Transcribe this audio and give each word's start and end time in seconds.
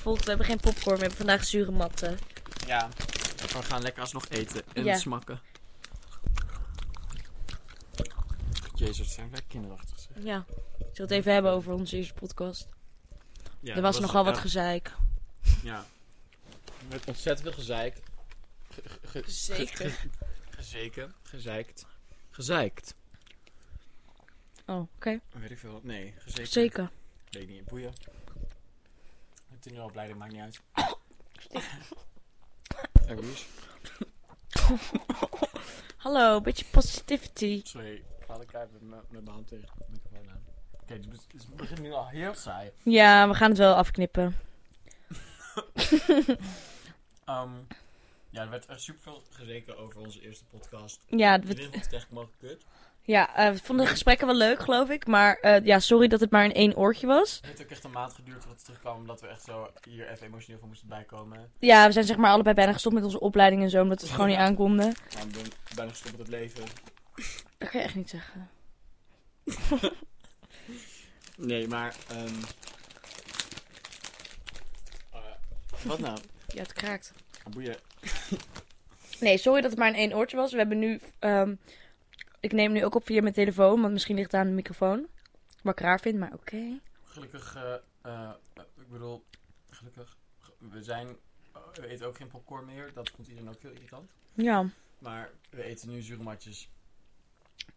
opgevolgd. 0.00 0.22
We 0.22 0.28
hebben 0.28 0.46
geen 0.46 0.60
popcorn. 0.60 0.94
We 0.96 1.00
hebben 1.00 1.16
vandaag 1.18 1.44
zure 1.44 1.70
matten. 1.70 2.18
Ja. 2.66 2.88
We 3.36 3.62
gaan 3.62 3.82
lekker 3.82 4.00
alsnog 4.02 4.28
eten 4.28 4.62
en 4.72 4.84
Ja. 4.84 4.96
smakken. 4.96 5.40
Jezus, 8.74 8.98
het 8.98 9.08
zijn 9.08 9.30
lekker 9.30 9.48
kinderachtig 9.48 9.98
zeg. 9.98 10.24
Ja. 10.24 10.44
Ik 10.78 10.96
zal 10.96 11.04
het 11.04 11.10
even 11.10 11.32
hebben 11.32 11.50
over 11.52 11.72
onze 11.72 11.96
eerste 11.96 12.14
podcast. 12.14 12.68
Ja, 13.60 13.74
er 13.74 13.82
was, 13.82 14.00
nogal 14.00 14.24
wat 14.24 14.38
gezeik. 14.38 14.92
Ja. 15.62 15.84
Met 16.88 17.04
ontzettend 17.06 17.42
veel 17.48 17.56
gezeik. 17.56 18.00
Ge, 18.70 18.82
ge, 19.04 19.22
ge- 19.22 19.30
Zeker. 19.30 19.90
ge- 19.90 20.08
gezeken. 20.50 21.14
Gezeikt. 21.22 21.86
Gezeikt. 22.30 22.94
Oh, 24.66 24.80
oké. 24.96 25.20
Weet 25.32 25.50
ik 25.50 25.58
veel. 25.58 25.80
Nee, 25.82 26.14
gezeken. 26.18 26.46
Zeker. 26.52 26.90
Weet 27.30 27.42
ik 27.42 27.48
niet. 27.48 27.64
Boeien. 27.64 27.92
Ik 29.60 29.66
ben 29.66 29.74
nu 29.74 29.80
al 29.80 29.90
blij, 29.90 30.06
dat 30.08 30.16
maakt 30.16 30.32
niet 30.32 30.40
uit. 30.40 30.60
Ries. 33.06 33.46
Hallo, 35.96 36.40
beetje 36.40 36.64
positivity. 36.70 37.60
Sorry, 37.64 37.94
ik 37.94 38.04
ga 38.26 38.38
de 38.38 38.46
keihard 38.46 38.72
met 38.80 39.10
mijn- 39.10 39.28
hand 39.28 39.48
tegen 39.48 39.68
de 39.78 39.84
microfoon 39.90 40.30
aan. 40.30 40.42
Oké, 40.82 40.92
het 40.92 41.04
het 41.32 41.56
begint 41.56 41.80
nu 41.80 41.92
al 41.92 42.08
heel 42.08 42.34
saai. 42.34 42.70
Ja, 42.82 43.28
we 43.28 43.34
gaan 43.34 43.48
het 43.48 43.58
wel 43.58 43.74
afknippen. 43.74 44.36
Ehm, 47.24 47.50
ja, 48.30 48.42
er 48.42 48.50
werd 48.50 48.66
echt 48.66 48.82
superveel 48.82 49.22
gezeken 49.30 49.78
over 49.78 50.00
onze 50.00 50.20
eerste 50.20 50.44
podcast. 50.44 51.00
Ja, 51.06 51.40
we- 51.40 51.46
Iedereen 51.48 51.70
vond 51.70 51.84
het 51.84 51.92
echt 51.92 52.10
mogelijk 52.10 52.38
kut. 52.38 52.64
Ja 53.10 53.36
eh, 53.36 53.52
we 53.52 53.58
vonden 53.62 53.84
de 53.84 53.90
gesprekken 53.90 54.26
wel 54.26 54.36
leuk, 54.36 54.60
geloof 54.60 54.88
ik. 54.90 55.06
Maar 55.06 55.36
eh, 55.36 55.64
ja, 55.64 55.78
sorry 55.78 56.08
dat 56.08 56.20
het 56.20 56.30
maar 56.30 56.44
in 56.44 56.52
één 56.52 56.76
oortje 56.76 57.06
was. 57.06 57.36
Het 57.36 57.46
heeft 57.46 57.62
ook 57.62 57.70
echt 57.70 57.84
een 57.84 57.90
maand 57.90 58.14
geduurd 58.14 58.38
voordat 58.38 58.56
het 58.56 58.64
terugkwam, 58.64 58.96
omdat 58.96 59.20
we 59.20 59.26
echt 59.26 59.42
zo 59.42 59.70
hier 59.88 60.08
even 60.08 60.26
emotioneel 60.26 60.58
van 60.58 60.68
moesten 60.68 60.88
bijkomen. 60.88 61.52
Ja, 61.58 61.86
we 61.86 61.92
zijn 61.92 62.04
zeg 62.04 62.16
maar 62.16 62.30
allebei 62.30 62.54
bijna 62.54 62.72
gestopt 62.72 62.94
met 62.94 63.04
onze 63.04 63.20
opleiding 63.20 63.62
en 63.62 63.70
zo, 63.70 63.82
omdat 63.82 64.00
we 64.00 64.06
het 64.06 64.14
gewoon 64.14 64.30
niet 64.30 64.38
aankonden. 64.38 64.94
Nou, 65.14 65.26
ik 65.26 65.32
ben 65.32 65.42
bijna 65.74 65.90
gestopt 65.90 66.16
met 66.16 66.26
het 66.26 66.36
leven. 66.36 66.64
Dat 67.58 67.68
kan 67.68 67.80
je 67.80 67.86
echt 67.86 67.94
niet 67.94 68.10
zeggen. 68.10 68.50
Nee, 71.36 71.68
maar... 71.68 71.94
ehm 72.08 72.34
eh, 75.12 75.20
wat 75.84 75.98
nou? 75.98 76.18
Ja, 76.54 76.62
het 76.62 76.72
kraakt. 76.72 77.12
Boeien. 77.50 77.76
Nee, 79.20 79.38
sorry 79.38 79.60
dat 79.60 79.70
het 79.70 79.78
maar 79.78 79.88
in 79.88 79.94
één 79.94 80.14
oortje 80.14 80.36
was. 80.36 80.52
We 80.52 80.58
hebben 80.58 80.78
nu... 80.78 81.00
ehm, 81.18 81.54
ik 82.40 82.52
neem 82.52 82.72
nu 82.72 82.84
ook 82.84 82.94
op 82.94 83.06
via 83.06 83.22
mijn 83.22 83.34
telefoon, 83.34 83.80
want 83.80 83.92
misschien 83.92 84.16
ligt 84.16 84.32
het 84.32 84.40
aan 84.40 84.46
de 84.46 84.52
microfoon. 84.52 85.06
Wat 85.62 85.72
ik 85.72 85.80
raar 85.80 86.00
vind, 86.00 86.18
maar 86.18 86.32
oké. 86.32 86.80
Gelukkig, 87.04 87.56
eh, 87.56 87.74
eh, 88.02 88.30
ik 88.54 88.88
bedoel, 88.88 89.24
gelukkig, 89.70 90.16
we 90.58 90.82
zijn, 90.82 91.16
eh, 91.52 91.60
we 91.74 91.86
eten 91.86 92.06
ook 92.06 92.16
geen 92.16 92.28
popcorn 92.28 92.64
meer. 92.64 92.90
Dat 92.94 93.10
vond 93.10 93.28
iedereen 93.28 93.50
ook 93.50 93.62
heel 93.62 93.70
irritant. 93.70 94.10
Ja. 94.32 94.70
Maar 94.98 95.30
we 95.50 95.62
eten 95.62 95.88
nu 95.88 96.00
zure 96.00 96.22
matjes. 96.22 96.68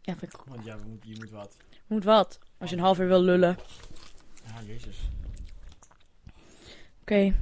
Ja, 0.01 0.15
vind 0.15 0.33
ik... 0.33 0.39
Want 0.45 0.65
ja, 0.65 0.77
we 0.77 0.85
moet, 0.85 1.03
je 1.03 1.15
moet 1.15 1.29
wat. 1.29 1.57
Moet 1.87 2.03
wat. 2.03 2.39
Als 2.57 2.69
je 2.69 2.75
een 2.75 2.81
half 2.81 2.99
uur 2.99 3.07
wil 3.07 3.21
lullen. 3.21 3.57
Ja, 4.45 4.61
jezus. 4.61 4.97
Oké. 7.01 7.35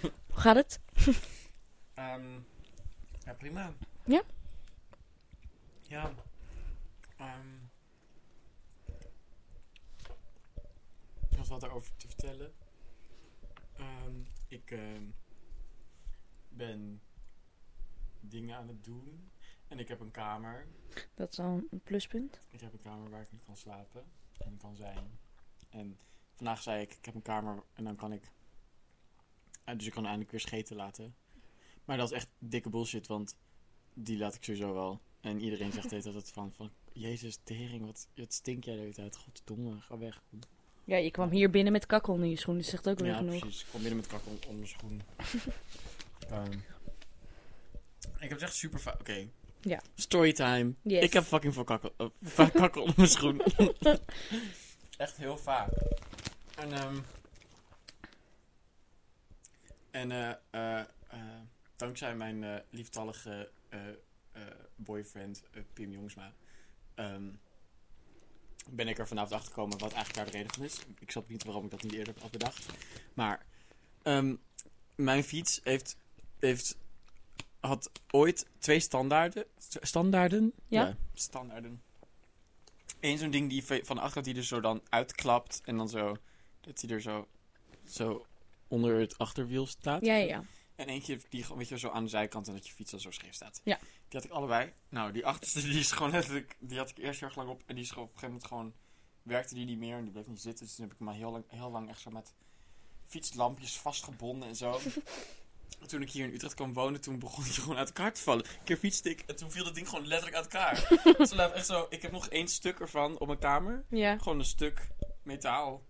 Hoe 0.00 0.40
gaat 0.40 0.56
het? 0.56 0.80
Ehm, 1.94 2.38
ja, 3.24 3.32
prima. 3.38 3.72
Ja? 4.04 4.22
Ja. 5.88 6.14
Ehm 7.16 7.66
er 11.30 11.36
was 11.38 11.48
wat 11.48 11.62
erover 11.62 11.96
te 11.96 12.06
vertellen. 12.06 12.54
Ehm, 13.76 14.22
ik 14.48 14.70
ehm, 14.70 15.04
ben 16.48 17.00
dingen 18.20 18.56
aan 18.56 18.68
het 18.68 18.84
doen. 18.84 19.30
En 19.68 19.78
ik 19.78 19.88
heb 19.88 20.00
een 20.00 20.10
kamer. 20.10 20.66
Dat 21.14 21.32
is 21.32 21.38
al 21.38 21.62
een 21.70 21.80
pluspunt. 21.84 22.40
Ik 22.50 22.60
heb 22.60 22.72
een 22.72 22.80
kamer 22.82 23.10
waar 23.10 23.20
ik 23.22 23.32
nu 23.32 23.38
kan 23.46 23.56
slapen 23.56 24.04
en 24.38 24.56
kan 24.56 24.76
zijn. 24.76 25.18
En 25.70 25.98
vandaag 26.34 26.62
zei 26.62 26.82
ik, 26.82 26.94
ik 26.94 27.04
heb 27.04 27.14
een 27.14 27.22
kamer 27.22 27.62
en 27.74 27.84
dan 27.84 27.96
kan 27.96 28.12
ik... 28.12 28.30
eh, 29.64 29.76
dus 29.76 29.86
ik 29.86 29.92
kan 29.92 30.04
eindelijk 30.04 30.30
weer 30.30 30.40
scheten 30.40 30.76
laten. 30.76 31.14
Maar 31.84 31.96
dat 31.96 32.10
is 32.10 32.16
echt 32.16 32.28
dikke 32.38 32.70
bullshit, 32.70 33.06
want 33.06 33.36
die 33.94 34.18
laat 34.18 34.34
ik 34.34 34.44
sowieso 34.44 34.74
wel. 34.74 35.00
En 35.20 35.40
iedereen 35.40 35.72
zegt 35.72 36.04
dat 36.04 36.14
het 36.14 36.30
van, 36.30 36.52
van... 36.56 36.70
Jezus, 36.92 37.38
tering, 37.44 37.86
wat, 37.86 38.08
wat 38.14 38.32
stink 38.32 38.64
jij 38.64 38.74
de 38.74 38.80
hele 38.80 38.92
tijd. 38.92 39.16
Goddomme, 39.16 39.80
ga 39.80 39.98
weg. 39.98 40.22
Ja, 40.84 40.96
je 40.96 41.10
kwam 41.10 41.30
hier 41.30 41.50
binnen 41.50 41.72
met 41.72 41.86
kakkel 41.86 42.14
in 42.16 42.30
je 42.30 42.36
schoen, 42.36 42.56
dus 42.56 42.68
zegt 42.68 42.88
ook 42.88 42.98
weer 42.98 43.10
Ja, 43.10 43.16
genoeg. 43.16 43.38
precies. 43.38 43.60
Ik 43.60 43.66
kom 43.70 43.80
binnen 43.80 43.98
met 43.98 44.08
kakkel 44.08 44.30
onder 44.32 44.54
mijn 44.54 44.68
schoen. 44.68 45.02
Ehm, 46.30 46.52
ik 48.00 48.28
heb 48.28 48.30
het 48.30 48.42
echt 48.42 48.54
super 48.54 48.80
vaak... 48.80 49.00
Oké. 49.00 49.28
Ja. 49.60 49.82
Storytime. 49.94 50.74
Yes. 50.82 51.02
Ik 51.02 51.12
heb 51.12 51.24
fucking 51.24 51.54
veel 51.54 51.64
kakkel, 51.64 51.92
eh, 51.96 52.06
vaak 52.22 52.52
kakkel 52.62 52.80
onder 52.80 52.96
mijn 52.96 53.08
schoen. 53.08 53.40
echt 54.96 55.16
heel 55.16 55.38
vaak. 55.38 55.70
En, 56.56 56.72
ehm 56.72 56.96
en 59.90 60.12
eh, 60.12 60.30
eh, 60.50 60.80
eh, 61.08 61.18
dankzij 61.76 62.16
mijn 62.16 62.62
lieftallige 62.70 63.50
boyfriend 64.76 65.42
eh, 65.52 65.62
Pim 65.72 65.92
Jongsma... 65.92 66.32
ehm, 66.94 67.28
ben 68.70 68.88
ik 68.88 68.98
er 68.98 69.08
vanavond 69.08 69.32
achter 69.34 69.48
gekomen 69.48 69.78
wat 69.78 69.92
eigenlijk 69.92 70.14
daar 70.14 70.24
de 70.32 70.38
reden 70.38 70.54
van 70.54 70.64
is. 70.64 70.78
Ik 70.98 71.10
snap 71.10 71.28
niet 71.28 71.44
waarom 71.44 71.64
ik 71.64 71.70
dat 71.70 71.82
niet 71.82 71.92
eerder 71.92 72.14
had 72.20 72.30
bedacht. 72.30 72.66
Maar 73.14 73.46
ehm, 74.02 74.34
mijn 74.94 75.24
fiets 75.24 75.60
heeft, 75.64 75.96
heeft, 76.38 76.76
had 77.60 77.90
ooit 78.10 78.46
twee 78.58 78.80
standaarden. 78.80 79.44
st- 79.58 79.78
Standaarden? 79.80 80.52
Ja. 80.66 80.96
standaarden. 81.14 81.82
Eén 83.00 83.18
zo'n 83.18 83.30
ding 83.30 83.48
die 83.50 83.64
van 83.64 83.76
de 83.96 84.02
achterkant 84.02 84.24
die 84.24 84.34
er 84.36 84.44
zo 84.44 84.60
dan 84.60 84.82
uitklapt. 84.88 85.60
En 85.64 85.76
dan 85.76 85.88
zo, 85.88 86.16
dat 86.60 86.80
hij 86.80 86.90
er 86.90 87.00
zo, 87.00 87.28
zo 87.84 88.26
onder 88.68 89.00
het 89.00 89.18
achterwiel 89.18 89.66
staat. 89.66 90.04
Ja, 90.04 90.14
ja, 90.16 90.24
ja. 90.26 90.44
En 90.78 90.88
eentje 90.88 91.20
die 91.28 91.42
gewoon, 91.42 91.58
weet 91.58 91.68
je, 91.68 91.78
zo 91.78 91.90
aan 91.90 92.04
de 92.04 92.10
zijkant 92.10 92.48
en 92.48 92.54
dat 92.54 92.66
je 92.66 92.72
fiets 92.72 92.90
dan 92.90 93.00
zo 93.00 93.10
scheef 93.10 93.34
staat. 93.34 93.60
Ja. 93.64 93.78
Die 93.78 94.20
had 94.20 94.24
ik 94.24 94.30
allebei. 94.30 94.72
Nou, 94.88 95.12
die 95.12 95.26
achterste, 95.26 95.60
die 95.60 95.78
is 95.78 95.90
gewoon 95.92 96.10
letterlijk, 96.10 96.56
die 96.60 96.78
had 96.78 96.90
ik 96.90 96.98
eerst 96.98 97.20
heel 97.20 97.28
erg 97.28 97.38
lang 97.38 97.48
op. 97.48 97.62
En 97.66 97.74
die 97.74 97.84
is 97.84 97.90
gewoon 97.90 98.04
op 98.04 98.12
een 98.12 98.18
gegeven 98.18 98.40
moment 98.40 98.46
gewoon, 98.52 98.74
werkte 99.22 99.54
die 99.54 99.64
niet 99.64 99.78
meer 99.78 99.96
en 99.96 100.02
die 100.02 100.12
bleef 100.12 100.26
niet 100.26 100.40
zitten. 100.40 100.66
Dus 100.66 100.74
toen 100.74 100.84
heb 100.84 100.92
ik 100.92 100.98
hem 100.98 101.08
maar 101.08 101.16
heel 101.16 101.30
lang, 101.30 101.44
heel 101.48 101.70
lang 101.70 101.88
echt 101.88 102.00
zo 102.00 102.10
met 102.10 102.34
fietslampjes 103.06 103.78
vastgebonden 103.78 104.48
en 104.48 104.56
zo. 104.56 104.80
En 105.80 105.86
toen 105.86 106.02
ik 106.02 106.10
hier 106.10 106.24
in 106.24 106.34
Utrecht 106.34 106.54
kwam 106.54 106.72
wonen, 106.72 107.00
toen 107.00 107.18
begon 107.18 107.44
hij 107.44 107.52
gewoon 107.52 107.76
uit 107.76 107.88
elkaar 107.88 108.12
te 108.12 108.20
vallen. 108.20 108.44
Een 108.44 108.64
keer 108.64 108.76
fietste 108.76 109.10
ik 109.10 109.20
en 109.26 109.36
toen 109.36 109.50
viel 109.50 109.64
dat 109.64 109.74
ding 109.74 109.88
gewoon 109.88 110.06
letterlijk 110.06 110.36
uit 110.36 110.52
elkaar. 110.52 110.88
dus 111.18 111.32
laat 111.32 111.52
echt 111.52 111.66
zo, 111.66 111.86
ik 111.90 112.02
heb 112.02 112.12
nog 112.12 112.28
één 112.28 112.48
stuk 112.48 112.80
ervan 112.80 113.18
op 113.18 113.26
mijn 113.26 113.38
kamer. 113.38 113.84
Ja. 113.90 114.18
Gewoon 114.18 114.38
een 114.38 114.44
stuk 114.44 114.88
metaal. 115.22 115.86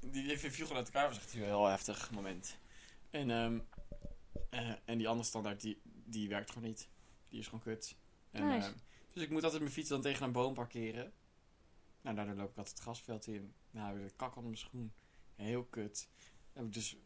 Die 0.00 0.38
viel 0.38 0.50
gewoon 0.50 0.76
uit 0.76 0.86
elkaar. 0.86 1.02
Dat 1.02 1.14
was 1.14 1.24
echt 1.24 1.34
een 1.34 1.42
heel 1.42 1.66
heftig 1.66 2.10
moment. 2.10 2.58
En, 3.10 3.30
ehm, 3.30 3.58
eh, 4.50 4.70
en 4.84 4.98
die 4.98 5.08
andere 5.08 5.28
standaard, 5.28 5.60
die, 5.60 5.80
die 6.04 6.28
werkt 6.28 6.50
gewoon 6.50 6.68
niet. 6.68 6.88
Die 7.28 7.38
is 7.38 7.44
gewoon 7.44 7.62
kut. 7.62 7.96
En, 8.30 8.46
Nice. 8.48 8.66
ehm, 8.68 8.76
dus 9.12 9.22
ik 9.22 9.30
moet 9.30 9.42
altijd 9.44 9.60
mijn 9.62 9.74
fiets 9.74 9.88
dan 9.88 10.00
tegen 10.00 10.24
een 10.24 10.32
boom 10.32 10.54
parkeren. 10.54 11.12
Nou, 12.02 12.16
daardoor 12.16 12.34
loop 12.34 12.50
ik 12.50 12.56
altijd 12.56 12.74
het 12.74 12.82
grasveld 12.84 13.26
in. 13.26 13.52
Nou, 13.70 13.98
de 13.98 14.10
kak 14.16 14.28
onder 14.36 14.50
mijn 14.50 14.56
schoen. 14.56 14.92
Heel 15.36 15.64
kut. 15.64 16.08
Heb 16.52 16.64
ik 16.64 16.72
dus 16.72 16.96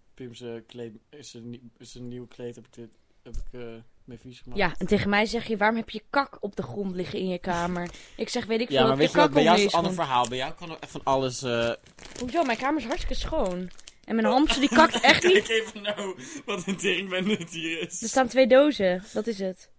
kleed, 0.66 0.96
zijn, 1.20 1.50
nie- 1.50 1.70
zijn 1.78 2.08
nieuw 2.08 2.26
kleed 2.26 2.54
heb 2.54 2.66
ik, 2.66 2.72
dit, 2.72 2.98
heb 3.22 3.36
ik 3.36 3.60
eh 3.60 3.74
mee 4.04 4.18
vies 4.18 4.40
gemaakt. 4.40 4.60
Ja, 4.60 4.74
en 4.78 4.86
tegen 4.86 5.10
mij 5.10 5.26
zeg 5.26 5.46
je, 5.46 5.56
waarom 5.56 5.76
heb 5.76 5.90
je 5.90 6.02
kak 6.10 6.36
op 6.40 6.56
de 6.56 6.62
grond 6.62 6.94
liggen 6.94 7.18
in 7.18 7.28
je 7.28 7.38
kamer? 7.38 7.90
Ik 8.16 8.28
zeg, 8.28 8.46
weet 8.46 8.60
ik 8.60 8.66
veel, 8.66 8.76
Ja, 8.76 8.86
maar 8.86 8.96
weet 8.96 9.10
je 9.10 9.16
wat, 9.16 9.32
bij 9.32 9.42
jou 9.42 9.58
is 9.58 9.64
een 9.64 9.70
ander 9.78 9.92
verhaal. 9.92 10.28
Bij 10.28 10.38
jou 10.38 10.52
kan 10.52 10.70
er 10.70 10.78
echt 10.80 10.90
van 10.90 11.00
alles... 11.04 11.36
schoen? 11.38 11.76
Hoezo, 12.20 12.42
mijn 12.42 12.58
kamer 12.58 12.80
is 12.80 12.86
hartstikke 12.86 13.14
schoon. 13.14 13.70
En 14.04 14.14
mijn 14.14 14.26
hamster 14.26 14.60
die 14.60 14.68
kakt 14.68 15.00
echt 15.00 15.22
niet. 15.32 15.32
Kijk 15.32 15.48
even 15.48 15.82
nou 15.82 16.22
wat 16.44 16.66
een 16.66 16.76
teringbende 16.76 17.36
het 17.36 17.50
hier 17.50 17.80
is. 17.80 18.02
Er 18.02 18.08
staan 18.08 18.28
twee 18.28 18.46
dozen, 18.46 19.02
dat 19.12 19.26
is 19.26 19.38
het. 19.38 19.70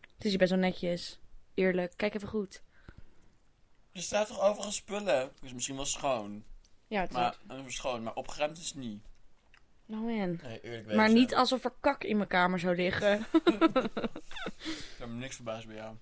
Het 0.00 0.24
is 0.24 0.30
hier 0.30 0.38
best 0.38 0.50
wel 0.50 0.60
netjes. 0.60 1.20
Eerlijk, 1.54 1.92
kijk 1.96 2.14
even 2.14 2.28
goed. 2.28 2.62
Er 3.92 4.02
staat 4.02 4.26
toch 4.26 4.40
overal 4.40 4.72
spullen? 4.72 5.32
Dus 5.40 5.52
misschien 5.52 5.76
wel 5.76 5.84
schoon. 5.84 6.44
Ja, 6.86 7.00
het 7.00 7.10
is 7.10 7.16
Maar, 7.16 7.36
eh, 7.48 7.58
schoon, 7.66 8.02
maar 8.02 8.14
opgeruimd 8.14 8.58
is 8.58 8.66
het 8.66 8.76
niet. 8.76 9.02
Nou 9.86 10.02
man. 10.02 10.38
Nee, 10.42 10.60
eerlijk 10.60 10.94
Maar 10.94 11.12
niet 11.12 11.34
als 11.34 11.52
er 11.52 11.72
kak 11.80 12.04
in 12.04 12.16
mijn 12.16 12.28
kamer 12.28 12.58
zou 12.58 12.76
liggen. 12.76 13.18
Ik 14.64 14.96
heb 14.98 15.08
me 15.08 15.14
niks 15.14 15.34
verbaasd 15.34 15.66
bij 15.66 15.76
jou. 15.76 15.96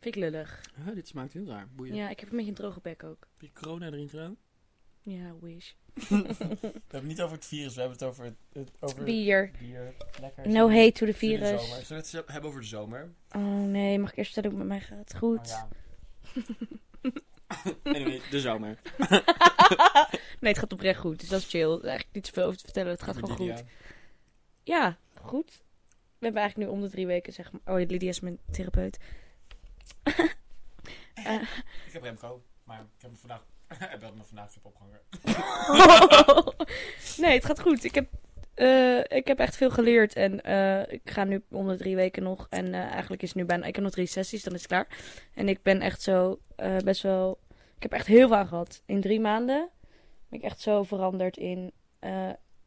Vind 0.00 0.14
ik 0.14 0.22
lullig. 0.22 0.60
dit 0.94 1.08
smaakt 1.08 1.32
heel 1.32 1.46
raar. 1.46 1.68
Boeien. 1.68 1.94
Ja, 1.94 2.08
ik 2.08 2.20
heb 2.20 2.30
een 2.30 2.36
beetje 2.36 2.50
een 2.50 2.56
droge 2.56 2.80
bek 2.80 3.04
ook. 3.04 3.18
Heb 3.20 3.40
je 3.40 3.60
corona 3.60 3.86
erin 3.86 4.08
gedaan? 4.08 4.36
Ja, 5.10 5.34
wish. 5.40 5.72
we 6.08 6.16
hebben 6.16 6.80
het 6.90 7.02
niet 7.02 7.20
over 7.20 7.36
het 7.36 7.46
virus, 7.46 7.74
we 7.74 7.80
hebben 7.80 7.98
het 7.98 8.08
over 8.08 8.24
het, 8.52 8.70
over 8.80 9.04
Bier. 9.04 9.50
bier. 9.58 9.94
Lekker. 10.20 10.48
No 10.48 10.68
hate 10.70 10.92
to 10.92 11.06
the 11.06 11.14
virus. 11.14 11.86
Zullen 11.86 12.02
we 12.02 12.16
het 12.18 12.32
hebben 12.32 12.48
over 12.50 12.60
de 12.60 12.66
zomer? 12.66 13.12
Oh 13.36 13.62
nee, 13.64 13.98
mag 13.98 14.10
ik 14.10 14.16
eerst 14.16 14.32
vertellen 14.32 14.58
hoe 14.58 14.66
het 14.68 14.78
met 14.78 14.88
mij 14.88 14.98
gaat? 14.98 15.16
Goed. 15.16 15.38
Oh, 15.38 15.46
ja. 15.46 15.68
anyway, 17.96 18.20
de 18.30 18.40
zomer. 18.40 18.78
Nee, 20.40 20.50
het 20.52 20.58
gaat 20.60 20.72
oprecht 20.72 20.98
goed. 21.00 21.20
Dus 21.20 21.28
dat 21.28 21.40
is 21.40 21.48
chill. 21.48 21.70
Er 21.70 21.76
is 21.78 21.82
eigenlijk 21.84 22.14
niet 22.14 22.26
zoveel 22.26 22.44
over 22.44 22.56
te 22.58 22.64
vertellen. 22.64 22.90
Het 22.90 23.02
gaat 23.02 23.14
gewoon 23.16 23.36
Lydia. 23.38 23.56
goed. 23.56 23.64
Ja, 24.62 24.98
goed. 25.22 25.62
We 26.18 26.24
hebben 26.26 26.40
eigenlijk 26.40 26.70
nu 26.70 26.76
om 26.76 26.82
de 26.84 26.90
drie 26.90 27.06
weken, 27.06 27.32
zeg 27.32 27.52
maar... 27.52 27.60
Oh, 27.64 27.88
Lydia 27.88 28.08
is 28.08 28.20
mijn 28.20 28.38
therapeut. 28.50 28.98
Eh, 31.14 31.42
Ik 31.86 31.92
heb 31.92 32.02
Remco, 32.02 32.42
maar 32.64 32.80
ik 32.80 32.86
heb 33.00 33.10
hem 33.10 33.18
vandaag... 33.18 33.44
Hij 33.78 33.98
belde 33.98 34.16
me 34.16 34.24
vandaag, 34.24 34.54
heb 34.54 34.64
opgehangen. 34.64 35.00
nee, 37.24 37.34
het 37.34 37.44
gaat 37.44 37.60
goed. 37.60 37.84
Ik 37.84 37.94
heb, 37.94 38.08
eh, 38.54 38.98
ik 38.98 39.26
heb 39.26 39.38
echt 39.38 39.56
veel 39.56 39.70
geleerd. 39.70 40.14
En 40.14 40.42
eh, 40.42 40.92
ik 40.92 41.10
ga 41.10 41.24
nu 41.24 41.42
om 41.50 41.68
de 41.68 41.76
drie 41.76 41.96
weken 41.96 42.22
nog. 42.22 42.46
En 42.50 42.74
eh, 42.74 42.80
eigenlijk 42.80 43.22
is 43.22 43.32
nu 43.32 43.44
bijna... 43.44 43.66
Ik 43.66 43.74
heb 43.74 43.84
nog 43.84 43.92
drie 43.92 44.06
sessies, 44.06 44.42
dan 44.42 44.54
is 44.54 44.60
het 44.60 44.68
klaar. 44.68 44.86
En 45.34 45.48
ik 45.48 45.62
ben 45.62 45.80
echt 45.80 46.02
zo 46.02 46.40
best 46.84 47.02
wel... 47.02 47.38
Ik 47.76 47.82
heb 47.82 47.92
echt 47.92 48.06
heel 48.06 48.28
veel 48.28 48.36
aan 48.36 48.46
gehad. 48.46 48.82
In 48.86 49.00
drie 49.00 49.20
maanden 49.20 49.68
ben 50.28 50.38
ik 50.38 50.44
echt 50.44 50.60
zo 50.60 50.82
veranderd 50.82 51.36
in 51.36 51.72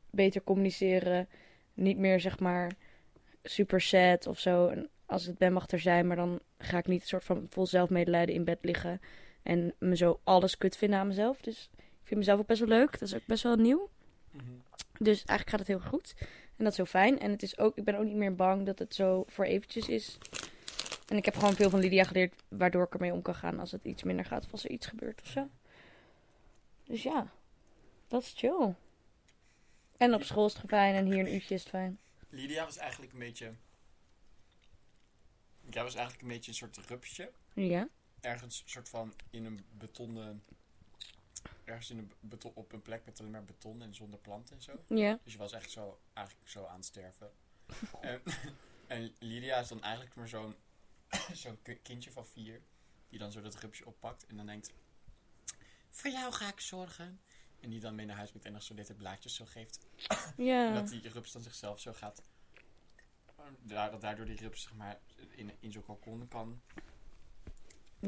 beter 0.09 0.43
communiceren. 0.43 1.29
Niet 1.73 1.97
meer, 1.97 2.19
zeg 2.19 2.39
maar, 2.39 2.71
super 3.43 3.81
sad 3.81 4.27
of 4.27 4.39
zo. 4.39 4.67
En 4.67 4.89
als 5.05 5.25
het 5.25 5.37
ben 5.37 5.53
mag 5.53 5.69
er 5.69 5.79
zijn, 5.79 6.07
maar 6.07 6.15
dan 6.15 6.39
ga 6.57 6.77
ik 6.77 6.87
niet 6.87 7.01
een 7.01 7.07
soort 7.07 7.23
van 7.23 7.47
vol 7.49 7.65
zelfmedelijden 7.65 8.35
in 8.35 8.43
bed 8.43 8.57
liggen. 8.61 9.01
En 9.43 9.73
me 9.77 9.95
zo 9.95 10.19
alles 10.23 10.57
kut 10.57 10.77
vinden 10.77 10.99
aan 10.99 11.07
mezelf. 11.07 11.41
Dus 11.41 11.69
ik 11.75 12.07
vind 12.07 12.19
mezelf 12.19 12.39
ook 12.39 12.47
best 12.47 12.59
wel 12.59 12.69
leuk. 12.69 12.91
Dat 12.91 13.01
is 13.01 13.15
ook 13.15 13.25
best 13.25 13.43
wel 13.43 13.55
nieuw. 13.55 13.89
Mhm. 14.31 14.43
Dus 14.97 15.17
eigenlijk 15.17 15.49
gaat 15.49 15.59
het 15.59 15.67
heel 15.67 15.89
goed. 15.89 16.13
En 16.55 16.63
dat 16.63 16.71
is 16.71 16.75
zo 16.75 16.85
fijn. 16.85 17.19
En 17.19 17.31
het 17.31 17.43
is 17.43 17.57
ook, 17.57 17.77
ik 17.77 17.83
ben 17.83 17.95
ook 17.95 18.05
niet 18.05 18.15
meer 18.15 18.35
bang 18.35 18.65
dat 18.65 18.79
het 18.79 18.95
zo 18.95 19.23
voor 19.27 19.45
eventjes 19.45 19.89
is. 19.89 20.17
En 21.07 21.17
ik 21.17 21.25
heb 21.25 21.35
gewoon 21.35 21.55
veel 21.55 21.69
van 21.69 21.79
Lydia 21.79 22.03
geleerd, 22.03 22.43
waardoor 22.47 22.83
ik 22.83 22.93
ermee 22.93 23.13
om 23.13 23.21
kan 23.21 23.35
gaan 23.35 23.59
als 23.59 23.71
het 23.71 23.83
iets 23.83 24.03
minder 24.03 24.25
gaat 24.25 24.45
of 24.45 24.51
als 24.51 24.63
er 24.63 24.71
iets 24.71 24.87
gebeurt 24.87 25.21
of 25.21 25.27
zo. 25.27 25.49
Dus 26.83 27.03
ja, 27.03 27.31
dat 28.07 28.21
is 28.21 28.33
chill. 28.35 28.73
En 29.97 30.13
op 30.13 30.23
school 30.23 30.45
is 30.45 30.53
het 30.53 30.63
fijn 30.67 30.95
en 30.95 31.05
hier 31.05 31.19
een 31.19 31.33
uurtje 31.33 31.53
is 31.53 31.59
het 31.59 31.69
fijn. 31.69 31.99
Lydia 32.29 32.65
was 32.65 32.77
eigenlijk 32.77 33.13
een 33.13 33.19
beetje... 33.19 33.51
Jij 35.69 35.83
was 35.83 35.95
eigenlijk 35.95 36.21
een 36.21 36.33
beetje 36.33 36.51
een 36.51 36.57
soort 36.57 36.77
rupsje. 36.77 37.31
Ja? 37.53 37.87
Ergens 38.23 38.63
soort 38.65 38.89
van 38.89 39.13
in 39.29 39.45
een 39.45 39.65
betonnen... 39.77 40.43
Ergens 41.63 41.89
in 41.89 41.97
een 41.97 42.11
beton, 42.19 42.51
op 42.55 42.71
een 42.71 42.81
plek 42.81 43.05
met 43.05 43.19
alleen 43.19 43.31
maar 43.31 43.43
beton 43.45 43.81
en 43.81 43.95
zonder 43.95 44.19
planten 44.19 44.55
en 44.55 44.61
zo. 44.61 44.83
Ja. 44.87 45.19
Dus 45.23 45.33
je 45.33 45.39
was 45.39 45.51
echt 45.51 45.71
zo, 45.71 45.99
eigenlijk 46.13 46.49
zo 46.49 46.65
aan 46.65 46.75
het 46.75 46.85
sterven. 46.85 47.31
en, 48.01 48.21
en 48.87 49.15
Lydia 49.19 49.57
is 49.59 49.67
dan 49.67 49.81
eigenlijk 49.81 50.15
maar 50.15 50.27
zo'n 50.27 50.55
zo'n 51.33 51.61
ki- 51.61 51.79
kindje 51.81 52.11
van 52.11 52.27
vier. 52.27 52.61
Die 53.09 53.19
dan 53.19 53.31
zo 53.31 53.41
dat 53.41 53.55
rupsje 53.55 53.85
oppakt 53.85 54.25
en 54.25 54.35
dan 54.37 54.45
denkt... 54.45 54.73
Voor 55.89 56.11
jou 56.11 56.33
ga 56.33 56.47
ik 56.47 56.59
zorgen. 56.59 57.21
En 57.59 57.69
die 57.69 57.79
dan 57.79 57.95
mee 57.95 58.05
naar 58.05 58.15
huis 58.15 58.31
met 58.31 58.45
en 58.45 58.51
nog 58.53 58.63
zo 58.63 58.73
dit 58.73 58.97
blaadjes 58.97 59.35
zo 59.35 59.45
geeft. 59.45 59.79
En 60.37 60.43
Ja. 60.43 60.73
dat 60.73 60.87
die 60.89 61.09
rups 61.09 61.31
dan 61.31 61.41
zichzelf 61.41 61.79
zo 61.79 61.93
gaat... 61.93 62.21
da- 63.61 63.89
Dat 63.89 64.01
daardoor 64.01 64.25
die 64.25 64.37
rups 64.37 64.61
zeg 64.61 64.73
maar 64.73 64.99
in, 65.35 65.51
in 65.59 65.71
zo'n 65.71 65.83
kalkon 65.85 66.27
kan, 66.27 66.61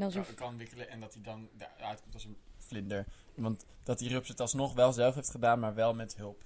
Dan 0.00 0.10
zo... 0.10 0.22
kan, 0.22 0.34
kan 0.34 0.56
wikkelen. 0.56 0.88
En 0.90 1.00
dat 1.00 1.14
hij 1.14 1.22
dan 1.22 1.48
eruit 1.78 2.00
komt 2.00 2.14
als 2.14 2.24
een 2.24 2.36
vlinder. 2.58 3.04
Want 3.34 3.64
dat 3.82 3.98
die 3.98 4.08
rups 4.08 4.28
het 4.28 4.40
alsnog 4.40 4.74
wel 4.74 4.92
zelf 4.92 5.14
heeft 5.14 5.30
gedaan, 5.30 5.58
maar 5.60 5.74
wel 5.74 5.94
met 5.94 6.16
hulp. 6.16 6.44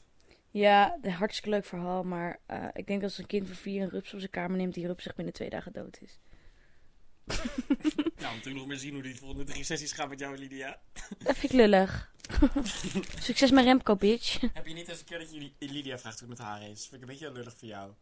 Ja, 0.51 0.99
een 1.03 1.13
hartstikke 1.13 1.51
leuk 1.51 1.65
verhaal. 1.65 2.03
Maar 2.03 2.39
eh, 2.47 2.65
ik 2.73 2.87
denk 2.87 3.01
dat 3.01 3.11
als 3.11 3.19
een 3.19 3.27
kind 3.27 3.47
van 3.47 3.57
vier 3.57 3.83
een 3.83 3.89
rups 3.89 4.13
op 4.13 4.19
zijn 4.19 4.31
kamer 4.31 4.57
neemt, 4.57 4.75
die 4.75 4.87
rups 4.87 5.03
zich 5.03 5.15
binnen 5.15 5.35
twee 5.35 5.51
dagen 5.51 5.73
dood 5.73 5.99
is. 6.01 6.19
Nou, 8.21 8.33
we 8.33 8.35
moeten 8.35 8.55
nog 8.55 8.67
meer 8.67 8.77
zien 8.79 8.93
hoe 8.93 9.03
die 9.03 9.17
volgende 9.17 9.45
drie 9.45 9.65
sessies 9.65 9.93
gaan 9.93 10.09
met 10.09 10.19
jou 10.19 10.35
en 10.35 10.41
Lydia. 10.41 10.81
Dat 11.19 11.37
vind 11.37 11.53
ik 11.53 11.59
lullig. 11.59 12.13
Succes 13.21 13.51
met 13.51 13.65
Remco, 13.65 13.97
bitch. 13.97 14.41
Heb 14.53 14.67
je 14.67 14.75
niet 14.75 14.89
eens 14.89 14.99
een 14.99 15.05
keer 15.05 15.19
dat 15.19 15.33
je 15.33 15.39
Li- 15.39 15.55
Lydia 15.59 15.99
vraagt 15.99 16.21
hoe 16.21 16.29
het 16.29 16.39
met 16.39 16.47
haar 16.47 16.63
is? 16.63 16.81
Vind 16.81 16.95
ik 16.95 17.01
een 17.01 17.07
beetje 17.07 17.33
lullig 17.33 17.55
voor 17.57 17.69
jou. 17.69 17.93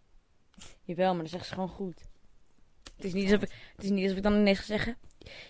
Jawel, 0.84 1.10
maar 1.12 1.20
dan 1.22 1.28
zegt 1.28 1.46
ze 1.46 1.52
gewoon 1.54 1.68
goed. 1.68 2.00
Het 2.96 3.04
is 3.04 3.12
niet 3.12 3.24
alsof 3.24 3.42
ik, 3.42 3.50
het 3.76 3.84
is 3.84 3.90
niet 3.90 4.02
alsof 4.02 4.16
ik 4.16 4.22
dan 4.22 4.34
ineens 4.34 4.58
ga 4.58 4.64
zeggen... 4.64 4.96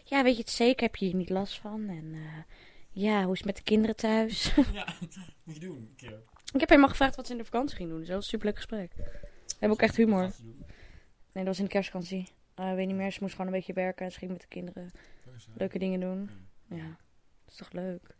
Ja, 0.04 0.22
weet 0.22 0.34
je 0.34 0.40
het 0.40 0.50
zeker? 0.50 0.82
Heb 0.82 0.96
je 0.96 1.04
hier 1.04 1.14
niet 1.14 1.30
last 1.30 1.58
van? 1.58 1.88
En 1.88 2.14
eh, 2.14 2.54
ja, 2.90 3.22
hoe 3.22 3.32
is 3.32 3.38
het 3.38 3.46
met 3.46 3.56
de 3.56 3.62
kinderen 3.62 3.96
thuis? 3.96 4.54
ja, 4.72 4.94
moet 5.44 5.54
je 5.54 5.60
doen, 5.60 5.76
een 5.76 5.96
keer. 5.96 6.22
ik 6.52 6.60
heb 6.60 6.68
helemaal 6.68 6.90
gevraagd 6.90 7.16
wat 7.16 7.26
ze 7.26 7.32
in 7.32 7.38
de 7.38 7.44
vakantie 7.44 7.76
ging 7.76 7.88
doen. 7.88 7.98
Dus 7.98 8.06
dat 8.06 8.16
was 8.16 8.24
een 8.24 8.30
superleuk 8.30 8.56
gesprek. 8.56 8.92
We 8.96 9.56
hebben 9.58 9.70
ook 9.70 9.82
echt 9.82 9.96
humor. 9.96 10.20
Nee, 11.32 11.44
dat 11.44 11.46
was 11.46 11.58
in 11.58 11.64
de 11.64 11.70
kerstvakantie. 11.70 12.28
Eh, 12.54 12.74
weet 12.74 12.86
niet 12.86 12.96
meer, 12.96 13.12
ze 13.12 13.18
moest 13.20 13.34
gewoon 13.34 13.46
een 13.46 13.56
beetje 13.58 13.72
werken. 13.72 14.04
En 14.04 14.12
ze 14.12 14.18
ging 14.18 14.30
met 14.30 14.40
de 14.40 14.46
kinderen 14.46 14.90
leuke 15.54 15.78
dingen 15.78 16.00
doen. 16.00 16.30
Ja, 16.68 16.86
dat 17.44 17.52
is 17.52 17.56
toch 17.56 17.72
leuk. 17.72 18.16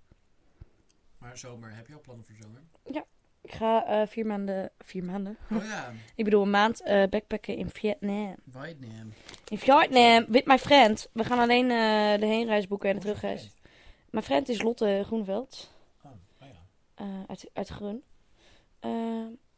Maar 1.19 1.38
zomer, 1.38 1.75
heb 1.75 1.87
je 1.87 1.94
al 1.94 2.00
plannen 2.00 2.25
voor 2.25 2.34
zomer? 2.43 2.62
Ik 3.49 3.55
ga 3.55 3.87
eh, 3.87 4.06
vier 4.06 4.27
maanden... 4.27 4.71
Vier 4.79 5.05
maanden? 5.05 5.39
Oh 5.50 5.65
ja, 5.65 5.93
Ik 6.15 6.25
bedoel, 6.25 6.43
een 6.43 6.50
maand 6.50 6.83
eh 6.83 7.09
backpacken 7.09 7.56
in 7.56 7.71
Vietnam. 7.71 8.35
Vietnam. 8.50 9.12
In 9.49 9.59
Vietnam, 9.59 10.25
with 10.27 10.47
my 10.47 10.59
friend. 10.59 11.09
We 11.12 11.25
gaan 11.25 11.39
alleen 11.39 11.71
eh, 11.71 12.21
de 12.21 12.27
heenreis 12.27 12.67
boeken 12.67 12.89
en 12.89 12.95
de 12.95 13.00
terugreis. 13.00 13.50
Mijn 14.11 14.25
friend 14.25 14.49
is 14.49 14.62
Lotte 14.62 15.03
Groeneveld. 15.06 15.75
Oh, 16.03 16.11
oh 16.41 16.49
ja. 16.97 17.25
uit, 17.27 17.50
uit 17.53 17.69
Groen. 17.69 18.03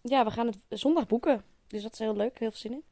Ja, 0.03 0.25
we 0.25 0.31
gaan 0.31 0.47
het 0.47 0.59
zondag 0.69 1.07
boeken. 1.07 1.45
Dus 1.67 1.83
dat 1.83 1.93
is 1.93 1.99
heel 1.99 2.17
leuk. 2.17 2.39
Heel 2.39 2.51
veel 2.51 2.61
zin 2.61 2.73
in. 2.73 2.85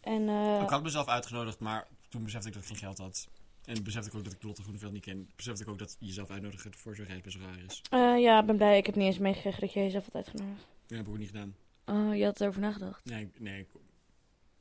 En 0.00 0.28
Ik 0.62 0.68
had 0.68 0.82
mezelf 0.82 1.06
uitgenodigd, 1.06 1.60
maar 1.60 1.86
toen 2.08 2.24
besefte 2.24 2.48
ik 2.48 2.54
dat 2.54 2.62
ik 2.62 2.68
geen 2.68 2.78
geld 2.78 2.98
had. 2.98 3.28
En 3.64 3.82
besefte 3.82 4.08
ik 4.10 4.14
ook 4.16 4.24
dat 4.24 4.32
ik 4.32 4.42
Lotte 4.42 4.62
Groeneveld 4.62 4.92
niet 4.92 5.04
ken. 5.04 5.30
Besefte 5.36 5.62
ik 5.62 5.68
ook 5.68 5.78
dat 5.78 5.96
jezelf 5.98 6.30
uitnodigen 6.30 6.74
voor 6.74 6.96
zo'n 6.96 7.04
reis 7.06 7.20
best 7.20 7.36
raar 7.36 7.58
is. 7.66 7.82
eh, 7.90 8.18
ja, 8.20 8.40
ik 8.40 8.46
ben 8.46 8.56
blij. 8.56 8.78
Ik 8.78 8.86
heb 8.86 8.94
niet 8.94 9.06
eens 9.06 9.18
meegekregen 9.18 9.60
dat 9.60 9.72
jij 9.72 9.82
jezelf 9.82 10.04
had 10.04 10.14
uitgenodigd. 10.14 10.66
Dat 10.86 10.98
heb 10.98 11.06
ik 11.06 11.12
ook 11.12 11.18
niet 11.18 11.26
gedaan. 11.30 11.54
Oh, 11.86 12.16
je 12.16 12.24
had 12.24 12.40
erover 12.40 12.60
nagedacht. 12.60 13.04
Nee, 13.04 13.22
ik- 13.24 13.40
nee, 13.40 13.60
ik 13.60 13.66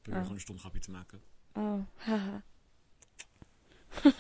probeer 0.01 0.19
Oh. 0.19 0.25
gewoon 0.25 0.33
een 0.35 0.39
stom 0.43 0.59
grapje 0.59 0.79
te 0.79 0.91
maken. 0.91 1.21
Oh, 1.53 1.79
haha. 1.95 2.43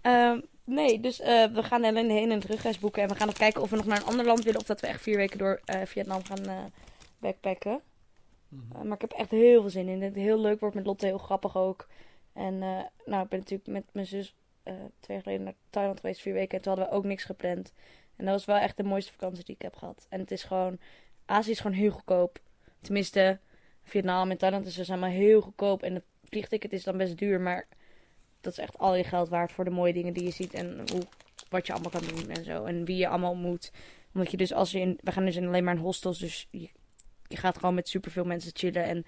Ehm, 0.00 0.40
nee, 0.64 1.00
dus 1.00 1.20
eh, 1.20 1.52
we 1.52 1.62
gaan 1.62 1.84
alleen 1.84 2.06
de 2.08 2.12
heen- 2.12 2.30
en 2.30 2.40
terugreis 2.40 2.78
boeken. 2.78 3.02
En 3.02 3.08
we 3.08 3.14
gaan 3.14 3.26
nog 3.26 3.36
kijken 3.36 3.62
of 3.62 3.70
we 3.70 3.76
nog 3.76 3.86
naar 3.86 3.96
een 4.00 4.04
ander 4.06 4.26
land 4.26 4.44
willen. 4.44 4.60
Of 4.60 4.66
dat 4.66 4.80
we 4.80 4.86
echt 4.86 5.02
vier 5.02 5.16
weken 5.16 5.38
door 5.38 5.60
eh, 5.64 5.82
Vietnam 5.86 6.24
gaan 6.24 6.44
eh, 6.46 6.64
backpacken. 7.18 7.80
Mhm. 8.48 8.76
Uh, 8.76 8.82
maar 8.82 8.94
ik 8.94 9.00
heb 9.00 9.12
echt 9.12 9.30
heel 9.30 9.60
veel 9.60 9.70
zin 9.70 9.88
in. 9.88 10.00
Dat 10.00 10.08
het 10.08 10.18
heel 10.18 10.40
leuk 10.40 10.60
wordt 10.60 10.74
met 10.74 10.86
Lotte, 10.86 11.06
heel 11.06 11.18
grappig 11.18 11.56
ook. 11.56 11.88
En 12.32 12.62
eh, 12.62 12.80
nou, 13.04 13.22
ik 13.22 13.28
ben 13.28 13.38
natuurlijk 13.38 13.68
met 13.68 13.84
mijn 13.92 14.06
zus 14.06 14.34
eh, 14.62 14.74
twee 14.74 15.16
jaar 15.16 15.22
geleden 15.22 15.44
naar 15.44 15.54
Thailand 15.70 16.00
geweest, 16.00 16.20
vier 16.20 16.32
weken. 16.32 16.56
En 16.56 16.62
toen 16.62 16.72
hadden 16.72 16.90
we 16.90 16.96
ook 16.96 17.04
niks 17.04 17.24
gepland. 17.24 17.72
En 18.16 18.24
dat 18.24 18.34
was 18.34 18.44
wel 18.44 18.56
echt 18.56 18.76
de 18.76 18.82
mooiste 18.82 19.12
vakantie 19.12 19.44
die 19.44 19.54
ik 19.54 19.62
heb 19.62 19.76
gehad. 19.76 20.06
En 20.08 20.20
het 20.20 20.30
is 20.30 20.42
gewoon, 20.42 20.78
Azië 21.24 21.50
is 21.50 21.60
gewoon 21.60 21.76
heel 21.76 21.90
goedkoop. 21.90 22.40
Tenminste, 22.80 23.38
Vietnam 23.82 24.30
en 24.30 24.38
Thailand 24.38 24.66
is 24.66 24.74
dus 24.74 24.90
allemaal 24.90 25.10
heel 25.10 25.40
goedkoop. 25.40 25.82
En 25.82 25.94
het 25.94 26.04
vliegticket 26.24 26.72
is 26.72 26.84
dan 26.84 26.96
best 26.96 27.18
duur, 27.18 27.40
maar 27.40 27.66
dat 28.40 28.52
is 28.52 28.58
echt 28.58 28.78
al 28.78 28.94
je 28.94 29.04
geld 29.04 29.28
waard 29.28 29.52
voor 29.52 29.64
de 29.64 29.70
mooie 29.70 29.92
dingen 29.92 30.12
die 30.12 30.24
je 30.24 30.30
ziet. 30.30 30.54
En 30.54 30.84
hoe, 30.92 31.02
wat 31.48 31.66
je 31.66 31.72
allemaal 31.72 31.90
kan 31.90 32.04
doen 32.06 32.28
en 32.28 32.44
zo. 32.44 32.64
En 32.64 32.84
wie 32.84 32.96
je 32.96 33.08
allemaal 33.08 33.30
ontmoet. 33.30 33.72
Omdat 34.14 34.30
je 34.30 34.36
dus 34.36 34.52
als 34.52 34.70
je 34.70 34.80
in, 34.80 34.98
we 35.00 35.12
gaan 35.12 35.24
dus 35.24 35.38
alleen 35.38 35.64
maar 35.64 35.74
in 35.74 35.80
hostels, 35.80 36.18
dus 36.18 36.48
je, 36.50 36.70
je 37.26 37.36
gaat 37.36 37.58
gewoon 37.58 37.74
met 37.74 37.88
superveel 37.88 38.24
mensen 38.24 38.50
chillen 38.54 38.84
en 38.84 39.04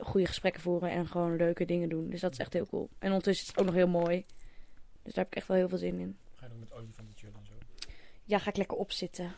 goede 0.00 0.26
gesprekken 0.26 0.62
voeren 0.62 0.90
en 0.90 1.06
gewoon 1.06 1.36
leuke 1.36 1.64
dingen 1.64 1.88
doen. 1.88 2.10
Dus 2.10 2.20
dat 2.20 2.32
is 2.32 2.38
echt 2.38 2.52
heel 2.52 2.66
cool. 2.66 2.88
En 2.98 3.08
ondertussen 3.08 3.44
is 3.46 3.50
het 3.50 3.60
ook 3.60 3.66
nog 3.66 3.74
heel 3.74 3.88
mooi. 3.88 4.24
Dus 5.02 5.14
daar 5.14 5.24
heb 5.24 5.26
ik 5.32 5.34
echt 5.38 5.48
wel 5.48 5.56
heel 5.56 5.68
veel 5.68 5.78
zin 5.78 5.98
in. 5.98 6.16
Ga 6.34 6.44
je 6.46 6.50
nog 6.50 6.60
met 6.60 6.72
olifanten 6.72 7.14
chillen 7.16 7.34
en 7.34 7.46
zo? 7.46 7.52
Ja, 8.24 8.38
ga 8.38 8.50
ik 8.50 8.56
lekker 8.56 8.76
opzitten. 8.76 9.32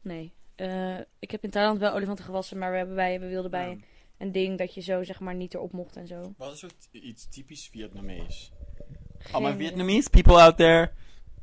Nee. 0.00 0.32
Eh, 0.54 0.98
ik 1.18 1.30
heb 1.30 1.44
in 1.44 1.50
Thailand 1.50 1.78
wel 1.78 1.92
olifanten 1.92 2.24
gewassen, 2.24 2.58
maar 2.58 2.70
we, 2.70 2.76
hebben 2.76 2.94
bij, 2.94 3.20
we 3.20 3.26
wilden 3.28 3.50
bij 3.50 3.68
Ja. 3.70 3.76
een 4.18 4.32
ding 4.32 4.58
dat 4.58 4.74
je 4.74 4.80
zo 4.80 5.02
zeg 5.04 5.20
maar 5.20 5.34
niet 5.34 5.54
erop 5.54 5.72
mocht 5.72 5.96
en 5.96 6.06
zo. 6.06 6.34
Wat 6.36 6.52
is 6.54 6.64
ook 6.64 6.70
t- 6.70 6.88
iets 6.92 7.28
typisch 7.28 7.68
Vietnamees? 7.68 8.50
Geen. 9.18 9.56
Vietnamese 9.56 10.10
people 10.10 10.32
out 10.42 10.56
there. 10.56 10.92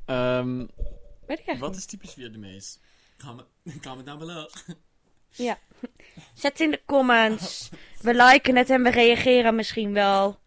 Ehm, 0.05 0.57
Weet 0.57 0.67
ik 1.19 1.27
eigenlijk 1.27 1.59
wat 1.59 1.69
niet. 1.69 1.79
is 1.79 1.85
typisch 1.85 2.13
Vietnamees? 2.13 2.79
Comment 3.81 4.05
down 4.05 4.17
below. 4.19 4.49
Ja. 5.35 5.59
Zet 6.33 6.59
in 6.59 6.71
de 6.71 6.81
comments. 6.85 7.69
We 8.01 8.13
liken 8.15 8.55
het 8.55 8.69
en 8.69 8.83
we 8.83 8.89
reageren 8.89 9.55
misschien 9.55 9.93
wel. 9.93 10.39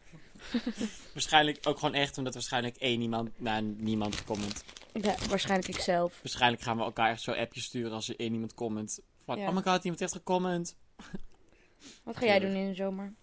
Waarschijnlijk 1.12 1.59
ook 1.66 1.78
gewoon 1.78 1.95
echt 1.95 2.18
omdat 2.18 2.35
waarschijnlijk 2.35 2.76
één 2.76 3.00
iemand 3.00 3.40
naar 3.40 3.62
niemand 3.62 4.25
comment. 4.25 4.64
Ja, 4.92 5.14
waarschijnlijk 5.28 5.68
ikzelf. 5.68 6.18
Waarschijnlijk 6.23 6.62
gaan 6.62 6.76
we 6.76 6.83
elkaar 6.83 7.11
echt 7.11 7.23
zo 7.23 7.33
appjes 7.33 7.64
sturen 7.64 7.92
als 7.92 8.09
er 8.09 8.16
één 8.18 8.33
iemand 8.33 8.54
comment. 8.54 9.00
Van, 9.25 9.38
Ja. 9.38 9.49
oh 9.49 9.54
my 9.54 9.62
god, 9.62 9.83
iemand 9.83 10.00
heeft 10.00 10.12
gecomment. 10.12 10.76
Wat 12.04 12.16
ga 12.16 12.25
jij 12.25 12.38
doen 12.38 12.50
in 12.54 12.68
de 12.68 12.75
zomer? 12.75 13.14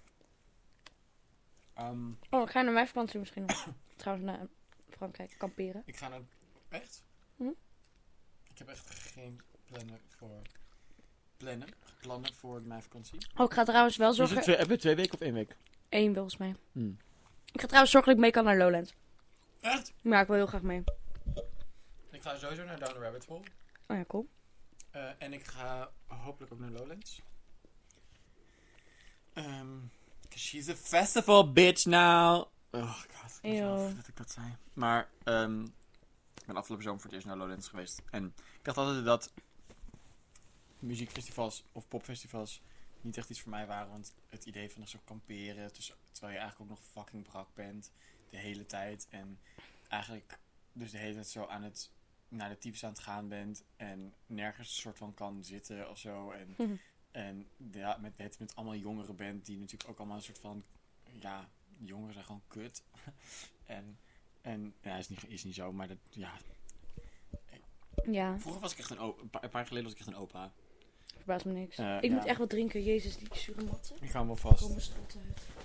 Ehm, 1.74 2.10
Oh, 2.29 2.41
ik 2.41 2.50
ga 2.50 2.62
naar 2.62 2.74
mijn 2.74 2.88
vakantie 2.88 3.19
misschien 3.19 3.45
nog. 3.45 3.67
Trouwens 3.95 4.27
naar 4.27 4.48
Frankrijk 4.89 5.36
kamperen. 5.38 5.84
ik 5.86 5.95
ga 5.98 6.07
naar... 6.07 6.22
Echt? 6.69 7.03
Hm? 7.38 7.48
Ik 8.50 8.57
heb 8.57 8.67
echt 8.67 8.89
geen 8.89 9.41
plannen 9.65 10.00
voor... 10.17 10.41
Plannen? 11.37 11.67
Plannen 12.01 12.33
voor 12.33 12.61
mijn 12.61 12.81
vakantie. 12.81 13.19
Oh, 13.35 13.45
ik 13.45 13.53
ga 13.53 13.63
trouwens 13.63 13.97
wel 13.97 14.11
Is 14.11 14.17
het 14.17 14.27
zorgen... 14.27 14.43
twee, 14.45 14.57
heb 14.57 14.69
je 14.69 14.77
twee 14.77 14.95
weken 14.95 15.13
of 15.13 15.19
één 15.19 15.33
week? 15.33 15.55
Eén 15.89 16.13
volgens 16.13 16.37
mij. 16.37 16.55
Hmm. 16.71 16.97
Ik 17.51 17.59
ga 17.61 17.65
trouwens 17.67 17.91
zorgen 17.91 18.09
dat 18.09 18.19
ik 18.19 18.25
mee 18.25 18.31
kan 18.31 18.43
naar 18.43 18.57
Lowlands. 18.57 18.93
Echt? 19.61 19.93
Maar 20.03 20.21
ik 20.21 20.27
wil 20.27 20.35
heel 20.35 20.45
graag 20.45 20.61
mee. 20.61 20.83
Ik 22.11 22.21
ga 22.21 22.37
sowieso 22.37 22.63
naar 22.63 22.79
Down 22.79 22.93
the 22.93 22.99
Rabbit 22.99 23.25
Hole. 23.25 23.43
Oh 23.87 23.97
ja, 23.97 24.03
cool. 24.07 24.27
Eh, 24.91 25.09
en 25.17 25.33
ik 25.33 25.45
ga 25.47 25.89
hopelijk 26.07 26.53
ook 26.53 26.59
naar 26.59 26.69
Lowlands. 26.71 27.21
Ehm, 29.33 29.77
'cause 30.29 30.47
she's 30.47 30.69
a 30.69 30.75
festival 30.75 31.51
bitch 31.51 31.85
now. 31.85 32.45
Oh 32.71 32.93
god, 32.93 33.39
ik 33.41 33.51
weet 33.51 33.95
dat 33.95 34.07
ik 34.07 34.17
dat 34.17 34.31
zei. 34.31 34.55
Maar 34.73 35.09
ehm, 35.23 35.63
ik 36.33 36.45
ben 36.45 36.55
afgelopen 36.55 36.83
zomer 36.85 36.99
voor 37.01 37.09
het 37.09 37.13
eerst 37.13 37.27
naar 37.27 37.37
Lowlands 37.37 37.67
geweest. 37.67 38.01
En 38.11 38.25
ik 38.35 38.59
dacht 38.63 38.77
altijd 38.77 39.05
dat 39.05 39.33
muziekfestivals 40.79 41.63
of 41.72 41.88
popfestivals 41.88 42.62
niet 43.01 43.17
echt 43.17 43.29
iets 43.29 43.41
voor 43.41 43.51
mij 43.51 43.67
waren. 43.67 43.91
Want 43.91 44.15
het 44.29 44.46
idee 44.46 44.72
van 44.72 44.79
nog 44.79 44.89
zo 44.89 45.00
kamperen, 45.03 45.74
dus, 45.74 45.94
terwijl 46.12 46.34
je 46.34 46.39
eigenlijk 46.39 46.72
ook 46.72 46.77
nog 46.77 46.88
fucking 46.88 47.24
brak 47.24 47.48
bent 47.53 47.91
de 48.29 48.38
hele 48.38 48.65
tijd. 48.65 49.08
En 49.10 49.39
eigenlijk 49.88 50.39
dus 50.74 50.91
de 50.91 50.98
hele 50.98 51.13
tijd 51.13 51.27
zo 51.27 51.46
aan 51.46 51.63
het 51.63 51.91
naar 52.27 52.50
de 52.50 52.58
types 52.58 52.84
aan 52.84 52.89
het 52.91 53.00
gaan 53.00 53.27
bent 53.27 53.63
en 53.75 54.13
nergens 54.25 54.70
een 54.70 54.82
soort 54.82 54.98
van 54.98 55.13
kan 55.13 55.44
zitten 55.44 55.89
of 55.89 55.98
zo. 55.98 56.32
En, 56.32 56.55
en 57.12 57.48
ja, 57.72 57.98
met, 58.01 58.17
met, 58.17 58.39
met 58.39 58.55
allemaal 58.55 58.75
jongeren 58.75 59.15
bent 59.15 59.46
die 59.46 59.60
natuurlijk 59.60 59.89
ook 59.89 59.98
allemaal 59.98 60.17
een 60.17 60.24
soort 60.24 60.39
van, 60.39 60.63
ja, 61.20 61.50
jongeren 61.77 62.13
zijn 62.13 62.25
gewoon 62.25 62.44
kut. 62.48 62.84
en, 63.65 64.00
en 64.41 64.74
ja, 64.82 64.98
is 64.98 65.10
niet, 65.10 65.27
is 65.27 65.44
niet 65.44 65.55
zo, 65.55 65.74
maar 65.74 65.88
dat, 65.88 65.98
ja. 66.10 66.34
Ja, 68.05 68.39
Vroeger 68.39 68.62
was 68.62 68.72
ik 68.72 68.77
echt 68.77 68.89
een 68.89 69.00
opa, 69.00 69.22
een 69.22 69.29
paar, 69.29 69.44
een 69.44 69.50
paar 69.50 69.60
jaar 69.60 69.67
geleden 69.67 69.84
was 69.84 69.94
ik 69.94 70.00
echt 70.00 70.15
een 70.15 70.22
opa. 70.22 70.53
Verbaast 71.25 71.46
me 71.46 71.51
niks. 71.51 71.77
Eh, 71.77 71.98
ik 72.01 72.10
ja. 72.10 72.15
moet 72.15 72.25
echt 72.25 72.39
wat 72.39 72.50
drinken. 72.50 72.84
Jezus, 72.84 73.17
die 73.17 73.27
zure 73.32 73.63
matten. 73.63 73.96
Ik 74.01 74.10
ga 74.10 74.17
hem 74.17 74.27
wel 74.27 74.36
vast. 74.36 74.63
Kom 74.63 74.74
eens. 74.74 74.91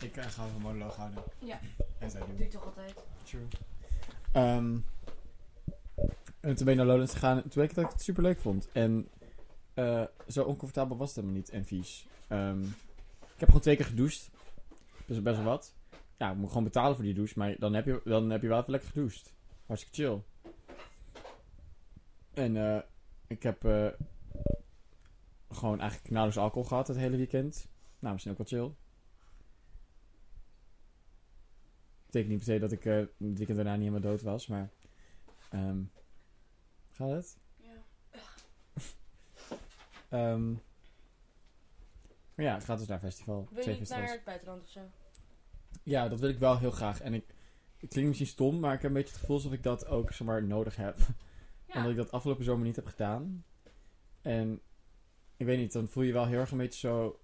Ik 0.00 0.16
uh, 0.16 0.24
ga 0.24 0.42
een 0.42 0.62
monoloog 0.62 0.96
houden. 0.96 1.22
Ja, 1.38 1.60
En 1.98 2.10
zij 2.10 2.20
doen. 2.20 2.36
doe 2.36 2.44
ik 2.44 2.50
toch 2.50 2.64
altijd. 2.64 2.94
True. 3.22 3.46
Ehm, 4.32 4.76
en 6.40 6.54
toen 6.54 6.64
ben 6.64 6.68
ik 6.68 6.76
naar 6.76 6.86
Lowlands 6.86 7.12
gegaan. 7.12 7.40
Toen 7.40 7.50
weet 7.52 7.70
ik 7.70 7.74
dat 7.74 7.84
ik 7.84 7.90
het 7.90 8.02
super 8.02 8.22
leuk 8.22 8.40
vond. 8.40 8.68
En 8.72 9.08
eh, 9.74 10.04
zo 10.28 10.42
oncomfortabel 10.42 10.96
was 10.96 11.06
het 11.06 11.16
helemaal 11.16 11.36
niet. 11.36 11.50
En 11.50 11.64
vies. 11.66 12.06
Ehm, 12.28 12.62
ik 13.20 13.36
heb 13.36 13.48
gewoon 13.48 13.60
twee 13.60 13.76
keer 13.76 13.86
gedoucht. 13.86 14.30
Dus 15.06 15.22
best 15.22 15.36
wel 15.36 15.44
wat. 15.44 15.74
Ja, 16.16 16.30
ik 16.30 16.36
moet 16.36 16.48
gewoon 16.48 16.64
betalen 16.64 16.94
voor 16.94 17.04
die 17.04 17.14
douche. 17.14 17.38
Maar 17.38 17.56
dan 17.58 17.74
heb 17.74 17.84
je, 17.84 18.00
dan 18.04 18.30
heb 18.30 18.42
je 18.42 18.48
wel 18.48 18.58
even 18.58 18.70
lekker 18.70 18.88
gedoucht. 18.88 19.32
Hartstikke 19.66 19.96
chill. 19.96 20.22
En 22.34 22.56
eh, 22.56 22.82
ik 23.26 23.42
heb 23.42 23.64
eh, 23.64 23.86
gewoon 25.50 25.80
eigenlijk 25.80 26.10
nauwelijks 26.10 26.42
alcohol 26.42 26.68
gehad 26.68 26.88
het 26.88 26.96
hele 26.96 27.16
weekend. 27.16 27.68
Nou, 27.98 28.12
misschien 28.12 28.32
ook 28.32 28.50
wel 28.50 28.60
chill. 28.60 28.74
betekent 32.06 32.30
niet 32.30 32.44
per 32.44 32.54
se 32.54 32.60
dat 32.60 32.72
ik 32.72 32.84
eh, 32.84 32.96
het 32.96 33.38
weekend 33.38 33.56
daarna 33.56 33.72
niet 33.72 33.88
helemaal 33.88 34.10
dood 34.10 34.22
was, 34.22 34.46
maar... 34.46 34.70
ehm 35.50 35.82
gaat 36.90 37.10
het? 37.10 37.38
Ja. 37.56 37.84
Ehm, 40.08 40.50
maar 42.34 42.44
ja, 42.44 42.56
ik 42.56 42.62
ga 42.62 42.76
dus 42.76 42.86
naar 42.86 42.98
festival. 42.98 43.48
Wil 43.50 43.68
je 43.68 43.78
niet 43.78 43.88
naar 43.88 44.10
het 44.10 44.24
buitenland 44.24 44.62
of 44.62 44.68
zo? 44.68 44.80
Ja, 45.82 46.08
dat 46.08 46.20
wil 46.20 46.28
ik 46.28 46.38
wel 46.38 46.58
heel 46.58 46.70
graag. 46.70 47.00
En 47.00 47.14
ik, 47.14 47.24
het 47.76 47.90
klinkt 47.90 48.08
misschien 48.08 48.28
stom, 48.28 48.60
maar 48.60 48.74
ik 48.74 48.82
heb 48.82 48.90
een 48.90 48.96
beetje 48.96 49.12
het 49.12 49.20
gevoel 49.20 49.36
alsof 49.36 49.52
ik 49.52 49.62
dat 49.62 49.86
ook 49.86 50.12
zeg 50.12 50.26
maar, 50.26 50.42
nodig 50.42 50.76
heb. 50.76 50.96
Omdat 51.74 51.90
ik 51.90 51.96
dat 51.96 52.10
afgelopen 52.10 52.44
zomer 52.44 52.66
niet 52.66 52.76
heb 52.76 52.86
gedaan. 52.86 53.44
En 54.22 54.60
ik 55.40 55.46
weet 55.46 55.58
niet, 55.58 55.72
dan 55.72 55.88
voel 55.88 56.02
je 56.02 56.12
wel 56.12 56.26
heel 56.26 56.38
erg 56.38 56.50
een 56.50 56.58
beetje 56.58 56.88
zo... 56.88 57.20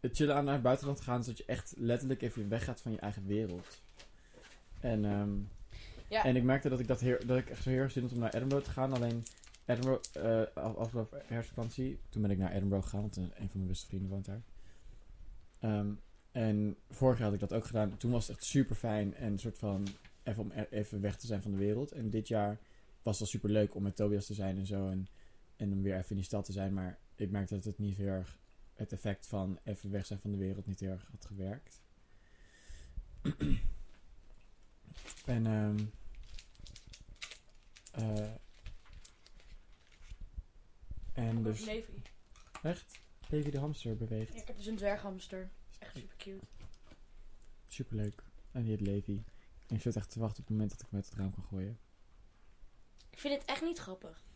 Het 0.00 0.16
chillen 0.16 0.34
aan 0.34 0.44
naar 0.44 0.54
het 0.54 0.62
buitenland 0.62 1.00
gaan, 1.00 1.20
is 1.20 1.26
dat 1.26 1.36
je 1.38 1.44
echt 1.46 1.74
letterlijk 1.76 2.22
even 2.22 2.48
weggaat 2.48 2.80
van 2.80 2.92
je 2.92 2.98
eigen 2.98 3.26
wereld. 3.26 3.82
En, 4.80 5.04
ehm, 5.04 5.30
Ja. 6.08 6.24
en 6.24 6.36
ik 6.36 6.42
merkte 6.42 6.68
dat 6.68 6.80
ik, 6.80 6.86
dat, 6.88 7.00
heel, 7.00 7.18
dat 7.26 7.38
ik 7.38 7.50
echt 7.50 7.62
zo 7.62 7.70
heel 7.70 7.78
erg 7.80 7.90
zin 7.92 8.02
had 8.02 8.12
om 8.12 8.18
naar 8.18 8.34
Edinburgh 8.34 8.64
te 8.64 8.70
gaan. 8.70 8.92
Alleen 8.92 9.22
Edinburgh, 9.64 10.02
eh, 10.16 10.46
af- 10.54 10.76
afgelopen 10.76 11.22
herfstvakantie, 11.24 11.98
toen 12.08 12.22
ben 12.22 12.30
ik 12.30 12.38
naar 12.38 12.52
Edinburgh 12.52 12.84
gegaan, 12.84 13.00
want 13.00 13.16
een, 13.16 13.22
een 13.34 13.48
van 13.48 13.50
mijn 13.52 13.66
beste 13.68 13.86
vrienden 13.86 14.10
woont 14.10 14.24
daar. 14.24 14.42
Ehm, 15.60 15.90
en 16.32 16.76
vorig 16.90 17.16
jaar 17.18 17.26
had 17.26 17.34
ik 17.34 17.48
dat 17.48 17.52
ook 17.52 17.66
gedaan. 17.66 17.96
Toen 17.96 18.10
was 18.10 18.26
het 18.28 18.36
echt 18.36 18.46
super 18.46 18.76
fijn 18.76 19.14
en 19.14 19.32
een 19.32 19.38
soort 19.38 19.58
van 19.58 19.86
even 20.22 20.42
om 20.42 20.50
even 20.70 21.00
weg 21.00 21.16
te 21.16 21.26
zijn 21.26 21.42
van 21.42 21.50
de 21.50 21.56
wereld. 21.56 21.92
En 21.92 22.10
dit 22.10 22.28
jaar 22.28 22.58
was 23.02 23.18
het 23.18 23.30
wel 23.30 23.40
super 23.40 23.50
leuk 23.50 23.74
om 23.74 23.82
met 23.82 23.96
Tobias 23.96 24.26
te 24.26 24.34
zijn 24.34 24.58
en 24.58 24.66
zo. 24.66 24.88
En, 24.88 25.08
en 25.60 25.72
om 25.72 25.82
weer 25.82 25.96
even 25.96 26.10
in 26.10 26.16
die 26.16 26.24
stad 26.24 26.44
te 26.44 26.52
zijn. 26.52 26.72
Maar 26.72 26.98
ik 27.14 27.30
merkte 27.30 27.54
dat 27.54 27.64
het 27.64 27.78
niet 27.78 27.96
heel 27.96 28.06
erg, 28.06 28.38
het 28.74 28.92
effect 28.92 29.26
van 29.26 29.58
even 29.64 29.90
weg 29.90 30.06
zijn 30.06 30.20
van 30.20 30.30
de 30.30 30.36
wereld 30.36 30.66
niet 30.66 30.80
heel 30.80 30.90
erg 30.90 31.08
had 31.10 31.24
gewerkt. 31.24 31.82
en 35.24 35.46
eh, 37.92 38.34
en 41.12 41.42
dus 41.42 41.64
Levi. 41.64 42.02
echt, 42.62 43.00
Levi 43.28 43.50
de 43.50 43.58
hamster 43.58 43.96
beweegt. 43.96 44.34
Ja, 44.34 44.40
ik 44.40 44.46
heb 44.46 44.56
dus 44.56 44.66
een 44.66 44.76
dwerghamster. 44.76 45.50
is 45.70 45.78
echt 45.78 45.96
super 45.96 46.16
cute. 46.16 46.46
Superleuk. 47.66 48.22
En 48.52 48.62
die 48.62 48.70
heet 48.70 48.80
Levi. 48.80 49.24
En 49.66 49.76
ik 49.76 49.82
zit 49.82 49.96
echt 49.96 50.10
te 50.10 50.20
wachten 50.20 50.42
op 50.42 50.48
het 50.48 50.56
moment 50.56 50.70
dat 50.70 50.80
ik 50.80 50.86
hem 50.90 51.00
uit 51.00 51.10
het 51.10 51.18
raam 51.18 51.34
kan 51.34 51.44
gooien. 51.44 51.78
Ik 53.10 53.18
vind 53.18 53.34
het 53.34 53.44
echt 53.44 53.62
niet 53.62 53.78
grappig. 53.78 54.29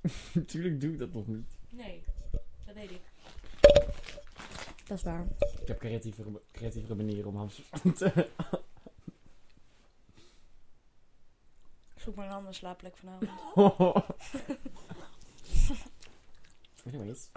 Natuurlijk 0.34 0.80
doe 0.80 0.92
ik 0.92 0.98
dat 0.98 1.12
nog 1.12 1.26
niet. 1.26 1.56
Nee, 1.70 2.04
dat 2.66 2.74
weet 2.74 2.90
ik. 2.90 3.00
Dat 4.84 4.98
is 4.98 5.02
waar. 5.04 5.26
Ik 5.60 5.68
heb 5.68 5.78
creatievere, 5.78 6.40
creatievere 6.52 6.94
manieren 6.94 7.26
om 7.26 7.36
hamsters 7.36 7.70
aan 7.70 7.92
te... 7.98 8.28
Ik 11.94 12.00
zoek 12.06 12.14
maar 12.14 12.26
een 12.26 12.32
andere 12.32 12.54
slaapplek 12.54 12.96
vanavond. 12.96 13.30
Anyways. 16.86 17.30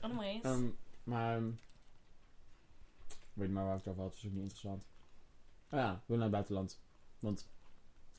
Anyways. 0.00 0.42
Ehm, 0.42 0.68
maar... 1.04 1.38
ik 1.38 1.52
weet 3.32 3.46
niet 3.46 3.56
maar 3.56 3.64
waar 3.64 3.76
ik 3.76 3.84
het 3.84 3.92
over 3.92 4.02
had. 4.02 4.12
Dat 4.12 4.20
is 4.22 4.26
ook 4.26 4.32
niet 4.32 4.42
interessant. 4.42 4.86
Oh 5.70 5.78
ja, 5.78 6.02
wil 6.06 6.16
naar 6.16 6.26
het 6.26 6.32
buitenland. 6.34 6.80
Want... 7.18 7.48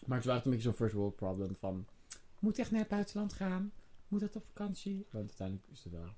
Maar 0.05 0.17
het 0.17 0.25
was 0.25 0.35
echt 0.35 0.45
een 0.45 0.51
beetje 0.51 0.67
zo'n 0.67 0.77
first 0.77 0.93
world 0.95 1.15
problem 1.15 1.55
van... 1.55 1.87
Moet 2.39 2.59
echt 2.59 2.71
naar 2.71 2.79
het 2.79 2.89
buitenland 2.89 3.33
gaan? 3.33 3.71
Moet 4.13 4.21
dat 4.21 4.35
op 4.35 4.45
vakantie? 4.45 5.07
Want 5.11 5.27
uiteindelijk 5.27 5.67
is 5.71 5.83
het 5.83 5.93
wel... 5.93 6.09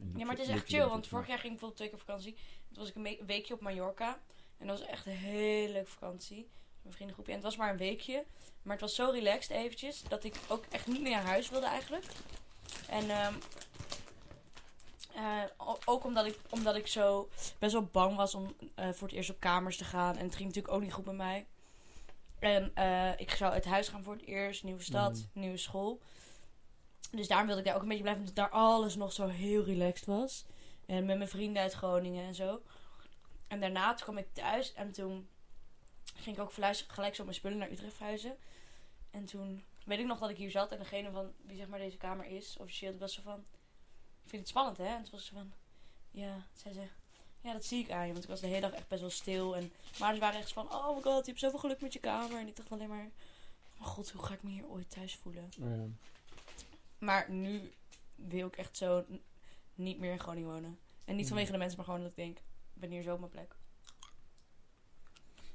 een 0.00 0.12
Ja, 0.16 0.24
maar 0.24 0.36
het 0.36 0.46
is 0.46 0.52
echt 0.52 0.68
chill, 0.68 0.88
want 0.88 1.06
vorig 1.06 1.26
jaar 1.26 1.38
ging 1.38 1.52
ik 1.52 1.60
bijvoorbeeld 1.60 1.76
twee 1.76 1.88
keer 1.88 1.98
op 1.98 2.04
vakantie. 2.04 2.34
Toen 2.72 2.82
was 2.82 2.88
ik 2.88 2.94
een 2.94 3.26
weekje 3.26 3.54
op 3.54 3.60
Mallorca. 3.60 4.18
En 4.58 4.66
dat 4.66 4.78
was 4.78 4.88
echt 4.88 5.06
een 5.06 5.12
hele 5.12 5.72
leuke 5.72 5.90
vakantie. 5.90 6.36
Met 6.36 6.82
mijn 6.82 6.94
vriendengroepje. 6.94 7.32
En 7.32 7.38
het 7.38 7.48
was 7.48 7.56
maar 7.56 7.70
een 7.70 7.76
weekje. 7.76 8.24
Maar 8.62 8.72
het 8.72 8.80
was 8.80 8.94
zo 8.94 9.10
relaxed 9.10 9.56
eventjes. 9.56 10.02
Dat 10.02 10.24
ik 10.24 10.34
ook 10.48 10.64
echt 10.70 10.86
niet 10.86 11.00
meer 11.00 11.10
naar 11.10 11.24
huis 11.24 11.48
wilde 11.48 11.66
eigenlijk. 11.66 12.04
En 12.88 13.10
ehm, 13.10 13.34
eh, 15.14 15.42
ook 15.84 16.04
omdat 16.04 16.26
ik, 16.26 16.38
omdat 16.50 16.76
ik 16.76 16.86
zo 16.86 17.28
best 17.58 17.72
wel 17.72 17.84
bang 17.84 18.16
was 18.16 18.34
om 18.34 18.56
eh, 18.74 18.90
voor 18.92 19.08
het 19.08 19.16
eerst 19.16 19.30
op 19.30 19.40
kamers 19.40 19.76
te 19.76 19.84
gaan. 19.84 20.16
En 20.16 20.24
het 20.24 20.34
ging 20.34 20.48
natuurlijk 20.48 20.74
ook 20.74 20.82
niet 20.82 20.92
goed 20.92 21.04
met 21.04 21.16
mij. 21.16 21.46
En 22.38 22.70
eh, 22.74 23.20
ik 23.20 23.30
zou 23.30 23.52
uit 23.52 23.64
huis 23.64 23.88
gaan 23.88 24.02
voor 24.02 24.12
het 24.12 24.26
eerst. 24.26 24.64
Nieuwe 24.64 24.82
stad, 24.82 25.16
Mm. 25.16 25.42
nieuwe 25.42 25.56
school. 25.56 26.00
Dus 27.16 27.28
daarom 27.28 27.46
wilde 27.46 27.60
ik 27.60 27.66
daar 27.66 27.76
ook 27.76 27.82
een 27.82 27.88
beetje 27.88 28.02
blijven. 28.02 28.22
Omdat 28.22 28.44
daar 28.44 28.50
alles 28.50 28.94
nog 28.94 29.12
zo 29.12 29.26
heel 29.26 29.64
relaxed 29.64 30.06
was. 30.06 30.44
En 30.86 31.04
met 31.04 31.16
mijn 31.16 31.28
vrienden 31.28 31.62
uit 31.62 31.72
Groningen 31.72 32.26
en 32.26 32.34
zo. 32.34 32.62
En 33.48 33.60
daarna 33.60 33.94
toen 33.94 34.04
kwam 34.04 34.18
ik 34.18 34.32
thuis. 34.32 34.72
En 34.72 34.92
toen 34.92 35.28
ging 36.14 36.36
ik 36.36 36.42
ook 36.42 36.52
gelijk 36.86 37.14
zo 37.14 37.24
mijn 37.24 37.36
spullen 37.36 37.58
naar 37.58 37.70
Utrecht 37.70 37.94
verhuizen. 37.94 38.36
En 39.10 39.24
toen 39.24 39.64
weet 39.84 39.98
ik 39.98 40.06
nog 40.06 40.18
dat 40.18 40.30
ik 40.30 40.36
hier 40.36 40.50
zat. 40.50 40.72
En 40.72 40.78
degene 40.78 41.10
van 41.10 41.32
wie 41.46 41.56
zeg 41.56 41.66
maar 41.66 41.78
deze 41.78 41.96
kamer 41.96 42.26
is, 42.26 42.56
officieel, 42.60 42.98
was 42.98 43.14
zo 43.14 43.22
van... 43.22 43.38
Ik 44.22 44.28
vind 44.28 44.42
het 44.42 44.48
spannend, 44.48 44.76
hè? 44.76 44.86
En 44.86 45.02
toen 45.02 45.12
was 45.12 45.26
ze 45.26 45.34
van... 45.34 45.52
Ja, 46.10 46.46
zei 46.52 46.74
ze... 46.74 46.86
Ja, 47.40 47.52
dat 47.52 47.64
zie 47.64 47.84
ik 47.84 47.90
aan 47.90 48.06
je. 48.06 48.12
Want 48.12 48.24
ik 48.24 48.30
was 48.30 48.40
de 48.40 48.46
hele 48.46 48.60
dag 48.60 48.72
echt 48.72 48.88
best 48.88 49.00
wel 49.00 49.10
stil. 49.10 49.56
En 49.56 49.72
maar 49.98 50.14
ze 50.14 50.20
waren 50.20 50.40
echt 50.40 50.52
van... 50.52 50.72
Oh 50.72 50.96
my 50.96 51.02
god, 51.02 51.24
je 51.24 51.30
hebt 51.30 51.40
zoveel 51.40 51.58
geluk 51.58 51.80
met 51.80 51.92
je 51.92 51.98
kamer. 51.98 52.38
En 52.38 52.46
ik 52.46 52.56
dacht 52.56 52.72
alleen 52.72 52.88
maar... 52.88 53.10
Oh 53.80 53.86
god, 53.86 54.10
hoe 54.10 54.22
ga 54.22 54.34
ik 54.34 54.42
me 54.42 54.50
hier 54.50 54.68
ooit 54.68 54.90
thuis 54.90 55.16
voelen? 55.16 55.48
Ja. 55.56 55.86
Maar 57.02 57.30
nu 57.30 57.72
wil 58.14 58.46
ik 58.46 58.56
echt 58.56 58.76
zo 58.76 59.04
niet 59.74 59.98
meer 59.98 60.12
in 60.12 60.18
Groningen 60.18 60.50
wonen. 60.50 60.78
En 61.04 61.14
niet 61.14 61.22
Mm. 61.22 61.28
vanwege 61.28 61.52
de 61.52 61.58
mensen, 61.58 61.76
maar 61.76 61.86
gewoon 61.86 62.00
dat 62.00 62.10
ik 62.10 62.16
denk... 62.16 62.38
Ik 62.38 62.80
ben 62.80 62.90
hier 62.90 63.02
zo 63.02 63.12
op 63.12 63.18
mijn 63.18 63.30
plek. 63.30 63.56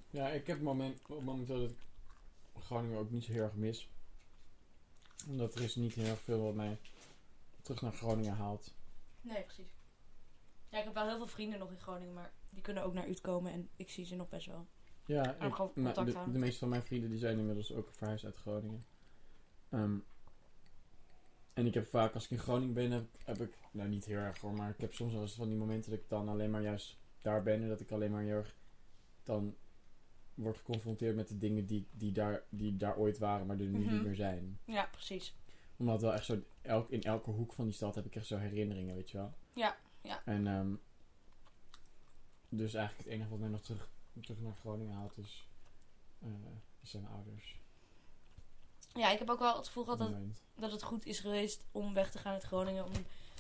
Ja, 0.10 0.28
ik 0.28 0.48
heb 0.48 0.62
moment, 0.62 1.08
momenteel 1.08 1.60
dat 1.60 1.70
ik 1.70 1.78
Groningen 2.60 3.00
ook 3.00 3.12
niet 3.12 3.24
zo 3.24 3.32
heel 3.32 3.44
erg 3.44 3.56
mis. 3.56 3.90
Omdat 5.28 5.56
er 5.56 5.62
is 5.62 5.76
niet 5.76 5.94
heel 5.94 6.06
erg 6.06 6.22
veel 6.22 6.42
wat 6.42 6.56
mij 6.56 6.78
terug 7.62 7.82
naar 7.82 7.94
Groningen 7.94 8.36
haalt. 8.36 8.74
Nee, 9.22 9.44
precies. 9.44 9.74
Ja, 10.70 10.78
ik 10.78 10.84
heb 10.84 10.94
wel 10.94 11.08
heel 11.08 11.18
veel 11.18 11.28
vrienden 11.28 11.60
nog 11.60 11.72
in 11.72 11.78
Groningen, 11.80 12.14
maar 12.14 12.32
die 12.50 12.62
kunnen 12.62 12.84
ook 12.84 12.94
naar 12.94 13.08
Ut 13.08 13.22
komen 13.22 13.52
en 13.52 13.70
ik 13.76 13.90
zie 13.90 14.06
ze 14.06 14.16
nog 14.16 14.30
best 14.30 14.46
wel. 14.46 14.68
Ja, 15.06 15.36
ik, 15.36 15.54
contact 15.54 16.06
de, 16.26 16.32
de 16.32 16.40
meeste 16.40 16.60
van 16.60 16.70
mijn 16.70 16.84
vrienden 16.84 17.10
die 17.10 17.20
zijn 17.20 17.40
inmiddels 17.40 17.74
ook 17.74 17.90
verhuisd 17.94 18.26
uit 18.26 18.36
Groningen. 18.36 18.86
Ehm, 19.70 19.98
en 21.58 21.66
ik 21.66 21.74
heb 21.74 21.88
vaak, 21.88 22.14
als 22.14 22.24
ik 22.24 22.32
in 22.32 22.40
Groningen 22.40 22.74
ben, 22.74 22.92
heb, 22.92 23.06
heb 23.26 23.42
ik, 23.42 23.58
nou 23.72 23.90
niet 23.90 24.06
heel 24.06 24.18
erg 24.18 24.38
hoor, 24.40 24.54
maar 24.54 24.70
ik 24.70 24.82
heb 24.82 24.94
soms 24.94 25.14
wel 25.14 25.22
eens 25.22 25.34
van 25.36 25.48
die 25.48 25.58
momenten 25.58 25.92
dat 25.92 26.00
ik 26.00 26.10
dan 26.10 26.30
alleen 26.30 26.52
maar 26.52 26.62
juist 26.62 26.98
daar 27.22 27.44
ben 27.44 27.62
en 27.62 27.68
dat 27.68 27.80
ik 27.80 27.92
alleen 27.92 28.12
maar 28.12 28.22
heel 28.24 28.36
erg 28.36 28.56
dan 29.24 29.56
word 30.34 30.58
geconfronteerd 30.58 31.16
met 31.16 31.28
de 31.28 31.38
dingen 31.38 31.66
die, 31.66 31.88
die, 31.92 32.12
daar, 32.12 32.44
die 32.50 32.78
daar 32.78 32.98
ooit 32.98 33.18
waren, 33.18 33.46
maar 33.48 33.60
er 33.60 33.66
nu 33.66 33.80
Mhm. 33.84 33.94
niet 33.94 34.04
meer 34.04 34.16
zijn. 34.16 34.60
Ja, 34.66 34.86
precies. 34.92 35.36
Omdat 35.78 36.02
wel 36.02 36.14
echt 36.14 36.26
zo, 36.26 36.42
elk, 36.62 36.90
in 36.90 37.02
elke 37.04 37.30
hoek 37.30 37.54
van 37.54 37.66
die 37.66 37.74
stad 37.74 37.96
heb 37.96 38.06
ik 38.06 38.16
echt 38.16 38.26
zo 38.26 38.38
herinneringen, 38.38 38.96
weet 38.96 39.10
je 39.10 39.18
wel. 39.18 39.34
Ja, 39.54 39.78
ja. 40.02 40.22
En 40.26 40.48
ehm, 40.48 40.74
dus 42.50 42.74
eigenlijk 42.74 43.06
het 43.08 43.14
enige 43.16 43.30
wat 43.30 43.40
mij 43.40 43.50
nog 43.50 43.62
terug, 43.62 43.90
terug 44.22 44.40
naar 44.42 44.56
Groningen 44.56 44.94
haalt 44.96 45.18
is, 45.18 45.48
eh, 46.20 46.30
is 46.82 46.90
zijn 46.90 47.08
ouders. 47.08 47.60
Ja, 48.98 49.10
ik 49.10 49.20
heb 49.20 49.30
ook 49.30 49.40
wel 49.40 49.56
het 49.58 49.68
gevoel 49.68 49.84
gehad 49.84 50.00
dat, 50.00 50.14
dat 50.56 50.72
het 50.72 50.84
goed 50.84 51.06
is 51.06 51.20
geweest 51.20 51.66
om 51.72 51.94
weg 51.94 52.12
te 52.12 52.18
gaan 52.18 52.34
uit 52.34 52.44
Groningen. 52.44 52.86
Om 52.86 52.92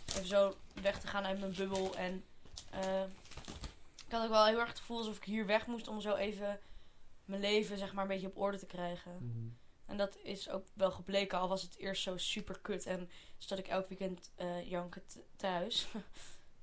even 0.10 0.28
zo 0.28 0.56
weg 0.82 1.00
te 1.00 1.08
gaan 1.08 1.26
uit 1.26 1.40
mijn 1.40 1.54
bubbel. 1.54 1.96
En 1.96 2.24
eh, 2.72 3.04
ik 4.06 4.12
had 4.12 4.24
ook 4.24 4.30
wel 4.30 4.46
heel 4.46 4.60
erg 4.60 4.70
het 4.70 4.80
gevoel 4.80 4.98
alsof 4.98 5.18
ik 5.18 5.24
hier 5.24 5.46
weg 5.46 5.68
moest 5.68 5.88
om 5.88 6.02
zo 6.02 6.16
even 6.16 6.60
mijn 7.26 7.42
leven 7.42 7.78
zeg 7.78 7.94
maar 7.94 8.04
een 8.04 8.10
beetje 8.10 8.28
op 8.28 8.38
orde 8.38 8.58
te 8.58 8.66
krijgen. 8.66 9.12
Mhm. 9.12 9.48
En 9.86 9.98
dat 9.98 10.18
is 10.18 10.50
ook 10.50 10.66
wel 10.74 10.92
gebleken, 10.92 11.40
al 11.40 11.48
was 11.48 11.62
het 11.62 11.78
eerst 11.78 12.04
zo 12.04 12.18
super 12.18 12.60
kut. 12.60 12.86
En 12.86 13.10
zat 13.38 13.58
ik 13.58 13.68
elk 13.68 13.88
weekend 13.88 14.32
eh 14.36 14.70
jankend 14.70 15.18
thuis. 15.36 15.88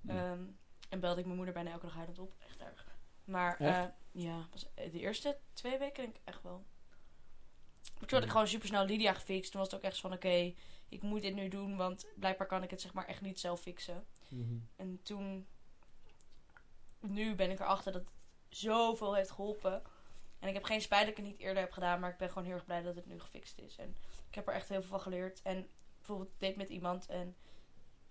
Ja. 0.07 0.33
Ehm, 0.33 0.43
en 0.89 1.01
belde 1.01 1.19
ik 1.19 1.25
mijn 1.25 1.37
moeder 1.37 1.55
bijna 1.55 1.71
elke 1.71 1.87
dag 1.87 2.19
op. 2.19 2.35
Echt 2.47 2.61
erg. 2.61 2.87
Maar 3.25 3.61
eh, 3.61 3.85
ja, 4.13 4.49
was 4.51 4.67
de 4.75 5.01
eerste 5.01 5.39
twee 5.53 5.79
weken 5.79 6.03
denk 6.03 6.17
ik 6.17 6.23
echt 6.25 6.43
wel. 6.43 6.65
Maar 8.05 8.13
toen 8.13 8.23
had 8.23 8.29
ik 8.29 8.35
gewoon 8.35 8.53
super 8.53 8.69
snel 8.69 8.85
Lydia 8.85 9.13
gefixt. 9.13 9.51
Toen 9.51 9.61
was 9.61 9.71
het 9.71 9.81
ook 9.81 9.87
echt 9.87 10.01
van 10.01 10.13
oké, 10.13 10.55
ik 10.89 11.03
moet 11.03 11.23
dit 11.23 11.35
nu 11.35 11.49
doen. 11.49 11.77
Want 11.77 12.07
blijkbaar 12.17 12.47
kan 12.47 12.63
ik 12.63 12.71
het 12.71 12.81
zeg 12.81 12.93
maar 12.93 13.07
echt 13.07 13.21
niet 13.21 13.41
zelf 13.41 13.61
fixen. 13.61 14.07
Mhm. 14.29 14.57
En 14.77 15.01
toen, 15.03 15.47
nu 17.01 17.35
ben 17.35 17.51
ik 17.51 17.61
erachter 17.61 17.93
dat 17.93 18.01
het 18.01 18.11
zoveel 18.49 19.15
heeft 19.15 19.31
geholpen. 19.31 19.83
En 20.39 20.49
ik 20.49 20.55
heb 20.55 20.65
geen 20.65 20.81
spijt 20.81 21.01
dat 21.01 21.11
ik 21.11 21.17
het 21.17 21.27
niet 21.27 21.39
eerder 21.39 21.63
heb 21.63 21.73
gedaan, 21.73 22.01
maar 22.01 22.11
ik 22.11 22.17
ben 22.17 22.29
gewoon 22.29 22.45
heel 22.45 22.55
erg 22.55 22.65
blij 22.65 22.83
dat 22.83 22.97
het 22.97 23.07
nu 23.07 23.21
gefixt 23.21 23.59
is. 23.59 23.77
En 23.77 23.97
ik 24.29 24.35
heb 24.35 24.49
er 24.49 24.55
echt 24.55 24.69
heel 24.69 24.81
veel 24.81 24.91
van 24.91 25.01
geleerd. 25.01 25.43
En 25.43 25.69
bijvoorbeeld 25.97 26.33
deed 26.39 26.57
met 26.57 26.69
iemand 26.69 27.07
en 27.07 27.37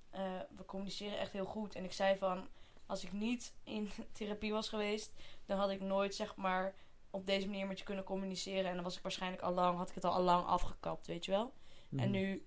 eh, 0.09 0.39
we 0.55 0.65
communiceren 0.65 1.19
echt 1.19 1.31
heel 1.31 1.45
goed. 1.45 1.75
En 1.75 1.83
ik 1.83 1.93
zei 1.93 2.17
van, 2.17 2.47
als 2.85 3.03
ik 3.03 3.11
niet 3.11 3.53
in 3.63 3.89
therapie 4.13 4.51
was 4.51 4.69
geweest, 4.69 5.13
dan 5.45 5.57
had 5.57 5.69
ik 5.69 5.81
nooit 5.81 6.15
zeg 6.15 6.35
maar 6.35 6.75
op 7.13 7.25
deze 7.25 7.47
manier 7.47 7.67
met 7.67 7.79
je 7.79 7.85
kunnen 7.85 8.03
communiceren. 8.03 8.65
En 8.69 8.75
dan 8.75 8.83
was 8.83 8.95
ik 8.95 9.01
waarschijnlijk 9.03 9.41
al 9.43 9.53
lang, 9.53 9.77
had 9.77 9.89
ik 9.89 9.95
het 9.95 10.03
al 10.05 10.21
lang 10.21 10.45
afgekapt, 10.45 11.07
weet 11.07 11.25
je 11.25 11.31
wel. 11.31 11.53
En 11.89 11.97
Mhm. 11.97 12.11
nu 12.11 12.45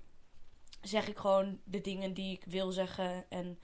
zeg 0.82 1.08
ik 1.08 1.18
gewoon 1.18 1.60
de 1.64 1.80
dingen 1.80 2.14
die 2.14 2.32
ik 2.32 2.44
wil 2.44 2.72
zeggen. 2.72 3.30
En 3.30 3.58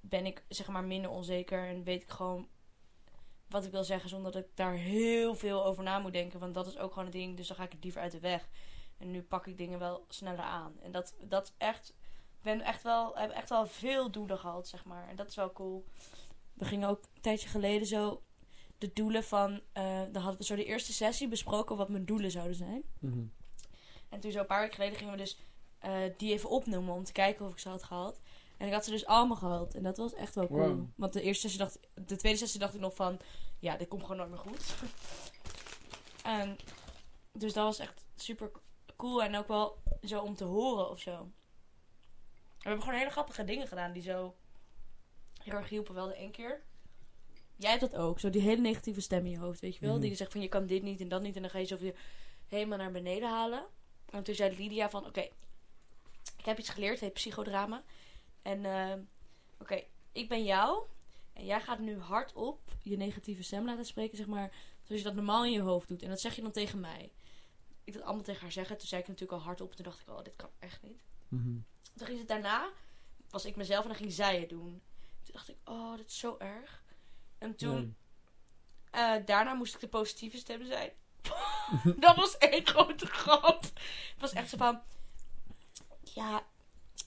ben 0.00 0.26
ik 0.26 0.44
zeg 0.48 0.68
maar 0.68 0.84
minder 0.84 1.10
onzeker. 1.10 1.66
En 1.68 1.84
weet 1.84 2.02
ik 2.02 2.08
gewoon 2.08 2.48
wat 3.48 3.64
ik 3.64 3.70
wil 3.70 3.84
zeggen. 3.84 4.08
Zonder 4.08 4.32
dat 4.32 4.44
ik 4.44 4.50
daar 4.56 4.74
heel 4.74 5.34
veel 5.34 5.64
over 5.64 5.82
na 5.82 5.98
moet 5.98 6.12
denken. 6.12 6.40
Want 6.40 6.54
dat 6.54 6.66
is 6.66 6.78
ook 6.78 6.90
gewoon 6.92 7.04
een 7.04 7.10
ding. 7.12 7.36
Dus 7.36 7.46
dan 7.48 7.56
ga 7.56 7.62
ik 7.64 7.72
het 7.72 7.82
liever 7.82 8.00
uit 8.00 8.12
de 8.12 8.20
weg. 8.20 8.48
En 8.98 9.10
nu 9.10 9.22
pak 9.22 9.46
ik 9.46 9.58
dingen 9.58 9.78
wel 9.78 10.04
sneller 10.08 10.44
aan. 10.44 10.80
En 10.80 10.92
dat, 10.92 11.14
dat 11.20 11.44
is 11.46 11.52
echt. 11.58 11.88
Ik 12.38 12.42
ben 12.44 12.60
echt 12.60 12.82
wel, 12.82 13.16
heb 13.16 13.30
echt 13.30 13.48
wel 13.48 13.66
veel 13.66 14.10
doelen 14.10 14.38
gehad, 14.38 14.68
zeg 14.68 14.84
maar. 14.84 15.08
En 15.08 15.16
dat 15.16 15.28
is 15.28 15.34
wel 15.34 15.52
cool. 15.52 15.84
We 16.54 16.64
gingen 16.64 16.88
ook 16.88 17.02
een 17.14 17.20
tijdje 17.20 17.48
geleden 17.48 17.86
zo 17.86 18.22
de 18.78 18.92
doelen 18.92 19.24
van. 19.24 19.60
eh 19.72 20.00
dan 20.12 20.22
hadden 20.22 20.40
we 20.40 20.44
zo 20.44 20.56
de 20.56 20.64
eerste 20.64 20.92
sessie 20.92 21.28
besproken 21.28 21.76
wat 21.76 21.88
mijn 21.88 22.04
doelen 22.04 22.30
zouden 22.30 22.56
zijn. 22.56 22.82
Mhm. 22.98 23.24
En 24.08 24.20
toen 24.20 24.30
zo 24.30 24.38
een 24.40 24.46
paar 24.46 24.60
weken 24.60 24.74
geleden 24.74 24.98
gingen 24.98 25.12
we 25.12 25.18
dus 25.18 25.38
eh, 25.78 26.00
die 26.16 26.32
even 26.32 26.50
opnoemen 26.50 26.94
om 26.94 27.04
te 27.04 27.12
kijken 27.12 27.46
of 27.46 27.52
ik 27.52 27.58
ze 27.58 27.68
had 27.68 27.82
gehad. 27.82 28.20
En 28.56 28.66
ik 28.66 28.72
had 28.72 28.84
ze 28.84 28.90
dus 28.90 29.06
allemaal 29.06 29.36
gehad. 29.36 29.74
En 29.74 29.82
dat 29.82 29.96
was 29.96 30.14
echt 30.14 30.34
wel 30.34 30.46
cool. 30.46 30.68
Wow. 30.68 30.86
Want 30.96 31.12
de 31.12 31.22
eerste 31.22 31.40
sessie 31.40 31.58
dacht 31.58 31.78
de 31.94 32.16
tweede 32.16 32.38
sessie 32.38 32.60
dacht 32.60 32.74
ik 32.74 32.80
nog 32.80 32.94
van 32.94 33.20
ja, 33.58 33.76
dit 33.76 33.88
komt 33.88 34.02
gewoon 34.02 34.16
nooit 34.16 34.30
meer 34.30 34.38
goed. 34.38 34.74
en 36.22 36.56
dus 37.32 37.52
dat 37.52 37.64
was 37.64 37.78
echt 37.78 38.04
super 38.16 38.50
cool 38.96 39.22
en 39.22 39.36
ook 39.36 39.48
wel 39.48 39.82
zo 40.02 40.20
om 40.20 40.34
te 40.34 40.44
horen 40.44 40.90
of 40.90 41.00
zo. 41.00 41.30
We 42.58 42.64
hebben 42.64 42.82
gewoon 42.82 42.98
hele 42.98 43.10
grappige 43.10 43.44
dingen 43.44 43.68
gedaan 43.68 43.92
die 43.92 44.02
zo 44.02 44.34
heel 45.42 45.54
erg 45.54 45.68
hielpen. 45.68 45.94
Wel 45.94 46.06
de 46.06 46.14
één 46.14 46.30
keer. 46.30 46.62
Jij 47.58 47.70
hebt 47.70 47.90
dat 47.90 47.96
ook. 47.96 48.20
Zo 48.20 48.30
die 48.30 48.42
hele 48.42 48.60
negatieve 48.60 49.00
stem 49.00 49.24
in 49.24 49.30
je 49.30 49.38
hoofd, 49.38 49.60
weet 49.60 49.74
je 49.74 49.80
wel. 49.80 49.92
Mhm. 49.92 50.00
Die 50.00 50.14
zegt 50.14 50.32
van 50.32 50.40
je 50.40 50.48
kan 50.48 50.66
dit 50.66 50.82
niet 50.82 51.00
en 51.00 51.08
dat 51.08 51.22
niet. 51.22 51.36
En 51.36 51.42
dan 51.42 51.50
ga 51.50 51.58
je 51.58 51.64
zo 51.64 51.78
weer 51.78 51.94
helemaal 52.48 52.78
naar 52.78 52.92
beneden 52.92 53.28
halen. 53.28 53.66
En 54.10 54.22
toen 54.22 54.34
zei 54.34 54.56
Lydia 54.56 54.90
van 54.90 55.06
oké, 55.06 55.28
ik 56.36 56.44
heb 56.44 56.58
iets 56.58 56.68
geleerd. 56.68 56.92
Het 56.92 57.00
heet 57.00 57.12
psychodrama. 57.12 57.82
En 58.42 58.64
eh, 58.64 58.94
oké, 59.58 59.82
ik 60.12 60.28
ben 60.28 60.44
jou. 60.44 60.82
En 61.32 61.44
jij 61.44 61.60
gaat 61.60 61.78
nu 61.78 61.98
hardop 61.98 62.60
je 62.82 62.96
negatieve 62.96 63.42
stem 63.42 63.64
laten 63.64 63.84
spreken, 63.84 64.16
zeg 64.16 64.26
maar. 64.26 64.52
Zoals 64.82 65.00
je 65.00 65.06
dat 65.06 65.16
normaal 65.16 65.44
in 65.44 65.52
je 65.52 65.60
hoofd 65.60 65.88
doet. 65.88 66.02
En 66.02 66.08
dat 66.08 66.20
zeg 66.20 66.34
je 66.34 66.42
dan 66.42 66.52
tegen 66.52 66.80
mij. 66.80 67.12
Ik 67.84 67.92
dat 67.92 68.02
allemaal 68.02 68.24
tegen 68.24 68.40
haar 68.40 68.52
zeggen. 68.52 68.78
Toen 68.78 68.88
zei 68.88 69.02
ik 69.02 69.08
natuurlijk 69.08 69.40
al 69.40 69.46
hardop. 69.46 69.74
Toen 69.74 69.84
dacht 69.84 70.00
ik, 70.00 70.08
oh, 70.08 70.22
dit 70.22 70.36
kan 70.36 70.50
echt 70.58 70.82
niet. 70.82 71.02
Mhm. 71.28 71.56
Toen 71.96 72.06
ging 72.06 72.18
ze 72.18 72.24
daarna, 72.24 72.70
was 73.30 73.44
ik 73.44 73.56
mezelf 73.56 73.82
en 73.82 73.88
dan 73.88 73.98
ging 73.98 74.12
zij 74.12 74.40
het 74.40 74.48
doen. 74.48 74.82
Toen 75.22 75.32
dacht 75.32 75.48
ik, 75.48 75.56
oh, 75.64 75.96
dit 75.96 76.08
is 76.08 76.18
zo 76.18 76.36
erg. 76.38 76.82
En 77.38 77.56
toen, 77.56 77.74
Nee. 77.74 77.94
eh, 78.90 79.26
daarna 79.26 79.54
moest 79.54 79.74
ik 79.74 79.80
de 79.80 79.88
positieve 79.88 80.36
stem 80.36 80.64
zijn. 80.66 80.90
dat 82.00 82.16
was 82.16 82.38
één 82.38 82.66
grote 82.66 83.06
grap. 83.06 83.62
Het 83.62 84.20
was 84.20 84.32
echt 84.32 84.48
zo 84.48 84.56
van, 84.56 84.80
ja, 86.14 86.42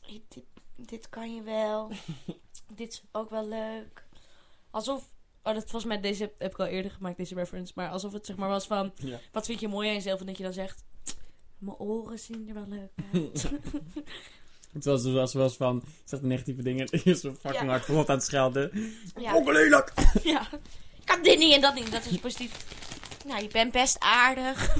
dit, 0.08 0.44
dit 0.76 1.10
kan 1.10 1.36
je 1.36 1.42
wel. 1.42 1.92
dit 2.76 2.92
is 2.94 3.02
ook 3.12 3.30
wel 3.30 3.48
leuk. 3.48 4.06
Alsof, 4.70 5.02
oh, 5.44 5.54
dat 5.54 5.62
volgens 5.62 5.86
mij, 5.86 6.00
deze 6.02 6.24
heb, 6.24 6.40
heb 6.40 6.52
ik 6.52 6.60
al 6.60 6.66
eerder 6.66 6.92
gemaakt, 6.92 7.18
deze 7.18 7.36
reference. 7.36 7.74
Maar 7.76 7.90
alsof 7.90 8.12
het 8.14 8.26
zeg 8.26 8.36
maar 8.36 8.50
was 8.50 8.68
van, 8.68 8.92
Ja. 8.96 9.20
wat 9.32 9.46
vind 9.46 9.60
je 9.60 9.68
mooi 9.68 9.88
aan 9.88 9.94
jezelf? 9.94 10.20
En 10.20 10.26
dat 10.26 10.38
je 10.38 10.44
dan 10.44 10.54
zegt, 10.54 10.84
mijn 11.58 11.78
oren 11.78 12.20
zien 12.20 12.48
er 12.48 12.54
wel 12.54 12.68
leuk 12.68 12.92
uit. 13.14 13.52
Het 14.74 14.86
was, 14.86 15.04
het 15.04 15.14
was, 15.14 15.34
was 15.34 15.56
van, 15.56 15.84
zegt 16.06 16.22
negatieve 16.22 16.62
dingen, 16.62 16.88
je 16.92 17.02
is 17.04 17.20
zo 17.22 17.34
fucking 17.34 17.64
Ja. 17.64 17.70
hard 17.70 17.86
verrot 17.86 18.10
aan 18.10 18.16
het 18.16 18.26
schelden. 18.26 18.72
ja. 19.16 19.34
Ja. 20.24 20.48
Ik 21.00 21.06
kan 21.06 21.22
dit 21.24 21.40
niet 21.40 21.54
en 21.54 21.62
dat 21.62 21.74
niet. 21.74 21.92
Dat 21.92 22.06
is 22.06 22.18
positief. 22.20 22.66
Nou, 23.26 23.42
je 23.42 23.48
bent 23.48 23.72
best 23.72 24.00
aardig. 24.00 24.76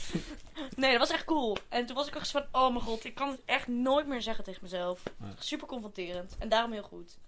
nee, 0.76 0.90
dat 0.90 1.00
was 1.00 1.10
echt 1.10 1.24
cool. 1.24 1.56
En 1.68 1.86
toen 1.86 1.96
was 1.96 2.06
ik 2.06 2.14
ook 2.14 2.20
eens 2.20 2.30
van, 2.30 2.44
oh 2.52 2.68
mijn 2.68 2.80
god, 2.84 3.04
ik 3.04 3.14
kan 3.14 3.30
het 3.30 3.40
echt 3.44 3.66
nooit 3.68 4.06
meer 4.06 4.22
zeggen 4.22 4.44
tegen 4.44 4.62
mezelf. 4.62 5.02
Ja. 5.20 5.34
Super 5.38 5.66
confronterend. 5.66 6.36
En 6.38 6.48
daarom 6.48 6.72
heel 6.72 6.82
goed. 6.82 7.18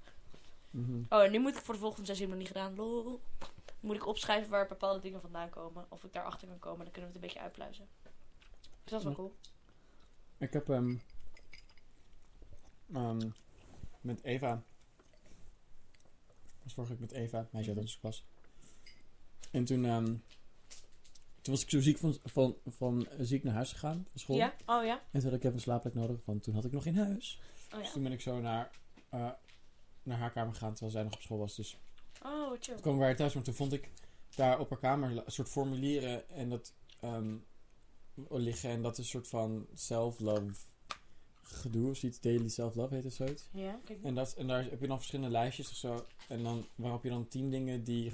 Mhm. 0.71 1.03
Oh, 1.09 1.23
en 1.23 1.31
nu 1.31 1.39
moet 1.39 1.57
ik 1.57 1.63
voor 1.63 1.75
de 1.75 1.81
volgende 1.81 2.07
sessie 2.07 2.29
nog 2.29 2.39
niet 2.39 2.47
gedaan. 2.47 2.75
Lol. 2.77 3.21
Moet 3.81 3.97
ik 3.97 4.07
opschrijven 4.07 4.51
waar 4.51 4.67
bepaalde 4.69 5.01
dingen 5.01 5.21
vandaan 5.21 5.51
komen. 5.51 5.87
Of 5.89 6.05
ik 6.05 6.13
daarachter 6.13 6.49
kan 6.49 6.59
komen. 6.59 6.85
Dan 6.85 6.93
kunnen 6.93 7.11
we 7.11 7.17
het 7.17 7.25
een 7.25 7.29
beetje 7.29 7.41
uitpluizen. 7.41 7.89
Dus 8.85 8.91
dat 8.91 8.99
is 8.99 9.05
wel 9.05 9.15
cool. 9.15 9.35
Ik 10.39 10.53
heb 10.53 10.69
ehm 10.71 10.95
ehm, 12.95 13.31
met 14.01 14.23
Eva. 14.23 14.63
was 16.63 16.75
vorige 16.75 16.93
week 16.93 17.01
met 17.01 17.13
Eva, 17.13 17.49
meisje 17.53 17.71
uit 17.71 17.79
onze 17.79 17.99
klas. 17.99 18.25
En 19.51 19.65
toen, 19.65 19.85
ehm, 19.85 20.05
toen 21.41 21.53
was 21.55 21.63
ik 21.63 21.71
zo 21.71 21.81
ziek 21.81 21.99
van, 21.99 22.19
van, 22.25 22.57
van 22.67 23.07
ziek 23.19 23.45
naar 23.45 23.55
huis 23.55 23.73
gegaan 23.73 24.07
van 24.11 24.21
school. 24.21 24.37
Ja? 24.37 24.55
Oh 24.67 24.85
ja? 24.85 25.03
En 25.11 25.21
toen 25.21 25.23
had 25.31 25.33
ik 25.39 25.45
even 25.45 25.55
een 25.55 25.61
slaapplek 25.61 25.95
nodig, 25.95 26.21
want 26.25 26.43
toen 26.43 26.55
had 26.55 26.65
ik 26.65 26.73
nog 26.73 26.83
geen 26.83 26.97
huis. 26.97 27.41
Oh 27.73 27.79
Dus 27.79 27.87
ja. 27.87 27.93
toen 27.93 28.03
ben 28.03 28.13
ik 28.13 28.21
zo 28.21 28.41
naar, 28.41 28.71
eh, 29.09 29.31
naar 30.03 30.19
haar 30.19 30.33
kamer 30.33 30.53
gegaan 30.53 30.71
terwijl 30.73 30.93
zij 30.93 31.03
nog 31.03 31.13
op 31.15 31.21
school 31.21 31.39
was. 31.39 31.57
Dus 31.57 31.79
Oh, 32.23 32.57
chill. 32.61 32.77
toen 32.81 32.99
we 32.99 33.05
weer 33.05 33.17
thuis, 33.17 33.35
maar 33.35 33.43
toen 33.43 33.55
vond 33.55 33.73
ik 33.73 33.91
daar 34.35 34.59
op 34.59 34.71
haar 34.71 34.79
kamer 34.79 35.11
een 35.11 35.33
soort 35.33 35.49
formulieren 35.49 36.29
en 36.29 36.49
dat 36.49 36.75
ehm, 37.01 37.37
liggen. 38.29 38.71
En 38.71 38.83
dat 38.83 38.93
is 38.93 38.99
een 38.99 39.05
soort 39.05 39.29
van 39.29 39.67
self-love 39.75 40.53
gedoe 41.53 41.91
of 41.91 41.97
zoiets. 41.97 42.21
Daily 42.21 42.49
self-love 42.49 42.95
heet 42.95 43.05
het 43.05 43.13
zoiets. 43.15 43.49
Ja, 43.53 43.81
kijk. 43.85 44.03
En, 44.03 44.15
dat, 44.15 44.35
en 44.35 44.47
daar 44.47 44.65
heb 44.65 44.81
je 44.81 44.87
dan 44.87 44.97
verschillende 44.97 45.31
lijstjes 45.33 45.69
of 45.71 45.77
zo. 45.77 46.07
En 46.29 46.43
dan 46.43 46.65
waarop 46.75 47.03
je 47.03 47.09
dan 47.09 47.29
tien 47.29 47.51
dingen 47.51 47.85
die, 47.85 48.13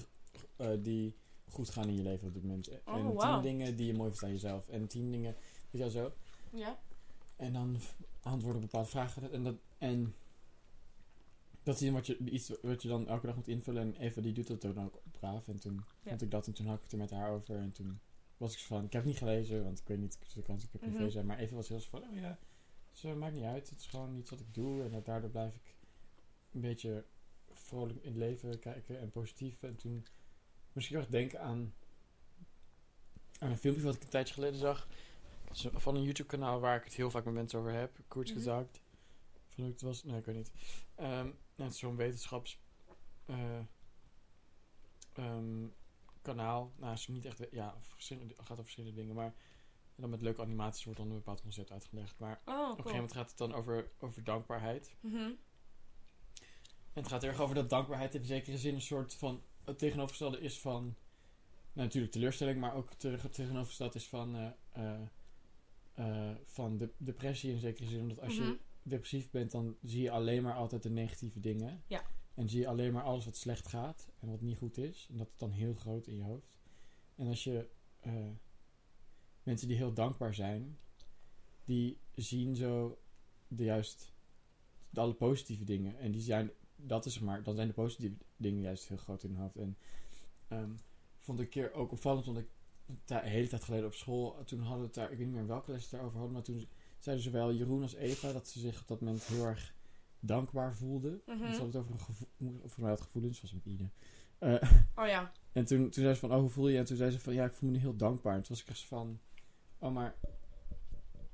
eh, 0.56 0.70
die 0.82 1.14
goed 1.48 1.70
gaan 1.70 1.88
in 1.88 1.96
je 1.96 2.02
leven 2.02 2.28
op 2.28 2.34
dit 2.34 2.42
moment. 2.42 2.68
en 2.68 2.80
tien 2.84 3.06
Oh, 3.06 3.16
wauw. 3.16 3.40
dingen 3.40 3.76
die 3.76 3.86
je 3.86 3.94
mooi 3.94 4.08
vindt 4.10 4.24
aan 4.24 4.30
jezelf. 4.30 4.68
En 4.68 4.86
tien 4.86 5.10
dingen, 5.10 5.32
weet 5.32 5.70
je 5.70 5.78
wel 5.78 5.90
zo. 5.90 6.12
Ja. 6.52 6.78
En 7.36 7.52
dan 7.52 7.76
antwoorden 8.20 8.62
op 8.62 8.68
bepaalde 8.70 8.88
vragen. 8.88 9.32
En 9.32 9.42
dat, 9.44 9.54
en 9.78 10.14
dat 11.62 11.80
is 11.80 11.90
wat 11.90 12.06
je, 12.06 12.18
iets 12.18 12.52
wat 12.62 12.82
je 12.82 12.88
dan 12.88 13.08
elke 13.08 13.26
dag 13.26 13.36
moet 13.36 13.48
invullen. 13.48 13.82
En 13.82 13.96
Eva 14.02 14.20
die 14.20 14.32
doet 14.32 14.46
dat 14.46 14.60
dan 14.60 14.84
ook 14.84 15.02
braaf. 15.10 15.48
En 15.48 15.58
toen 15.58 15.74
Ja. 16.02 16.08
vond 16.08 16.22
ik 16.22 16.30
dat. 16.30 16.46
En 16.46 16.52
toen 16.52 16.66
had 16.66 16.76
ik 16.76 16.82
het 16.82 16.92
er 16.92 16.98
met 16.98 17.10
haar 17.10 17.30
over. 17.30 17.56
En 17.56 17.72
toen 17.72 17.98
was 18.36 18.52
ik 18.52 18.58
zo 18.58 18.66
van... 18.66 18.84
Ik 18.84 18.92
heb 18.92 19.02
het 19.02 19.10
niet 19.10 19.18
gelezen. 19.18 19.64
Want 19.64 19.78
ik 19.80 19.86
weet 19.88 19.98
niet. 19.98 20.18
De 20.34 20.42
kans 20.42 20.64
ik 20.64 20.68
het 20.72 20.80
privé 20.80 20.98
Mhm. 21.00 21.10
zijn. 21.10 21.26
Maar 21.26 21.38
Eva 21.38 21.54
was 21.54 21.68
heel 21.68 21.80
zo 21.80 21.88
van... 21.90 22.02
Oh 22.02 22.16
ja. 22.16 22.38
Dus, 22.96 23.04
eh, 23.04 23.14
maakt 23.14 23.34
niet 23.34 23.44
uit. 23.44 23.70
Het 23.70 23.78
is 23.80 23.86
gewoon 23.86 24.16
iets 24.16 24.30
wat 24.30 24.40
ik 24.40 24.54
doe. 24.54 24.82
En 24.84 25.02
daardoor 25.02 25.30
blijf 25.30 25.54
ik 25.54 25.74
een 26.52 26.60
beetje 26.60 27.04
vrolijk 27.52 27.98
in 28.02 28.08
het 28.08 28.16
leven 28.16 28.58
kijken. 28.58 28.98
En 29.00 29.10
positief. 29.10 29.62
En 29.62 29.76
toen 29.76 30.06
moest 30.72 30.86
ik 30.86 30.92
heel 30.92 31.00
erg 31.00 31.08
denken 31.10 31.40
aan... 31.40 31.74
Aan 33.38 33.50
een 33.50 33.58
filmpje 33.58 33.82
wat 33.84 33.94
ik 33.94 34.02
een 34.02 34.08
tijdje 34.08 34.34
geleden 34.34 34.58
zag. 34.58 34.88
van 35.52 35.96
een 35.96 36.02
YouTube 36.02 36.28
kanaal 36.28 36.60
waar 36.60 36.76
ik 36.76 36.84
het 36.84 36.94
heel 36.94 37.10
vaak 37.10 37.24
met 37.24 37.34
mensen 37.34 37.58
over 37.58 37.72
heb. 37.72 37.98
Kurz 38.08 38.30
Mhm. 38.30 38.38
gezegd. 38.38 38.80
Van 39.48 39.64
hoe 39.64 39.72
het 39.72 39.80
was? 39.82 40.04
Nee, 40.04 40.18
ik 40.18 40.24
weet 40.24 40.36
niet. 40.36 40.50
Nou, 40.96 41.34
het 41.56 41.72
is 41.72 41.78
zo'n 41.78 41.96
wetenschaps... 41.96 42.60
eh, 43.24 43.58
ehm, 45.12 45.66
kanaal. 46.22 46.72
Nou, 46.76 46.92
is 46.92 47.08
niet 47.08 47.24
echt... 47.24 47.42
Ja, 47.50 47.76
gaat 48.36 48.50
over 48.50 48.62
verschillende 48.62 48.96
dingen, 48.96 49.14
maar... 49.14 49.34
dan 49.96 50.10
met 50.10 50.20
leuke 50.22 50.42
animaties 50.42 50.84
wordt 50.84 50.98
dan 51.00 51.08
een 51.08 51.16
bepaald 51.16 51.40
concept 51.42 51.72
uitgelegd. 51.72 52.18
Maar 52.18 52.40
Oh, 52.44 52.54
op 52.54 52.68
een 52.68 52.76
gegeven 52.76 52.92
moment 52.94 53.12
gaat 53.12 53.28
het 53.28 53.38
dan 53.38 53.54
over, 53.54 53.90
over 54.00 54.24
dankbaarheid. 54.24 54.94
Mhm. 55.00 55.16
En 56.92 57.02
het 57.02 57.08
gaat 57.08 57.22
erg 57.24 57.40
over 57.40 57.54
dat 57.54 57.70
dankbaarheid 57.70 58.14
in 58.14 58.24
zekere 58.24 58.58
zin 58.58 58.74
een 58.74 58.80
soort 58.80 59.14
van... 59.14 59.42
Het 59.64 59.78
tegenovergestelde 59.78 60.40
is 60.40 60.60
van... 60.60 60.82
Nou, 61.72 61.86
natuurlijk 61.86 62.12
teleurstelling, 62.12 62.60
maar 62.60 62.74
ook 62.74 62.92
tegen- 62.94 63.30
tegenovergesteld 63.30 63.94
is 63.94 64.08
van... 64.08 64.36
eh, 64.36 64.50
eh, 64.72 65.00
eh, 65.94 66.36
van 66.44 66.76
de, 66.78 66.90
depressie 66.96 67.52
in 67.52 67.58
zekere 67.58 67.88
zin. 67.88 68.00
Omdat 68.00 68.20
als 68.20 68.38
Mhm. 68.38 68.46
je 68.48 68.58
depressief 68.82 69.30
bent, 69.30 69.50
dan 69.50 69.76
zie 69.82 70.02
je 70.02 70.10
alleen 70.10 70.42
maar 70.42 70.54
altijd 70.54 70.82
de 70.82 70.90
negatieve 70.90 71.40
dingen. 71.40 71.82
Ja. 71.86 72.02
En 72.34 72.48
zie 72.48 72.60
je 72.60 72.68
alleen 72.68 72.92
maar 72.92 73.02
alles 73.02 73.24
wat 73.24 73.36
slecht 73.36 73.68
gaat 73.68 74.08
en 74.20 74.30
wat 74.30 74.40
niet 74.40 74.56
goed 74.58 74.78
is. 74.78 75.06
En 75.10 75.16
dat 75.16 75.28
is 75.32 75.38
dan 75.38 75.50
heel 75.50 75.74
groot 75.74 76.06
in 76.06 76.16
je 76.16 76.22
hoofd. 76.22 76.58
En 77.16 77.26
als 77.26 77.44
je... 77.44 77.68
mensen 79.46 79.68
die 79.68 79.76
heel 79.76 79.92
dankbaar 79.92 80.34
zijn, 80.34 80.78
die 81.64 81.98
zien 82.14 82.56
zo 82.56 82.98
de 83.48 83.64
juist 83.64 84.12
de 84.90 85.00
alle 85.00 85.14
positieve 85.14 85.64
dingen. 85.64 85.98
En 85.98 86.10
die 86.10 86.20
zijn, 86.20 86.50
dat 86.76 87.06
is 87.06 87.12
zeg 87.12 87.22
maar, 87.22 87.42
dan 87.42 87.54
zijn 87.54 87.68
de 87.68 87.74
positieve 87.74 88.16
dingen 88.36 88.60
juist 88.60 88.88
heel 88.88 88.96
groot 88.96 89.22
in 89.22 89.30
hun 89.30 89.40
hoofd. 89.40 89.56
En 89.56 89.76
ehm, 90.48 90.70
vond 91.18 91.38
ik 91.38 91.44
een 91.44 91.50
keer 91.50 91.72
ook 91.72 91.92
opvallend, 91.92 92.26
want 92.26 92.38
ik 92.38 92.48
een 93.06 93.18
hele 93.18 93.48
tijd 93.48 93.64
geleden 93.64 93.86
op 93.86 93.94
school, 93.94 94.44
toen 94.44 94.60
hadden 94.60 94.78
we 94.78 94.84
het 94.84 94.94
daar, 94.94 95.10
ik 95.10 95.18
weet 95.18 95.26
niet 95.26 95.36
meer 95.36 95.46
welke 95.46 95.70
les 95.70 95.82
het 95.82 95.90
daarover 95.90 96.16
hadden, 96.16 96.34
maar 96.34 96.42
toen 96.42 96.68
zeiden 96.98 97.24
zowel 97.24 97.52
Jeroen 97.52 97.82
als 97.82 97.94
Eva 97.94 98.32
dat 98.32 98.48
ze 98.48 98.58
zich 98.58 98.80
op 98.80 98.88
dat 98.88 99.00
moment 99.00 99.24
heel 99.24 99.44
erg 99.44 99.74
dankbaar 100.20 100.76
voelden. 100.76 101.22
Mhm. 101.26 101.38
Ze 101.38 101.44
hadden 101.44 101.66
het 101.66 101.76
over 101.76 101.90
een 101.90 101.98
gevoel, 101.98 102.28
voor 102.64 102.82
mij 102.82 102.90
had 102.90 103.00
gevoelens, 103.00 103.40
was 103.40 103.52
met 103.52 103.64
Ine. 103.64 103.90
Eh, 104.38 104.72
Oh 104.94 105.06
ja. 105.06 105.32
en 105.52 105.64
toen, 105.64 105.90
toen 105.90 106.02
zei 106.02 106.14
ze 106.14 106.20
van, 106.20 106.32
oh, 106.32 106.38
hoe 106.38 106.48
voel 106.48 106.68
je? 106.68 106.78
En 106.78 106.84
toen 106.84 106.96
zei 106.96 107.10
ze 107.10 107.20
van, 107.20 107.34
ja, 107.34 107.44
ik 107.44 107.52
voel 107.52 107.68
me 107.68 107.74
nu 107.74 107.80
heel 107.80 107.96
dankbaar. 107.96 108.34
En 108.34 108.42
toen 108.42 108.48
was 108.48 108.62
ik 108.62 108.68
echt 108.68 108.84
van, 108.84 109.20
oh, 109.78 109.92
maar 109.92 110.16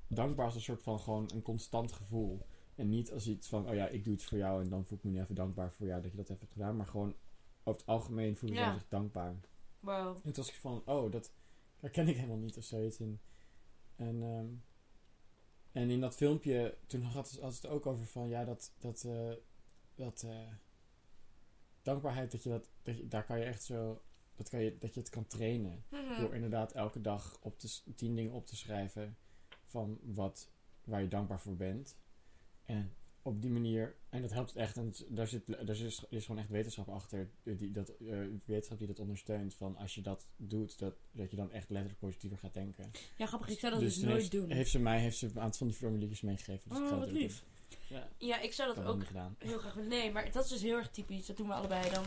dankbaar 0.08 0.46
is 0.46 0.54
een 0.54 0.60
soort 0.60 0.82
van 0.82 1.00
gewoon 1.00 1.30
een 1.34 1.42
constant 1.42 1.92
gevoel. 1.92 2.46
En 2.74 2.88
niet 2.88 3.12
als 3.12 3.28
iets 3.28 3.48
van, 3.48 3.68
oh 3.68 3.74
ja, 3.74 3.88
ik 3.88 4.04
doe 4.04 4.14
iets 4.14 4.24
voor 4.24 4.38
jou 4.38 4.62
en 4.62 4.68
dan 4.68 4.84
voel 4.84 4.98
ik 4.98 5.04
me 5.04 5.10
nu 5.10 5.20
even 5.20 5.34
dankbaar 5.34 5.72
voor 5.72 5.86
jou 5.86 6.02
dat 6.02 6.10
je 6.10 6.16
dat 6.16 6.28
hebt 6.28 6.52
gedaan. 6.52 6.76
Maar 6.76 6.86
gewoon 6.86 7.14
over 7.62 7.80
het 7.80 7.88
algemeen 7.88 8.36
voelen 8.36 8.58
Ja. 8.58 8.64
zij 8.64 8.78
zich 8.78 8.88
dankbaar. 8.88 9.34
Wow. 9.80 10.16
En 10.16 10.22
toen 10.22 10.44
was 10.44 10.48
ik 10.48 10.54
van, 10.54 10.82
oh, 10.86 11.12
dat 11.12 11.32
herken 11.76 12.08
ik 12.08 12.16
helemaal 12.16 12.36
niet 12.36 12.56
of 12.56 12.64
zoiets. 12.64 13.00
En, 13.00 13.20
en, 13.96 14.22
ehm, 14.22 14.46
en 15.72 15.90
in 15.90 16.00
dat 16.00 16.14
filmpje, 16.14 16.76
toen 16.86 17.02
had 17.02 17.30
het, 17.30 17.40
had 17.40 17.54
het 17.54 17.66
ook 17.66 17.86
over 17.86 18.06
van, 18.06 18.28
ja, 18.28 18.44
dat, 18.44 18.72
dat, 18.78 19.04
eh, 19.04 19.32
dat 19.94 20.22
eh, 20.22 20.48
dankbaarheid, 21.82 22.32
dat 22.32 22.42
je 22.42 22.48
dat, 22.48 22.70
dat 22.82 22.96
je, 22.96 23.08
daar 23.08 23.24
kan 23.24 23.38
je 23.38 23.44
echt 23.44 23.62
zo, 23.62 24.02
dat, 24.36 24.48
kan 24.48 24.60
je, 24.60 24.78
dat 24.78 24.94
je 24.94 25.00
het 25.00 25.10
kan 25.10 25.26
trainen. 25.26 25.84
Mhm. 25.88 26.20
Door 26.20 26.34
inderdaad 26.34 26.72
elke 26.72 27.00
dag 27.00 27.38
op 27.40 27.58
te, 27.58 27.80
tien 27.94 28.14
dingen 28.14 28.32
op 28.32 28.46
te 28.46 28.56
schrijven 28.56 29.16
van 29.64 29.98
wat, 30.02 30.50
waar 30.84 31.02
je 31.02 31.08
dankbaar 31.08 31.40
voor 31.40 31.56
bent. 31.56 31.96
En 32.64 32.94
op 33.22 33.42
die 33.42 33.50
manier, 33.50 33.96
en 34.08 34.22
dat 34.22 34.32
helpt 34.32 34.56
echt, 34.56 34.76
en 34.76 34.94
daar 35.08 35.26
zit, 35.26 35.46
daar 35.46 35.68
is, 35.68 35.98
er 35.98 36.06
is 36.08 36.24
gewoon 36.24 36.40
echt 36.40 36.50
wetenschap 36.50 36.88
achter, 36.88 37.30
eh, 37.42 37.58
die, 37.58 37.70
dat, 37.70 37.88
eh, 37.88 38.18
wetenschap 38.44 38.78
die 38.78 38.86
dat 38.86 38.98
ondersteunt, 38.98 39.54
van 39.54 39.76
als 39.76 39.94
je 39.94 40.00
dat 40.00 40.26
doet, 40.36 40.78
dat, 40.78 40.94
dat 41.12 41.30
je 41.30 41.36
dan 41.36 41.52
echt 41.52 41.70
letterlijk 41.70 42.00
positiever 42.00 42.38
gaat 42.38 42.54
denken. 42.54 42.90
Ja, 43.16 43.26
grappig. 43.26 43.48
Ik 43.48 43.58
zou 43.58 43.72
dat 43.72 43.80
dus, 43.80 43.94
toen 43.94 44.04
nooit 44.04 44.16
heeft, 44.16 44.30
doen. 44.30 44.50
heeft 44.50 44.70
ze 44.70 44.78
mij 44.78 45.00
heeft 45.00 45.16
ze 45.16 45.26
een 45.26 45.40
aantal 45.40 45.58
van 45.58 45.66
die 45.66 45.76
formuliertjes 45.76 46.20
meegegeven. 46.20 46.68
Dus 46.68 46.78
ik 46.78 46.84
oh, 46.84 46.88
zou 46.88 47.00
wat 47.00 47.10
lief. 47.10 47.38
doen. 47.38 47.50
Ja, 47.88 48.08
Ja, 48.18 48.40
ik 48.40 48.52
zou 48.52 48.70
ik 48.70 48.76
dat 48.76 48.86
ook 48.86 49.02
heel 49.38 49.58
graag 49.58 49.74
willen. 49.74 49.90
Nee, 49.90 50.12
maar 50.12 50.32
dat 50.32 50.44
is 50.44 50.50
dus 50.50 50.62
heel 50.62 50.76
erg 50.76 50.90
typisch. 50.90 51.26
Dat 51.26 51.36
doen 51.36 51.46
we 51.46 51.54
allebei 51.54 51.90
dan. 51.90 52.04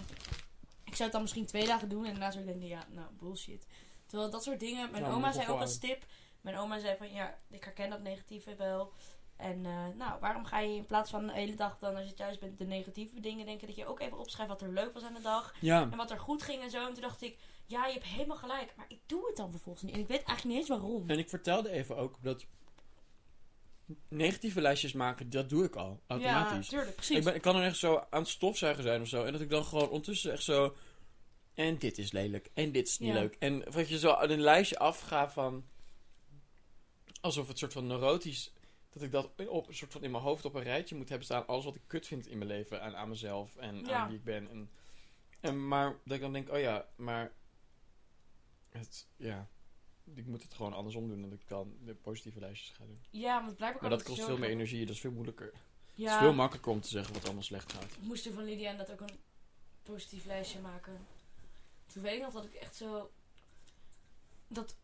Ik 0.96 1.02
zou 1.02 1.14
het 1.14 1.20
dan 1.20 1.22
misschien 1.22 1.60
twee 1.60 1.68
dagen 1.68 1.90
doen 1.90 2.06
en 2.06 2.12
daarna 2.12 2.32
zou 2.32 2.44
ik 2.44 2.50
denken, 2.52 2.68
ja, 2.68 2.86
nou, 2.90 3.08
bullshit. 3.20 3.68
Terwijl 4.06 4.30
dat 4.30 4.44
soort 4.44 4.60
dingen... 4.60 4.92
Mijn 4.92 5.04
Ja, 5.04 5.12
oma 5.12 5.32
zei 5.32 5.48
ook 5.48 5.60
als 5.60 5.78
tip... 5.78 6.06
Mijn 6.42 6.58
oma 6.58 6.80
zei 6.80 6.98
van, 6.98 7.12
ja, 7.12 7.38
ik 7.50 7.64
herken 7.64 7.90
dat 7.90 8.02
negatieve 8.02 8.56
wel. 8.56 8.94
En 9.36 9.66
eh, 9.66 9.88
nou, 9.98 10.20
waarom 10.20 10.46
ga 10.46 10.60
je 10.60 10.76
in 10.76 10.86
plaats 10.86 11.10
van 11.10 11.28
de 11.28 11.34
hele 11.34 11.56
dag 11.56 11.78
dan 11.80 11.96
als 11.96 12.08
je 12.08 12.14
thuis 12.14 12.38
bent 12.38 12.58
de 12.58 12.66
negatieve 12.66 13.20
dingen 13.20 13.46
denken... 13.46 13.68
dat 13.68 13.76
je 13.76 13.86
ook 13.86 14.00
even 14.00 14.18
opschrijft 14.18 14.52
wat 14.52 14.62
er 14.62 14.74
leuk 14.74 14.94
was 14.94 15.04
aan 15.04 15.14
de 15.14 15.22
dag. 15.22 15.54
Ja, 15.62 15.82
En 15.82 15.98
wat 15.98 16.12
er 16.12 16.20
goed 16.20 16.44
ging 16.44 16.64
en 16.64 16.70
zo. 16.70 16.88
En 16.88 16.94
toen 16.94 17.02
dacht 17.02 17.22
ik, 17.22 17.38
ja, 17.66 17.86
je 17.86 17.94
hebt 17.94 18.06
helemaal 18.06 18.38
gelijk. 18.38 18.74
Maar 18.76 18.86
ik 18.88 19.00
doe 19.06 19.28
het 19.28 19.36
dan 19.36 19.52
vervolgens 19.52 19.84
niet. 19.84 19.94
En 19.94 20.00
ik 20.00 20.08
weet 20.08 20.24
eigenlijk 20.24 20.48
niet 20.48 20.58
eens 20.58 20.80
waarom. 20.80 21.10
en 21.10 21.20
ik 21.20 21.30
vertelde 21.30 21.70
even 21.70 21.98
ook 21.98 22.16
dat 22.22 22.46
negatieve 24.08 24.62
lijstjes 24.62 24.94
maken, 24.94 25.30
dat 25.30 25.50
doe 25.50 25.64
ik 25.64 25.76
al, 25.76 26.02
automatisch. 26.08 26.70
Ja, 26.70 26.78
tuurlijk, 26.78 26.96
precies. 26.96 27.18
Ik, 27.18 27.24
ben, 27.24 27.36
ik 27.36 27.42
kan 27.42 27.54
dan 27.54 27.64
echt 27.64 27.78
zo 27.78 28.06
aan 28.10 28.22
het 28.22 28.30
stofzuigen 28.30 28.84
zijn 28.84 29.02
of 29.02 29.08
zo. 29.08 29.24
En 29.24 29.32
dat 29.32 29.42
ik 29.42 29.50
dan 29.50 29.66
gewoon 29.66 29.88
ondertussen 29.88 30.32
echt 30.32 30.44
zo... 30.44 30.76
En 31.54 31.78
dit 31.78 31.98
is 31.98 32.12
lelijk. 32.12 32.50
En 32.54 32.72
dit 32.72 32.88
is 32.88 33.00
niet 33.00 33.14
Ja. 33.14 33.20
leuk. 33.20 33.36
En 33.40 33.60
dat 33.60 33.90
je 33.90 34.00
zo 34.00 34.16
een 34.20 34.42
lijstje 34.42 34.78
afgaat 34.78 35.34
van... 35.34 35.66
Alsof 37.22 37.48
het 37.48 37.58
soort 37.58 37.74
van 37.74 37.88
neurotisch... 37.88 38.54
Dat 38.90 39.04
ik 39.04 39.12
dat 39.12 39.32
op, 39.48 39.68
een 39.68 39.76
soort 39.76 39.92
van 39.92 40.04
in 40.04 40.12
mijn 40.12 40.24
hoofd 40.24 40.46
op 40.46 40.54
een 40.56 40.64
rijtje 40.64 40.96
moet 40.96 41.10
hebben 41.10 41.26
staan. 41.26 41.48
Alles 41.48 41.66
wat 41.66 41.76
ik 41.76 41.82
kut 41.88 42.08
vind 42.08 42.28
in 42.28 42.38
mijn 42.38 42.50
leven. 42.50 42.82
En 42.82 42.96
aan 42.96 43.10
mezelf. 43.10 43.56
En 43.56 43.86
Ja. 43.86 43.98
aan 43.98 44.08
wie 44.08 44.18
ik 44.18 44.24
ben. 44.24 44.50
En, 44.50 44.70
en, 45.40 45.68
maar 45.68 45.96
dat 46.06 46.16
ik 46.16 46.22
dan 46.22 46.34
denk... 46.34 46.50
Oh 46.52 46.60
ja, 46.60 46.88
maar... 46.96 47.34
Het, 48.70 49.08
ja... 49.16 49.50
Ik 50.14 50.26
moet 50.26 50.44
het 50.44 50.54
gewoon 50.54 50.74
andersom 50.74 51.08
doen. 51.08 51.22
Dat 51.22 51.32
ik 51.32 51.48
dan 51.48 51.78
de 51.84 51.96
positieve 51.96 52.40
lijstjes 52.40 52.78
ga 52.78 52.86
doen. 52.86 52.98
Ja, 53.10 53.44
want 53.44 53.56
blijkbaar 53.56 53.82
Maar 53.82 53.92
dat 53.98 54.04
kost 54.04 54.24
veel 54.24 54.38
meer 54.38 54.50
energie. 54.50 54.86
Dat 54.86 54.96
is 54.96 55.02
veel 55.02 55.12
moeilijker. 55.12 55.54
Het 55.96 56.06
is 56.06 56.16
veel 56.16 56.34
makkelijker 56.34 56.72
om 56.72 56.82
te 56.82 56.88
zeggen 56.88 57.14
wat 57.14 57.24
allemaal 57.24 57.44
slecht 57.44 57.74
gaat. 57.74 57.84
ik 57.84 58.02
moest 58.02 58.26
er 58.26 58.34
van 58.34 58.44
Lydia 58.44 58.70
en 58.70 58.78
dat 58.78 58.92
ook 58.92 59.02
een 59.02 59.20
positief 59.84 60.26
lijstje 60.26 60.60
maken. 60.60 61.08
Toen 61.94 62.02
weet 62.04 62.16
ik 62.16 62.22
nog 62.22 62.34
dat 62.34 62.46
ik 62.46 62.54
echt 62.54 62.76
zo... 62.76 63.12
Dat, 64.48 64.76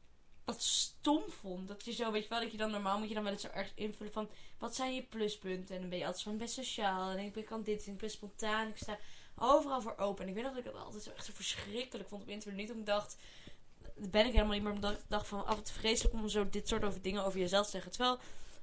dat 0.45 0.61
stom 0.61 1.23
vond. 1.29 1.67
Dat 1.67 1.85
je 1.85 1.93
zo, 1.93 2.11
weet 2.11 2.23
je 2.23 2.29
wel, 2.29 2.39
dat 2.39 2.51
je 2.51 2.57
dan 2.57 2.71
normaal 2.71 2.99
moet 2.99 3.07
je 3.07 3.13
dan 3.13 3.23
wel 3.23 3.31
eens 3.31 3.41
zo 3.41 3.47
ergens 3.47 3.75
invullen 3.75 4.13
van... 4.13 4.29
Wat 4.57 4.75
zijn 4.75 4.93
je 4.93 5.03
pluspunten? 5.03 5.75
En 5.75 5.81
dan 5.81 5.89
ben 5.89 5.99
je 5.99 6.05
altijd 6.05 6.23
van 6.23 6.37
best 6.37 6.53
sociaal. 6.53 7.11
En 7.11 7.25
ik 7.25 7.33
ben 7.33 7.43
kan 7.43 7.63
dit 7.63 7.85
en 7.85 7.93
ik 7.93 7.97
ben 7.99 8.09
spontaan. 8.09 8.67
Ik 8.67 8.77
sta 8.77 8.97
overal 9.35 9.81
voor 9.81 9.97
open. 9.97 10.23
En 10.23 10.29
ik 10.29 10.35
weet 10.35 10.43
nog 10.43 10.53
dat 10.53 10.65
ik 10.65 10.71
dat 10.71 10.83
altijd 10.83 11.03
zo 11.03 11.11
echt 11.11 11.25
zo 11.25 11.33
verschrikkelijk 11.33 12.09
vond 12.09 12.21
op 12.21 12.29
internet. 12.29 12.57
Niet 12.57 12.71
omdat 12.71 12.87
ik 12.87 12.93
dacht... 12.93 13.17
Dat 14.01 14.11
ben 14.11 14.25
ik 14.25 14.31
helemaal 14.31 14.53
niet, 14.53 14.63
maar 14.63 14.73
omdat 14.73 14.91
ik 14.91 14.99
dacht 15.07 15.27
van... 15.27 15.45
af 15.45 15.55
het 15.57 15.71
vreselijk 15.71 16.13
om 16.13 16.27
zo 16.29 16.49
dit 16.49 16.67
soort 16.67 16.83
over 16.83 17.01
dingen 17.01 17.25
over 17.25 17.39
jezelf 17.39 17.65
te 17.65 17.71
zeggen. 17.71 17.91
Terwijl, 17.91 18.19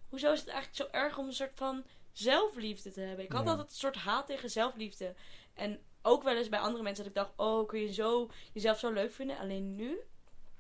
hoezo 0.09 0.33
is 0.33 0.40
het 0.40 0.48
eigenlijk 0.48 0.77
zo 0.90 0.98
erg 0.98 1.18
om 1.18 1.27
een 1.27 1.33
soort 1.35 1.53
van 1.55 1.85
zelfliefde 2.12 2.92
te 2.92 3.01
hebben? 3.01 3.24
Ik 3.24 3.33
had 3.33 3.44
Ja. 3.44 3.51
altijd 3.51 3.68
een 3.70 3.77
soort 3.77 3.96
haat 3.96 4.27
tegen 4.27 4.51
zelfliefde. 4.51 5.14
En 5.55 5.81
ook 6.03 6.22
wel 6.22 6.37
eens 6.37 6.48
bij 6.48 6.59
andere 6.59 6.83
mensen 6.83 7.05
dat 7.05 7.12
ik 7.12 7.18
dacht... 7.18 7.33
Oh, 7.37 7.68
kun 7.68 7.81
je 7.81 7.92
zo, 7.92 8.31
jezelf 8.53 8.79
zo 8.79 8.90
leuk 8.92 9.12
vinden? 9.12 9.38
Alleen 9.38 9.74
nu, 9.74 9.98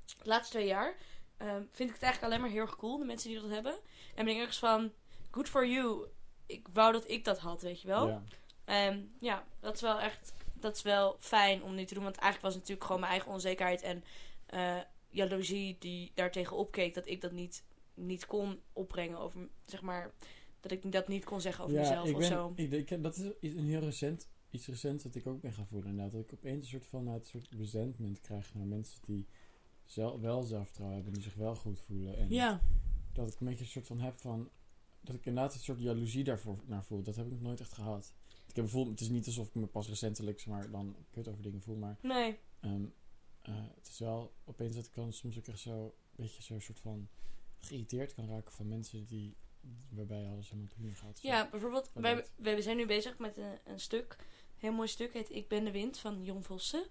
de 0.04 0.14
laatste 0.28 0.52
twee 0.56 0.66
jaar... 0.66 0.96
ehm, 1.36 1.62
vind 1.70 1.88
ik 1.88 1.94
het 1.94 2.02
eigenlijk 2.02 2.22
alleen 2.22 2.40
maar 2.40 2.50
heel 2.50 2.60
erg 2.66 2.76
cool, 2.76 2.98
de 2.98 3.04
mensen 3.04 3.28
die 3.30 3.40
dat 3.40 3.50
hebben. 3.50 3.78
En 4.14 4.24
ben 4.24 4.34
ik 4.34 4.40
ergens 4.40 4.58
van... 4.58 4.92
Good 5.30 5.48
for 5.48 5.66
you. 5.66 6.06
Ik 6.46 6.66
wou 6.72 6.92
dat 6.92 7.08
ik 7.10 7.24
dat 7.24 7.38
had, 7.38 7.62
weet 7.62 7.80
je 7.80 7.88
wel. 7.88 8.06
Ja. 8.08 8.22
En 8.64 9.14
ja, 9.18 9.44
dat 9.60 9.74
is 9.74 9.80
wel 9.80 10.00
echt, 10.00 10.32
dat 10.52 10.76
is 10.76 10.82
wel 10.82 11.16
fijn 11.18 11.62
om 11.62 11.74
nu 11.74 11.84
te 11.84 11.94
doen. 11.94 12.02
Want 12.02 12.16
eigenlijk 12.16 12.42
was 12.44 12.52
het 12.52 12.60
natuurlijk 12.62 12.86
gewoon 12.86 13.00
mijn 13.00 13.12
eigen 13.12 13.32
onzekerheid 13.32 13.82
en 13.82 14.04
eh 14.48 14.76
jaloezie 15.10 15.76
die 15.78 16.12
daartegen 16.14 16.56
opkeek. 16.56 16.94
Dat 16.94 17.06
ik 17.06 17.20
dat 17.20 17.32
niet, 17.32 17.64
niet 17.94 18.26
kon 18.26 18.60
opbrengen 18.72 19.18
over, 19.18 19.48
zeg 19.66 19.82
maar, 19.82 20.14
dat 20.60 20.72
ik 20.72 20.92
dat 20.92 21.08
niet 21.08 21.24
kon 21.24 21.40
zeggen 21.40 21.64
over 21.64 21.76
mezelf 21.76 22.08
ik 22.08 22.12
of 22.14 22.18
ben, 22.18 22.28
zo. 22.28 22.52
Ik, 22.54 22.90
ik, 22.90 23.02
dat 23.02 23.16
is 23.16 23.30
iets- 23.40 23.54
een 23.54 23.64
heel 23.66 23.80
recent, 23.80 24.28
iets 24.50 24.66
recents 24.66 25.02
dat 25.02 25.14
ik 25.14 25.26
ook 25.26 25.40
ben 25.40 25.52
gaan 25.52 25.66
voelen. 25.66 25.88
Inderdaad. 25.88 26.12
Dat 26.12 26.20
ik 26.20 26.32
opeens 26.32 26.62
een 26.62 26.68
soort 26.70 26.86
van 26.86 27.04
nou, 27.04 27.18
een 27.18 27.24
soort 27.24 27.48
resentment 27.50 28.20
krijg 28.20 28.54
naar 28.54 28.66
mensen 28.66 29.00
die 29.04 29.26
zel, 29.84 30.20
wel 30.20 30.42
zelfvertrouwen 30.42 30.96
hebben, 30.96 31.14
die 31.14 31.22
zich 31.22 31.34
wel 31.34 31.54
goed 31.54 31.80
voelen. 31.80 32.16
En 32.16 32.30
Ja, 32.30 32.60
dat 33.12 33.32
ik 33.32 33.40
een 33.40 33.46
beetje 33.46 33.64
een 33.64 33.70
soort 33.70 33.86
van 33.86 34.00
heb 34.00 34.18
van, 34.20 34.50
dat 35.00 35.14
ik 35.14 35.26
inderdaad 35.26 35.54
een 35.54 35.60
soort 35.60 35.80
jaloezie 35.80 36.24
daarvoor 36.24 36.58
naar 36.66 36.84
voel. 36.84 37.02
Dat 37.02 37.16
heb 37.16 37.26
ik 37.26 37.32
nog 37.32 37.40
nooit 37.40 37.60
echt 37.60 37.72
gehad. 37.72 38.14
Ik 38.48 38.54
heb 38.56 38.64
bijvoorbeeld, 38.64 38.98
het 38.98 39.08
is 39.08 39.14
niet 39.14 39.26
alsof 39.26 39.48
ik 39.48 39.54
me 39.54 39.66
pas 39.66 39.88
recentelijk 39.88 40.40
zeg 40.40 40.54
maar, 40.54 40.70
dan 40.70 40.96
kut 41.10 41.28
over 41.28 41.42
dingen 41.42 41.62
voel, 41.62 41.76
maar 41.76 41.98
nee. 42.02 42.38
Ehm, 42.60 42.82
eh, 43.48 43.54
het 43.74 43.88
is 43.88 43.98
wel 43.98 44.32
opeens 44.44 44.74
dat 44.76 44.86
ik 44.86 44.94
dan 44.94 45.12
soms 45.12 45.38
ook 45.38 45.46
echt 45.46 45.58
zo 45.58 45.84
een 45.84 45.92
beetje 46.24 46.42
zo'n 46.42 46.60
soort 46.60 46.80
van 46.80 47.08
geïrriteerd 47.58 48.14
kan 48.14 48.28
raken 48.28 48.52
van 48.52 48.68
mensen 48.68 49.06
die 49.06 49.36
waarbij 49.90 50.28
alles 50.28 50.50
helemaal 50.50 50.70
prima 50.74 50.94
gaat. 50.94 51.18
Zo. 51.18 51.28
Ja, 51.28 51.48
bijvoorbeeld, 51.50 51.90
wij, 51.94 52.26
wij 52.36 52.54
we 52.54 52.62
zijn 52.62 52.76
nu 52.76 52.86
bezig 52.86 53.18
met 53.18 53.36
een, 53.36 53.58
een 53.64 53.80
stuk, 53.80 54.16
een 54.18 54.26
heel 54.56 54.72
mooi 54.72 54.88
stuk, 54.88 55.12
heet 55.12 55.30
Ik 55.30 55.48
ben 55.48 55.64
de 55.64 55.70
wind 55.70 55.98
van 55.98 56.24
Jon 56.24 56.42
Vossen. 56.42 56.86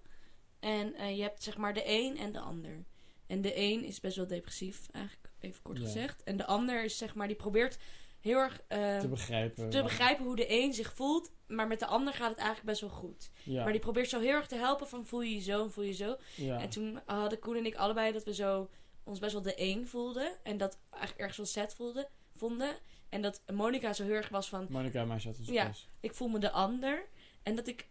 En 0.60 0.94
eh, 0.94 1.16
je 1.16 1.22
hebt 1.22 1.44
zeg 1.44 1.58
maar 1.58 1.74
de 1.74 1.84
een 1.86 2.18
en 2.18 2.32
de 2.32 2.40
ander. 2.40 2.86
En 3.28 3.42
de 3.42 3.58
een 3.58 3.84
is 3.84 4.00
best 4.00 4.16
wel 4.16 4.28
depressief, 4.28 4.88
eigenlijk 4.92 5.30
even 5.40 5.62
kort 5.62 5.78
Ja. 5.78 5.84
gezegd. 5.84 6.24
En 6.24 6.38
de 6.38 6.46
ander 6.46 6.84
is 6.84 6.98
zeg 6.98 7.16
maar, 7.16 7.28
die 7.28 7.36
probeert 7.36 7.78
heel 8.22 8.38
erg 8.40 8.62
eh, 8.68 9.00
te 9.00 9.08
begrijpen. 9.08 9.70
te 9.70 9.84
begrijpen 9.84 10.26
hoe 10.26 10.36
de 10.36 10.52
een 10.62 10.74
zich 10.74 10.94
voelt. 10.94 11.32
Maar 11.48 11.68
met 11.68 11.80
de 11.80 11.86
ander 11.86 12.14
gaat 12.14 12.30
het 12.30 12.38
eigenlijk 12.38 12.68
best 12.68 12.82
wel 12.82 12.90
goed. 12.90 13.32
Ja, 13.44 13.64
Maar 13.64 13.72
die 13.72 13.82
probeert 13.82 14.10
zo 14.10 14.20
heel 14.20 14.34
erg 14.34 14.48
te 14.48 14.56
helpen 14.56 14.88
van 14.88 15.06
voel 15.06 15.22
je 15.22 15.34
je 15.34 15.42
zo 15.42 15.64
en 15.64 15.72
voel 15.72 15.84
je 15.84 15.90
je 15.90 15.96
zo. 15.96 16.16
ja. 16.36 16.60
En 16.62 16.70
toen 16.70 17.00
hadden 17.06 17.40
Koen 17.40 17.56
en 17.56 17.66
ik 17.66 17.76
allebei 17.76 18.12
dat 18.12 18.24
we 18.24 18.34
zo 18.34 18.70
ons 19.04 19.20
best 19.20 19.34
wel 19.34 19.42
de 19.42 19.54
een 19.56 19.88
voelden. 19.88 20.32
En 20.44 20.58
dat 20.58 20.78
eigenlijk 20.90 21.20
ergens 21.20 21.38
wel 21.38 21.46
set 21.46 21.76
voelden, 21.76 22.08
vonden. 22.36 22.76
En 23.10 23.22
dat 23.22 23.42
Monica 23.54 23.94
zo 23.94 24.04
heel 24.04 24.14
erg 24.14 24.30
was 24.30 24.50
van, 24.50 24.68
Monica 24.70 25.02
en 25.02 25.08
mij 25.08 25.20
zaten 25.20 25.46
dus 25.46 25.54
Ja. 25.56 25.66
pas. 25.66 25.90
ik 26.00 26.14
voel 26.14 26.28
me 26.28 26.40
de 26.40 26.52
ander. 26.52 27.06
En 27.44 27.56
dat 27.56 27.68
ik 27.68 27.88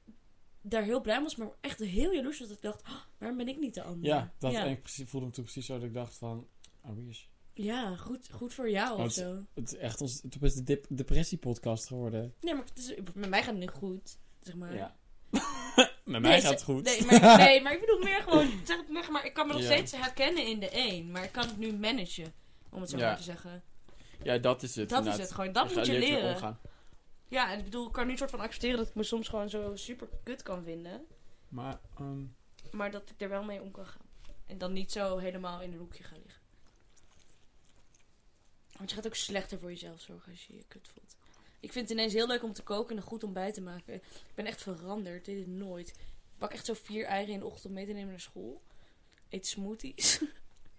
daar 0.61 0.83
heel 0.83 1.01
blij 1.01 1.23
was, 1.23 1.37
maar 1.37 1.49
echt 1.61 1.79
heel 1.79 2.13
jaloers. 2.13 2.39
Dat 2.39 2.51
ik 2.51 2.63
dacht, 2.63 2.83
"Oh, 2.83 3.01
waarom 3.19 3.39
ben 3.39 3.49
ik 3.49 3.59
niet 3.59 3.75
de 3.75 3.83
ander? 3.83 4.05
Ja, 4.11 4.33
dat 4.39 4.53
ja. 4.53 4.65
En 4.65 4.71
ik 4.71 4.89
voelde 4.89 5.27
me 5.27 5.33
toen 5.33 5.45
precies 5.45 5.67
zo 5.67 5.75
dat 5.75 5.83
ik 5.83 5.95
dacht 5.95 6.17
van... 6.17 6.47
Oh, 6.85 6.95
wie 6.95 7.09
is... 7.09 7.29
Ja, 7.59 7.97
goed, 7.97 8.29
goed 8.33 8.55
voor 8.55 8.71
jou 8.71 8.97
of 8.97 9.03
het- 9.03 9.13
zo. 9.15 9.43
Het 9.55 9.73
is 9.73 9.79
echt 9.79 10.01
ons, 10.01 10.23
het 10.23 10.43
is 10.43 10.55
de 10.55 10.63
dep- 10.63 10.87
depressiepodcast 10.89 11.87
geworden. 11.87 12.35
Nee, 12.41 12.55
maar 12.55 12.65
het 12.65 12.79
is, 12.79 12.95
met 13.15 13.29
mij 13.29 13.43
gaat 13.43 13.51
het 13.51 13.59
nu 13.59 13.67
goed, 13.67 14.19
zeg 14.41 14.55
maar. 14.55 14.75
Ja. 14.75 14.97
Met 16.05 16.21
mij 16.21 16.31
Nee, 16.31 16.41
gaat 16.41 16.51
het 16.53 16.63
goed. 16.63 16.85
Nee 16.85 17.05
maar, 17.05 17.37
nee, 17.47 17.63
maar 17.63 17.73
ik 17.73 17.81
bedoel 17.81 17.99
meer 18.03 18.23
gewoon, 18.23 18.49
zeg 18.65 18.77
het 18.77 18.89
meer, 18.89 19.13
maar 19.13 19.25
ik 19.27 19.35
kan 19.35 19.47
me 19.47 19.53
nog 19.53 19.63
Ja. 19.63 19.67
steeds 19.69 19.93
herkennen 19.93 20.47
in 20.47 20.61
de 20.61 20.69
een. 20.73 21.11
Maar 21.11 21.25
ik 21.25 21.33
kan 21.33 21.47
het 21.47 21.59
nu 21.59 21.73
managen, 21.73 22.35
om 22.71 22.81
het 22.81 22.91
zo 22.91 22.97
Ja. 22.99 23.07
maar 23.07 23.17
te 23.17 23.23
zeggen. 23.23 23.63
Ja, 24.23 24.39
dat 24.39 24.63
is 24.63 24.77
het. 24.77 24.89
Dat 24.89 25.07
is 25.07 25.17
het 25.17 25.33
gewoon, 25.33 25.53
dat 25.53 25.71
Je 25.71 25.77
moet 25.77 25.87
je 25.87 25.99
leren. 25.99 26.59
Ja, 27.29 27.53
en 27.53 27.59
ik 27.59 27.65
bedoel, 27.65 27.87
ik 27.87 27.93
kan 27.93 28.07
nu 28.07 28.17
soort 28.17 28.31
van 28.31 28.41
accepteren 28.41 28.77
dat 28.77 28.89
ik 28.89 28.95
me 28.95 29.03
soms 29.03 29.29
gewoon 29.29 29.49
zo 29.51 29.77
super 29.77 30.09
kut 30.23 30.43
kan 30.43 30.63
vinden. 30.65 31.05
Maar, 31.49 31.81
ehm, 31.99 32.25
Maar 32.71 32.91
dat 32.91 33.11
ik 33.11 33.21
er 33.21 33.29
wel 33.29 33.43
mee 33.43 33.63
om 33.63 33.71
kan 33.71 33.87
gaan. 33.87 34.07
En 34.47 34.59
dan 34.59 34.73
niet 34.73 34.93
zo 34.93 35.17
helemaal 35.17 35.61
in 35.61 35.73
een 35.73 35.79
hoekje 35.79 36.03
gaan 36.03 36.19
liggen. 36.19 36.26
Want 38.77 38.91
je 38.91 38.97
gaat 38.97 39.07
ook 39.07 39.15
slechter 39.15 39.59
voor 39.59 39.71
jezelf 39.71 40.01
zorgen 40.01 40.33
als 40.33 40.47
je 40.47 40.55
je 40.57 40.65
kut 40.69 40.89
voelt. 40.95 41.17
Ik 41.61 41.73
vind 41.73 41.89
het 41.89 41.99
ineens 41.99 42.13
heel 42.13 42.27
leuk 42.27 42.43
om 42.43 42.53
te 42.53 42.63
koken 42.63 42.91
en 42.91 42.97
een 42.97 43.09
goed 43.09 43.25
ontbijt 43.25 43.55
te 43.55 43.61
maken. 43.61 43.95
Ik 43.95 44.35
ben 44.35 44.47
echt 44.47 44.63
veranderd. 44.63 45.25
Dit 45.25 45.37
is 45.37 45.47
nooit. 45.47 45.89
Ik 45.89 46.39
pak 46.39 46.53
echt 46.53 46.67
zo 46.67 46.75
vier 46.75 47.05
eieren 47.05 47.35
in 47.35 47.41
de 47.41 47.47
ochtend 47.47 47.65
om 47.67 47.73
mee 47.73 47.87
te 47.87 47.93
nemen 47.93 48.11
naar 48.11 48.21
school. 48.21 48.63
Eet 49.29 49.47
smoothies. 49.47 50.21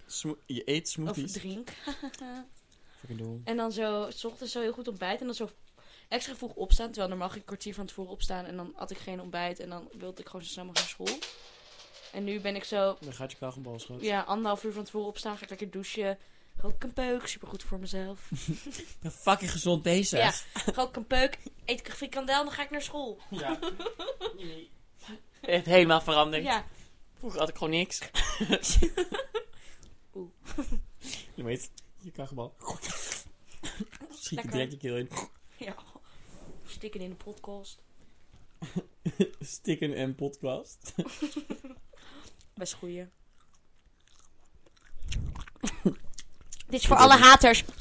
smo- 0.06 0.38
je 0.46 0.62
eet 0.66 0.84
Of 0.86 0.90
smoothies. 0.92 1.32
drink. 1.32 1.70
Fucking 3.00 3.20
dol. 3.20 3.42
En 3.44 3.58
dan 3.58 3.72
zo, 3.72 4.08
s 4.12 4.24
ochtends 4.26 4.52
zo 4.54 4.62
heel 4.62 4.74
goed 4.74 4.88
ontbijten. 4.88 5.20
En 5.20 5.26
dan 5.26 5.36
zo 5.36 5.50
extra 6.08 6.36
vroeg 6.36 6.54
opstaan. 6.54 6.88
Terwijl 6.88 7.10
normaal 7.10 7.30
ging 7.30 7.42
ik 7.44 7.50
een 7.50 7.56
kwartier 7.56 7.74
van 7.74 7.86
tevoren 7.86 8.12
opstaan. 8.12 8.46
En 8.46 8.56
dan 8.56 8.72
had 8.76 8.92
ik 8.92 8.98
geen 8.98 9.22
ontbijt. 9.22 9.60
En 9.60 9.70
dan 9.70 9.90
wilde 9.98 10.22
ik 10.22 10.26
gewoon 10.28 10.42
zo 10.46 10.52
snel 10.52 10.66
mogelijk 10.66 10.98
naar 10.98 11.08
school. 11.08 11.20
En 12.14 12.24
nu 12.24 12.40
ben 12.40 12.56
ik 12.56 12.64
zo, 12.64 12.98
Dan 13.00 13.14
gaat 13.14 13.32
je 13.32 13.38
kraag 13.38 13.56
een 13.56 13.62
bal 13.62 13.80
schoten. 13.80 14.06
ja, 14.06 14.22
anderhalf 14.22 14.64
uur 14.64 14.74
van 14.74 14.84
tevoren 14.84 15.08
opstaan. 15.08 15.38
Ga 15.38 15.44
ik 15.44 15.50
lekker 15.50 15.72
douchen. 15.72 16.18
Rook 16.58 16.84
een 16.84 16.94
peuk. 16.94 17.28
Super 17.28 17.48
goed 17.48 17.64
voor 17.64 17.80
mezelf. 17.80 18.32
Ik 18.78 18.96
ben 19.00 19.12
fucking 19.12 19.52
gezond 19.52 19.84
bezig. 19.84 20.20
Ja. 20.20 20.72
Rook 20.74 20.96
een 20.96 21.08
peuk. 21.08 21.38
Eet 21.66 21.80
ik 21.80 21.88
een 21.88 21.94
frikandel. 21.94 22.44
Dan 22.44 22.54
ga 22.54 22.64
ik 22.64 22.70
naar 22.70 22.82
school. 22.82 23.20
Ja. 23.30 23.60
Echt 25.42 25.66
helemaal 25.66 26.02
veranderd. 26.02 26.44
Ja. 26.44 26.66
Vroeger 27.18 27.40
had 27.40 27.50
ik 27.50 27.56
gewoon 27.58 27.74
niks. 27.74 28.00
Oeh. 30.16 30.30
Je 31.34 31.44
weet, 31.44 31.72
je 32.02 32.12
krachtbal. 32.12 32.56
Schiet 32.60 34.30
je 34.30 34.36
Lekker. 34.36 34.52
direct 34.52 34.72
je 34.72 34.78
keel 34.78 34.98
in. 34.98 35.10
ja. 35.58 35.76
Stikken 36.66 37.00
in 37.02 37.10
de 37.10 37.16
podcast. 37.16 37.82
Stikken 39.40 39.94
en 39.94 40.16
podcast. 40.16 40.94
Best 42.54 42.74
goeie. 42.74 43.08
Dit 46.68 46.80
is 46.80 46.88
voor 46.88 46.96
alle 46.96 47.14
haters. 47.18 47.64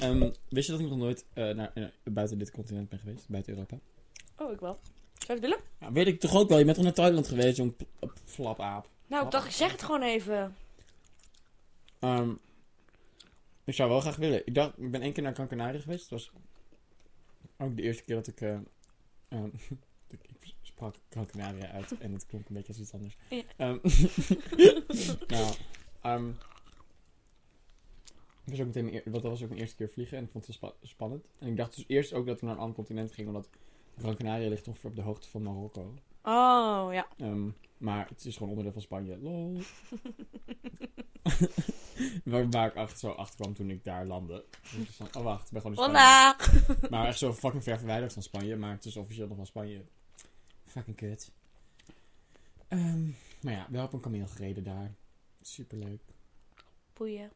Ehm, 0.00 0.30
wist 0.48 0.66
je 0.66 0.72
dat 0.72 0.80
ik 0.80 0.88
nog 0.88 0.98
nooit 0.98 1.24
eh, 1.32 1.50
naar, 1.50 1.70
eh, 1.74 1.84
buiten 2.04 2.38
dit 2.38 2.50
continent 2.50 2.88
ben 2.88 2.98
geweest? 2.98 3.28
Buiten 3.28 3.52
Europa? 3.52 3.76
Oh, 4.38 4.52
ik 4.52 4.60
wel. 4.60 4.78
Zou 5.14 5.26
je 5.26 5.32
het 5.32 5.40
willen? 5.40 5.58
Ja, 5.80 5.92
weet 5.92 6.06
ik 6.06 6.20
toch 6.20 6.34
ook 6.34 6.48
wel. 6.48 6.58
Je 6.58 6.64
bent 6.64 6.76
toch 6.76 6.84
naar 6.84 6.94
Thailand 6.94 7.28
geweest, 7.28 7.76
p- 7.76 7.82
flapaap. 8.24 8.88
Nou, 9.06 9.24
ik 9.24 9.30
dacht, 9.30 9.46
ik 9.46 9.52
zeg 9.52 9.72
het 9.72 9.82
gewoon 9.82 10.02
even. 10.02 10.56
Ehm, 11.98 12.30
ik 13.64 13.74
zou 13.74 13.90
wel 13.90 14.00
graag 14.00 14.16
willen. 14.16 14.46
Ik 14.46 14.54
dacht, 14.54 14.78
ik 14.78 14.90
ben 14.90 15.02
één 15.02 15.12
keer 15.12 15.22
naar 15.22 15.34
Gran 15.34 15.48
Canaria 15.48 15.80
geweest. 15.80 16.00
Het 16.02 16.10
was 16.10 16.30
ook 17.58 17.76
de 17.76 17.82
eerste 17.82 18.02
keer 18.02 18.14
dat 18.14 18.26
ik... 18.26 18.40
eh, 18.40 18.56
ehm, 19.28 19.48
ik 20.10 20.54
sprak 20.62 20.94
Gran 21.10 21.26
Canaria 21.26 21.70
uit 21.70 21.98
en 21.98 22.12
het 22.12 22.26
klonk 22.26 22.48
een 22.48 22.54
beetje 22.54 22.72
als 22.72 22.80
iets 22.82 22.92
anders. 22.92 23.16
Ja. 23.28 23.42
Ehm, 23.56 23.78
nou, 25.36 25.54
ehm, 26.02 26.30
ik 28.44 28.50
was 28.50 28.60
ook 28.60 28.66
meteen 28.66 28.84
mijn 28.84 29.00
want 29.04 29.22
dat 29.22 29.22
was 29.32 29.42
ook 29.42 29.48
mijn 29.48 29.60
eerste 29.60 29.76
keer 29.76 29.88
vliegen 29.90 30.18
en 30.18 30.24
ik 30.24 30.30
vond 30.30 30.46
het 30.46 30.60
wel 30.60 30.70
spa- 30.70 30.86
spannend. 30.86 31.24
En 31.38 31.48
ik 31.48 31.56
dacht 31.56 31.74
dus 31.76 31.84
eerst 31.86 32.12
ook 32.12 32.26
dat 32.26 32.40
we 32.40 32.46
naar 32.46 32.54
een 32.54 32.60
ander 32.60 32.76
continent 32.76 33.12
gingen, 33.12 33.30
omdat 33.34 33.48
Gran 33.98 34.16
Canaria 34.16 34.48
ligt 34.48 34.68
ongeveer 34.68 34.90
op 34.90 34.96
de 34.96 35.02
hoogte 35.02 35.28
van 35.28 35.42
Marokko. 35.42 35.94
Oh, 36.22 36.88
ja. 36.92 37.06
Ehm, 37.16 37.48
maar 37.78 38.08
het 38.08 38.24
is 38.24 38.34
gewoon 38.34 38.48
onderdeel 38.48 38.72
van 38.72 38.82
Spanje. 38.82 39.18
Lol. 39.18 39.58
waar, 42.24 42.50
waar 42.50 42.66
ik 42.66 42.74
echt 42.74 42.98
zo 42.98 43.10
achter 43.10 43.40
kwam 43.40 43.54
toen 43.54 43.70
ik 43.70 43.84
daar 43.84 44.06
landde. 44.06 44.44
Dus 44.76 44.96
van, 44.96 45.08
oh 45.12 45.22
wacht, 45.22 45.46
ik 45.46 45.52
ben 45.52 45.60
gewoon 45.60 45.76
in 45.76 45.82
Spanje. 45.82 45.98
Hola! 45.98 46.88
Maar 46.90 47.06
echt 47.06 47.18
zo 47.18 47.32
fucking 47.32 47.62
ver 47.62 47.78
verwijderd 47.78 48.12
van 48.12 48.22
Spanje. 48.22 48.56
Maar 48.56 48.70
het 48.72 48.84
is 48.84 48.96
officieel 48.96 49.26
nog 49.26 49.36
van 49.36 49.46
Spanje. 49.46 49.84
Fucking 50.64 50.96
kut. 50.96 51.30
Ehm, 52.68 53.04
maar 53.42 53.52
ja, 53.52 53.66
wel 53.70 53.84
op 53.84 53.92
een 53.92 54.00
kameel 54.00 54.26
gereden 54.26 54.64
daar. 54.64 54.94
Superleuk. 55.40 56.02
Boeien. 56.92 57.30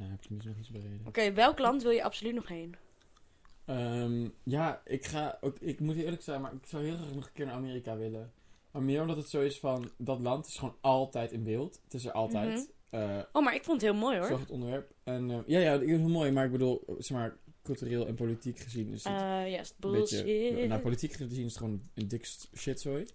Nou, 0.00 0.12
heb 0.12 0.20
ik 0.20 0.26
tenminste 0.26 0.48
nog 0.50 0.58
iets 0.58 0.70
bereden. 0.70 1.00
Oké, 1.06 1.32
welk 1.32 1.58
land 1.58 1.82
wil 1.82 1.90
je 1.90 2.02
absoluut 2.02 2.34
nog 2.34 2.48
heen? 2.48 2.74
Ehm, 3.64 4.28
ja, 4.42 4.82
ik 4.84 5.04
ga 5.06 5.38
ook, 5.40 5.58
ik 5.58 5.80
moet 5.80 5.96
eerlijk 5.96 6.22
zijn, 6.22 6.40
maar 6.40 6.52
ik 6.52 6.66
zou 6.66 6.84
heel 6.84 6.96
graag 6.96 7.14
nog 7.14 7.26
een 7.26 7.32
keer 7.32 7.46
naar 7.46 7.54
Amerika 7.54 7.96
willen. 7.96 8.32
Maar 8.70 8.82
meer 8.82 9.00
omdat 9.00 9.16
het 9.16 9.28
zo 9.28 9.40
is 9.40 9.58
van, 9.58 9.90
dat 9.96 10.20
land 10.20 10.46
is 10.46 10.56
gewoon 10.56 10.76
altijd 10.80 11.32
in 11.32 11.44
beeld. 11.44 11.80
Het 11.84 11.94
is 11.94 12.04
er 12.04 12.12
altijd. 12.12 12.70
Eh, 12.90 13.18
Oh, 13.32 13.44
maar 13.44 13.54
ik 13.54 13.64
vond 13.64 13.80
het 13.80 13.90
heel 13.90 14.00
mooi 14.00 14.16
zo 14.22 14.28
hoor. 14.28 14.38
het 14.38 14.50
onderwerp. 14.50 14.92
En 15.04 15.30
eh, 15.30 15.38
ja, 15.46 15.58
ja, 15.58 15.78
heel 15.78 16.08
mooi, 16.08 16.30
maar 16.30 16.44
ik 16.44 16.52
bedoel, 16.52 16.84
zeg 16.98 17.16
maar, 17.18 17.36
cultureel 17.62 18.06
en 18.06 18.14
politiek 18.14 18.58
gezien 18.58 18.92
is 18.92 19.04
het 19.04 19.12
Eh, 19.12 19.50
yes, 19.50 19.74
bullshit. 19.76 20.24
beetje... 20.24 20.66
Nou, 20.66 20.80
politiek 20.80 21.12
gezien 21.12 21.44
is 21.44 21.52
het 21.52 21.56
gewoon 21.56 21.82
een 21.94 22.08
dik 22.08 22.28
shitzooi. 22.56 23.06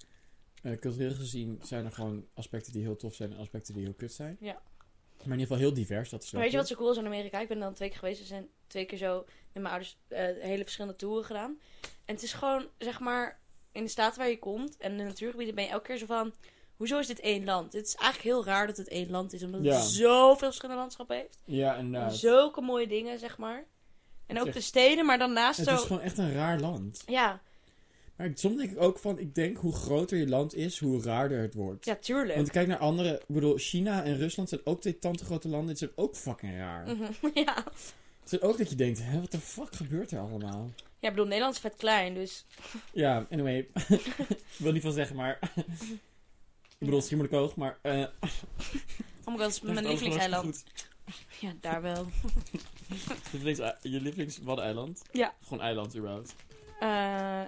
Eh 0.61 0.77
cultureel 0.79 1.13
gezien 1.13 1.59
zijn 1.63 1.85
er 1.85 1.91
gewoon 1.91 2.25
aspecten 2.33 2.71
die 2.73 2.81
heel 2.81 2.95
tof 2.95 3.13
zijn 3.15 3.31
en 3.31 3.37
aspecten 3.39 3.73
die 3.73 3.83
heel 3.83 3.93
kut 3.93 4.11
zijn. 4.13 4.37
Ja. 4.39 4.61
Maar 5.17 5.33
in 5.33 5.39
ieder 5.39 5.55
geval 5.55 5.57
heel 5.57 5.73
divers, 5.73 6.09
dat 6.09 6.23
is 6.23 6.31
wel 6.31 6.41
Weet 6.41 6.51
je 6.51 6.57
wat 6.57 6.67
zo 6.67 6.75
cool 6.75 6.91
is 6.91 6.97
in 6.97 7.05
Amerika? 7.05 7.39
Ik 7.39 7.47
ben 7.47 7.59
dan 7.59 7.73
twee 7.73 7.89
keer 7.89 7.97
geweest. 7.99 8.19
Er 8.19 8.25
zijn 8.25 8.47
twee 8.67 8.85
keer 8.85 8.97
zo 8.97 9.15
met 9.53 9.63
mijn 9.63 9.67
ouders 9.73 9.97
eh, 10.07 10.19
hele 10.39 10.63
verschillende 10.63 10.95
toeren 10.97 11.25
gedaan. 11.25 11.59
En 12.05 12.13
het 12.13 12.23
is 12.23 12.33
gewoon, 12.33 12.67
zeg 12.77 12.99
maar, 12.99 13.39
in 13.71 13.83
de 13.83 13.89
staat 13.89 14.15
waar 14.15 14.29
je 14.29 14.39
komt 14.39 14.77
en 14.77 14.97
de 14.97 15.03
natuurgebieden 15.03 15.55
ben 15.55 15.63
je 15.63 15.69
elke 15.69 15.85
keer 15.85 15.97
zo 15.97 16.05
van... 16.05 16.33
Hoezo 16.75 16.99
is 16.99 17.07
dit 17.07 17.19
één 17.19 17.45
land? 17.45 17.73
Het 17.73 17.85
is 17.87 17.95
eigenlijk 17.95 18.35
heel 18.35 18.45
raar 18.45 18.67
dat 18.67 18.77
het 18.77 18.87
één 18.87 19.09
land 19.11 19.33
is, 19.33 19.43
omdat 19.43 19.63
Ja. 19.63 19.73
het 19.75 19.83
zoveel 19.83 20.35
verschillende 20.47 20.79
landschappen 20.81 21.15
heeft. 21.15 21.37
Ja, 21.45 21.75
En 21.77 22.11
zulke 22.11 22.61
mooie 22.61 22.87
dingen, 22.87 23.19
zeg 23.19 23.37
maar. 23.37 23.65
En 24.25 24.35
Het 24.35 24.47
ook 24.47 24.53
de 24.53 24.61
steden, 24.61 25.05
maar 25.05 25.17
dan 25.17 25.33
naast 25.33 25.57
Het 25.57 25.67
zo... 25.67 25.73
is 25.75 25.81
gewoon 25.81 26.01
echt 26.01 26.17
een 26.17 26.33
raar 26.33 26.59
land. 26.59 27.03
Ja, 27.05 27.41
Maar 28.15 28.31
soms 28.33 28.57
denk 28.57 28.71
ik 28.71 28.81
ook 28.81 28.99
van, 28.99 29.19
ik 29.19 29.35
denk 29.35 29.57
hoe 29.57 29.73
groter 29.73 30.17
je 30.17 30.27
land 30.27 30.55
is, 30.55 30.79
hoe 30.79 31.03
raarder 31.03 31.41
het 31.41 31.53
wordt. 31.53 31.85
ja, 31.85 31.95
tuurlijk. 31.95 32.35
Want 32.35 32.51
kijk 32.51 32.67
naar 32.67 32.77
andere, 32.77 33.13
ik 33.13 33.35
bedoel, 33.35 33.57
China 33.57 34.03
en 34.03 34.17
Rusland 34.17 34.49
zijn 34.49 34.61
ook 34.63 34.81
twee 34.81 34.99
tante 34.99 35.25
grote 35.25 35.47
landen. 35.47 35.67
Die 35.67 35.77
zijn 35.77 35.91
ook 35.95 36.15
fucking 36.15 36.57
raar. 36.57 36.87
Mhm, 36.95 37.11
ja. 37.45 37.63
Het 38.23 38.33
is 38.33 38.41
ook 38.41 38.57
dat 38.57 38.69
je 38.69 38.75
denkt, 38.75 38.99
hè, 39.03 39.19
wat 39.19 39.31
de 39.31 39.39
fuck 39.39 39.75
gebeurt 39.75 40.11
er 40.11 40.19
allemaal? 40.19 40.71
ja, 40.75 41.07
ik 41.07 41.15
bedoel, 41.15 41.25
Nederland 41.25 41.55
is 41.55 41.61
vet 41.61 41.75
klein, 41.75 42.13
dus... 42.13 42.45
Ja, 42.93 43.27
anyway. 43.31 43.67
ik 43.87 44.55
wil 44.57 44.71
niet 44.71 44.81
van 44.81 44.91
zeggen, 44.91 45.15
maar... 45.15 45.39
ik 46.67 46.77
bedoel, 46.77 47.01
Schiermonnikoog, 47.01 47.55
maar... 47.55 47.77
eh 47.81 48.05
Oh 49.25 49.33
my 49.33 49.37
god, 49.37 49.37
dat 49.39 49.49
is 49.49 49.61
mijn 49.61 49.87
lievelingseiland. 49.87 50.63
Ja, 51.39 51.53
daar 51.61 51.81
wel. 51.81 52.07
Je 53.81 54.01
lievelings 54.01 54.37
Waddeneiland? 54.37 55.01
Ja. 55.11 55.33
Gewoon 55.43 55.63
eiland, 55.63 55.95
überhaupt. 55.97 56.35
Eh 56.79 57.43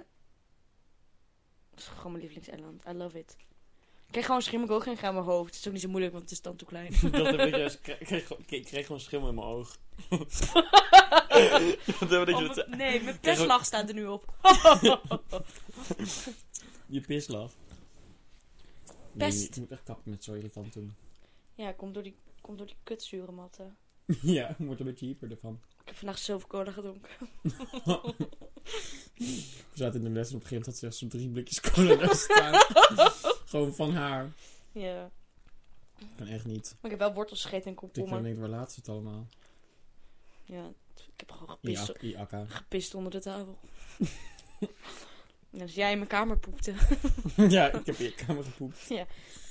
dat 1.78 1.86
is 1.86 1.92
gewoon 1.96 2.12
mijn 2.12 2.24
lievelingseiland. 2.24 2.82
I 2.88 2.92
love 2.92 3.18
it. 3.18 3.36
Ik 4.06 4.12
kreeg 4.14 4.26
gewoon 4.26 4.42
schimmel 4.42 4.82
in 4.84 4.96
mijn 5.00 5.14
hoofd. 5.24 5.46
Het 5.50 5.58
is 5.60 5.66
ook 5.66 5.72
niet 5.72 5.82
zo 5.82 5.88
moeilijk, 5.88 6.12
want 6.12 6.24
het 6.24 6.32
is 6.32 6.42
dan 6.42 6.56
te 6.56 6.64
klein. 6.64 6.92
dat 7.10 7.26
heb 7.36 7.40
ik 7.40 7.56
juist. 7.56 7.78
Ik 7.86 7.98
kreeg, 8.06 8.30
ik 8.72 8.84
gewoon 8.84 9.00
schimmel 9.00 9.28
in 9.28 9.34
mijn 9.34 9.46
oog. 9.46 9.76
dat 10.08 10.50
heb 12.10 12.28
ik 12.28 12.34
Oh, 12.36 12.54
dat 12.54 12.68
nee, 12.68 13.02
mijn 13.02 13.14
ook- 13.14 13.20
perslag 13.20 13.64
staat 13.64 13.88
er 13.88 13.94
nu 13.94 14.06
op. 14.06 14.34
je 16.86 17.00
pislaf. 17.00 17.56
Nee, 19.12 19.28
Pest. 19.28 19.44
ik 19.48 19.56
moet 19.56 19.70
echt 19.70 19.82
kappen 19.82 20.10
met 20.10 20.24
zo 20.24 20.32
irritant 20.34 20.72
doen. 20.72 20.94
ja, 21.54 21.72
komt 21.72 21.94
door 21.94 22.02
die, 22.02 22.16
komt 22.40 22.58
door 22.58 22.66
die 22.66 22.76
kutzure 22.82 23.32
matten. 23.32 23.76
ja, 24.22 24.48
ik 24.48 24.56
word 24.58 24.80
een 24.80 24.86
beetje 24.86 25.06
hyper 25.06 25.30
ervan. 25.30 25.60
Ik 25.80 25.86
heb 25.88 25.96
vandaag 25.96 26.18
cola 26.46 26.70
gedronken. 26.72 27.10
We 29.78 29.84
zaten 29.84 30.00
in 30.04 30.06
de 30.06 30.18
les 30.18 30.28
en 30.30 30.34
op 30.36 30.42
een 30.42 30.48
gegeven 30.48 30.54
moment 30.54 30.66
had 30.66 30.76
ze 30.76 30.86
echt 30.86 30.96
zo'n 30.96 31.08
drie 31.08 31.28
blikjes 31.28 31.60
cola 31.60 31.94
daar 31.96 32.14
staan. 32.14 32.54
Gewoon 33.50 33.74
van 33.74 33.94
haar. 33.94 34.32
Ja. 34.72 35.10
Kan 36.16 36.26
echt 36.26 36.44
niet. 36.44 36.76
Maar 36.80 36.90
ik 36.92 36.98
heb 36.98 36.98
wel 36.98 37.14
wortels 37.14 37.42
gegeten 37.42 37.64
en 37.64 37.70
Ik 37.70 37.76
komkommer. 37.76 38.22
denk, 38.22 38.38
waar 38.38 38.48
laat 38.48 38.72
ze 38.72 38.80
het 38.80 38.88
allemaal? 38.88 39.26
Ja, 40.44 40.70
ik 40.94 41.12
heb 41.16 41.30
gewoon 41.30 41.48
gepist, 41.48 41.92
gepist 42.48 42.94
onder 42.94 43.12
de 43.12 43.20
tafel. 43.20 43.58
Als 45.60 45.74
jij 45.74 45.90
in 45.90 45.96
mijn 45.96 46.08
kamer 46.08 46.38
poepte. 46.38 46.74
ja, 47.56 47.72
ik 47.72 47.86
heb 47.86 47.96
in 47.96 48.04
je 48.04 48.14
kamer 48.14 48.44
gepoept. 48.44 48.90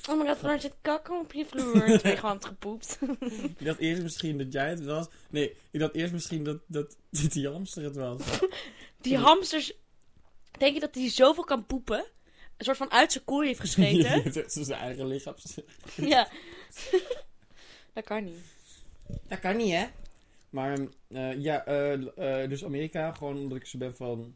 Oh 0.09 0.19
my 0.19 0.27
god, 0.27 0.37
vanuit 0.37 0.61
zit 0.61 0.75
kakken 0.81 1.19
op 1.19 1.33
je 1.33 1.45
vloer. 1.45 1.85
Toen 1.85 1.99
ben 2.01 2.11
je 2.11 2.17
gewoon 2.17 2.43
gepoept. 2.43 2.99
Ik 3.57 3.65
dacht 3.65 3.79
eerst 3.79 4.01
misschien 4.01 4.37
dat 4.37 4.53
jij 4.53 4.69
het 4.69 4.83
was. 4.83 5.07
Nee, 5.29 5.55
ik 5.71 5.79
dacht 5.79 5.93
eerst 5.93 6.13
misschien 6.13 6.43
dat, 6.43 6.59
dat, 6.67 6.97
dat 7.09 7.31
die 7.31 7.49
hamster 7.49 7.83
het 7.83 7.95
was. 7.95 8.21
Die 9.01 9.17
hamsters, 9.17 9.73
denk 10.59 10.73
je 10.73 10.79
dat 10.79 10.95
hij 10.95 11.09
zoveel 11.09 11.43
kan 11.43 11.65
poepen? 11.65 12.05
Een 12.57 12.65
soort 12.65 12.77
van 12.77 12.91
uit 12.91 13.11
zijn 13.11 13.23
kooi 13.23 13.47
heeft 13.47 13.59
gescheten? 13.59 14.23
Dat 14.33 14.55
is 14.55 14.65
zijn 14.65 14.79
eigen 14.81 15.07
lichaam. 15.07 15.33
ja. 15.95 16.27
dat 17.93 18.03
kan 18.03 18.23
niet. 18.23 18.37
Dat 19.27 19.39
kan 19.39 19.57
niet, 19.57 19.71
hè? 19.71 19.85
Maar 20.49 20.77
eh, 21.07 21.41
ja, 21.41 21.65
eh, 21.65 22.41
eh, 22.43 22.49
dus 22.49 22.65
Amerika, 22.65 23.11
gewoon 23.11 23.37
omdat 23.37 23.57
ik 23.57 23.65
zo 23.65 23.77
ben 23.77 23.95
van... 23.95 24.35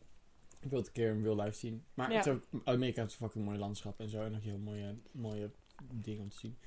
Ik 0.59 0.69
wil 0.69 0.77
het 0.79 0.87
een 0.87 0.93
keer 0.93 1.09
in 1.09 1.23
real 1.23 1.35
life 1.41 1.57
zien. 1.57 1.83
Maar 1.93 2.11
Ja. 2.11 2.17
het 2.17 2.25
is 2.25 2.31
ook, 2.33 2.43
Amerika 2.65 3.01
heeft 3.01 3.13
een 3.13 3.19
fucking 3.19 3.45
mooi 3.45 3.57
landschap 3.57 3.99
en 3.99 4.09
zo. 4.09 4.23
En 4.23 4.35
ook 4.35 4.41
heel 4.43 4.57
mooie, 4.57 4.95
mooie 5.11 5.49
dingen 5.91 6.21
om 6.21 6.29
te 6.29 6.37
zien. 6.37 6.57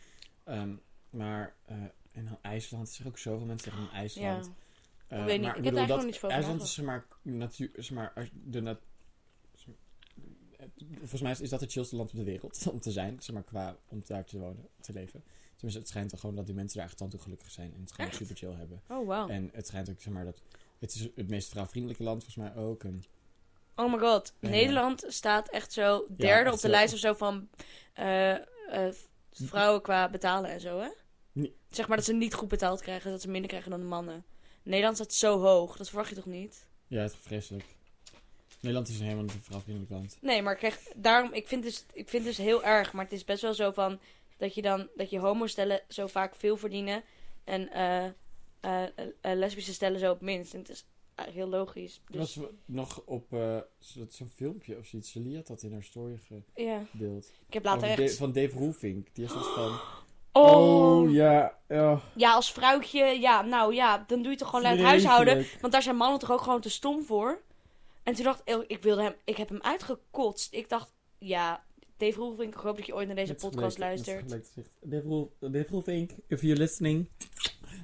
Ehm, 0.44 0.74
maar, 1.10 1.54
en 2.12 2.24
dan 2.24 2.38
IJsland. 2.42 2.88
Er 2.88 2.94
zijn 2.94 3.08
ook 3.08 3.18
zoveel 3.18 3.46
mensen 3.46 3.72
Ja. 3.72 3.92
IJsland. 3.92 4.50
Eh, 5.08 5.18
Ik 5.18 5.24
weet 5.24 5.32
niet, 5.38 5.40
maar 5.46 5.56
ik 5.56 5.64
heb 5.64 5.64
bedoel, 5.64 5.78
daar 5.78 5.86
gewoon 5.88 6.04
niets 6.06 6.18
van 6.18 6.30
IJsland 6.30 6.62
is 6.62 6.76
maar, 6.80 7.06
natuur, 7.22 7.70
zeg 7.74 7.90
maar, 7.90 8.12
de 8.32 8.60
nat, 8.60 8.62
zeg 8.62 8.62
maar, 8.62 8.70
het- 8.70 8.80
volgens 10.98 11.22
mij 11.22 11.30
is, 11.30 11.50
dat 11.50 11.60
het 11.60 11.72
chillste 11.72 11.96
land 11.96 12.10
op 12.10 12.16
de 12.16 12.24
wereld 12.24 12.66
om 12.72 12.80
te 12.80 12.90
zijn, 12.90 13.22
zeg 13.22 13.34
maar, 13.34 13.44
qua 13.44 13.76
om 13.88 14.02
daar 14.06 14.24
te 14.24 14.38
wonen, 14.38 14.68
te 14.80 14.92
leven. 14.92 15.24
Tenminste, 15.54 15.78
het 15.80 15.88
schijnt 15.88 16.10
toch 16.10 16.20
gewoon 16.20 16.36
dat 16.36 16.46
die 16.46 16.54
mensen 16.54 16.78
daar 16.78 16.86
echt 16.86 16.96
tand 16.96 17.10
toe 17.10 17.20
gelukkig 17.20 17.50
zijn 17.50 17.74
en 17.74 17.80
het 17.80 17.92
gewoon 17.92 18.10
Echt? 18.10 18.18
super 18.18 18.36
chill 18.36 18.54
hebben. 18.54 18.82
Oh, 18.88 19.06
wow. 19.06 19.30
En 19.30 19.50
het 19.52 19.66
schijnt 19.66 19.90
ook, 19.90 20.00
zeg 20.00 20.12
maar, 20.12 20.24
dat 20.24 20.42
het 20.78 20.94
is 20.94 21.08
het 21.14 21.28
meest 21.28 21.48
vrouwvriendelijke 21.48 22.02
land 22.02 22.24
volgens 22.24 22.46
mij 22.46 22.62
ook. 22.62 22.84
En, 22.84 23.04
Oh 23.76 23.92
my 23.92 23.98
god. 23.98 24.32
Nederland 24.40 25.04
staat 25.08 25.48
echt 25.48 25.72
zo 25.72 26.06
derde 26.16 26.44
echt 26.44 26.54
op 26.54 26.60
de 26.60 26.66
zo. 26.66 26.68
lijst 26.68 26.94
of 26.94 27.00
zo 27.00 27.14
van 27.14 27.48
eh, 27.92 28.34
eh, 28.34 28.94
vrouwen 29.30 29.82
qua 29.82 30.10
betalen 30.10 30.50
en 30.50 30.60
zo, 30.60 30.80
hè? 30.80 30.88
Nee. 31.32 31.56
Zeg 31.70 31.88
maar 31.88 31.96
dat 31.96 32.06
ze 32.06 32.12
niet 32.12 32.34
goed 32.34 32.48
betaald 32.48 32.80
krijgen, 32.80 33.10
dat 33.10 33.20
ze 33.20 33.30
minder 33.30 33.48
krijgen 33.48 33.70
dan 33.70 33.80
de 33.80 33.86
mannen. 33.86 34.24
Nederland 34.62 34.96
staat 34.96 35.12
zo 35.12 35.40
hoog, 35.40 35.76
dat 35.76 35.88
verwacht 35.88 36.08
je 36.08 36.14
toch 36.14 36.26
niet? 36.26 36.66
ja, 36.86 37.02
het 37.02 37.12
is 37.12 37.18
vreselijk. 37.20 37.76
Nederland 38.64 38.88
is 38.88 39.00
helemaal 39.00 39.22
niet 39.22 39.34
een 39.34 39.42
vrouwvriendelijk 39.42 39.92
land. 39.92 40.16
Nee, 40.20 40.42
maar 40.42 40.56
kijk, 40.56 40.92
daarom, 40.96 41.32
ik 41.32 41.48
vind, 41.48 41.62
dus, 41.62 41.84
ik 41.92 42.08
vind 42.08 42.24
dus 42.24 42.36
heel 42.36 42.64
erg, 42.64 42.92
maar 42.92 43.04
het 43.04 43.12
is 43.12 43.24
best 43.24 43.42
wel 43.42 43.54
zo 43.54 43.70
van 43.70 43.98
dat 44.36 44.54
je 44.54 44.62
dan, 44.62 44.88
dat 44.94 45.10
je 45.10 45.18
homo-stellen 45.18 45.80
zo 45.88 46.06
vaak 46.06 46.36
veel 46.36 46.56
verdienen 46.56 47.02
en 47.44 47.72
eh, 47.72 48.04
eh, 48.60 48.82
eh, 49.20 49.36
lesbische 49.36 49.72
stellen 49.72 49.98
zo 49.98 50.10
op 50.10 50.20
minst. 50.20 50.52
En 50.54 50.58
het 50.58 50.68
is 50.68 50.86
heel 51.32 51.48
logisch. 51.48 52.00
Er 52.10 52.18
was 52.18 52.34
Dus, 52.34 52.44
nog 52.64 53.02
op 53.06 53.26
zo- 53.78 54.06
zo'n 54.08 54.30
filmpje 54.34 54.78
of 54.78 54.86
zoiets. 54.86 55.10
Celia 55.10 55.36
had 55.36 55.46
dat 55.46 55.62
in 55.62 55.72
haar 55.72 55.82
story 55.82 56.18
ja, 56.54 56.82
gedeeld. 56.90 57.32
ik 57.46 57.54
heb 57.54 57.64
later 57.64 57.88
echt... 57.88 58.16
Van 58.16 58.32
Dave 58.32 58.56
Roelvink. 58.58 59.14
Die 59.14 59.24
is 59.24 59.30
soort 59.30 59.46
van... 59.46 59.78
Oh, 60.36 61.12
ja, 61.12 61.58
ja. 61.68 62.00
Ja, 62.14 62.34
als 62.34 62.52
vrouwtje, 62.52 63.04
ja, 63.04 63.42
nou 63.42 63.74
ja, 63.74 64.04
dan 64.06 64.22
doe 64.22 64.32
je 64.32 64.38
toch 64.38 64.48
gewoon 64.48 64.64
uit 64.66 64.76
het 64.78 64.86
huishouden. 64.86 65.46
Want 65.60 65.72
daar 65.72 65.82
zijn 65.82 65.96
mannen 65.96 66.18
toch 66.18 66.30
ook 66.32 66.40
gewoon 66.40 66.60
te 66.60 66.70
stom 66.70 67.02
voor. 67.04 67.42
En 68.04 68.14
toen 68.14 68.24
dacht 68.24 68.40
ik, 68.44 68.64
ik 68.66 68.82
wilde 68.82 69.02
hem, 69.02 69.14
ik 69.24 69.36
heb 69.36 69.48
hem 69.48 69.60
uitgekotst. 69.62 70.52
Ik 70.54 70.68
dacht, 70.68 70.92
ja, 71.18 71.64
Dave 71.96 72.18
Roelvink, 72.18 72.54
ik 72.54 72.60
hoop 72.60 72.76
dat 72.76 72.86
je 72.86 72.94
ooit 72.94 73.06
naar 73.06 73.16
deze 73.16 73.34
podcast 73.34 73.74
gelijk- 73.74 74.06
luistert. 74.06 74.52
Dave 74.82 75.06
Roel- 75.08 75.32
Dave 75.40 75.66
Roelvink, 75.70 76.10
if 76.26 76.40
you're 76.42 76.58
listening, 76.58 77.08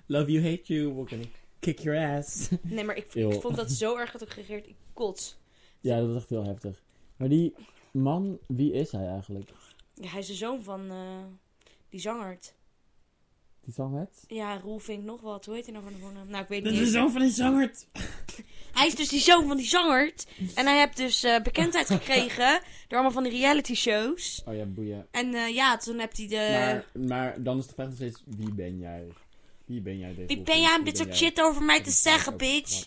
love 0.07 0.31
you, 0.33 0.45
hate 0.51 0.75
you, 0.75 0.95
we're 0.95 1.09
gonna 1.09 1.25
kick 1.59 1.79
your 1.79 2.17
ass. 2.19 2.49
Nee, 2.63 2.85
maar 2.85 2.97
ik 2.97 3.07
vond 3.41 3.57
dat 3.57 3.71
zo 3.71 3.97
erg 3.97 4.13
dat 4.13 4.23
ik 4.23 4.29
gereageerd, 4.31 4.67
ik 4.67 4.77
kots. 4.93 5.39
ja, 5.81 5.97
dat 5.99 6.07
was 6.07 6.17
echt 6.17 6.29
heel 6.29 6.45
heftig. 6.45 6.83
Maar 7.17 7.29
die 7.29 7.55
man, 7.93 8.39
wie 8.47 8.73
is 8.73 8.93
hij 8.93 9.07
eigenlijk? 9.07 9.51
Ja, 9.95 10.09
hij 10.09 10.21
is 10.21 10.27
de 10.27 10.35
zoon 10.35 10.63
van 10.63 10.91
eh, 10.91 11.25
die 11.89 12.01
zangert. 12.01 12.55
Die 13.65 13.75
zangert? 13.75 14.25
Ja, 14.27 14.59
Roelvink 14.59 15.05
nog 15.05 15.21
wat. 15.21 15.45
Hoe 15.45 15.55
heet 15.55 15.65
hij 15.65 15.73
nou 15.73 15.85
van 15.85 15.95
de 15.95 16.01
voornaam? 16.01 16.29
Nou, 16.29 16.43
ik 16.43 16.49
weet 16.49 16.65
Dat 16.65 16.73
niet. 16.73 16.81
is 16.81 16.87
de 16.87 16.93
zoon 16.93 17.11
van 17.11 17.21
die 17.21 17.31
zangert. 17.31 17.87
Hij 18.73 18.87
is 18.87 18.95
dus 18.95 19.09
die 19.09 19.21
zoon 19.21 19.47
van 19.47 19.57
die 19.57 19.67
zangert. 19.67 20.27
En 20.55 20.67
hij 20.67 20.79
heeft 20.79 20.97
dus 20.97 21.23
eh, 21.23 21.43
bekendheid 21.43 21.87
gekregen 21.97 22.61
door 22.89 22.99
allemaal 22.99 23.11
van 23.11 23.23
die 23.23 23.33
reality 23.33 23.75
shows. 23.75 24.43
Oh 24.47 24.55
ja, 24.55 24.65
boeien. 24.65 25.07
En 25.11 25.35
eh, 25.35 25.55
ja, 25.55 25.77
toen 25.77 25.99
heb 25.99 26.17
hij 26.17 26.27
de... 26.29 26.83
Maar, 26.93 27.07
maar 27.07 27.43
dan 27.43 27.59
is 27.59 27.67
de 27.67 27.75
vraag 27.75 27.87
nog 27.87 27.97
steeds, 27.97 28.23
wie 28.27 28.53
ben 28.55 28.79
jij? 28.79 29.07
Wie 29.65 29.81
ben 29.81 29.99
jij, 29.99 30.09
Dave 30.09 30.27
Wie 30.27 30.43
ben 30.43 30.61
jij 30.61 30.77
om 30.79 30.85
dit 30.85 30.97
soort 30.97 31.17
shit 31.17 31.41
over 31.41 31.63
mij 31.63 31.77
Dat 31.77 31.85
te 31.85 31.91
zeggen, 31.91 32.37
bitch? 32.37 32.87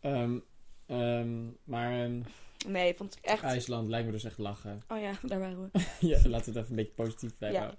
Ehm, 0.00 0.38
ehm, 0.86 1.44
maar 1.64 2.04
ehm, 2.04 2.20
Nee, 2.66 2.94
vond 2.94 3.16
ik 3.16 3.24
echt... 3.24 3.42
IJsland 3.42 3.88
lijkt 3.88 4.06
me 4.06 4.12
dus 4.12 4.24
echt 4.24 4.38
lachen. 4.38 4.82
Oh 4.92 5.00
ja, 5.00 5.12
daar 5.22 5.38
waren 5.38 5.70
we. 5.72 5.80
ja, 6.08 6.28
laten 6.28 6.52
we 6.52 6.58
het 6.58 6.68
even 6.68 6.70
een 6.70 6.76
beetje 6.76 6.92
positief 6.92 7.36
blijven 7.38 7.60
Ja. 7.60 7.74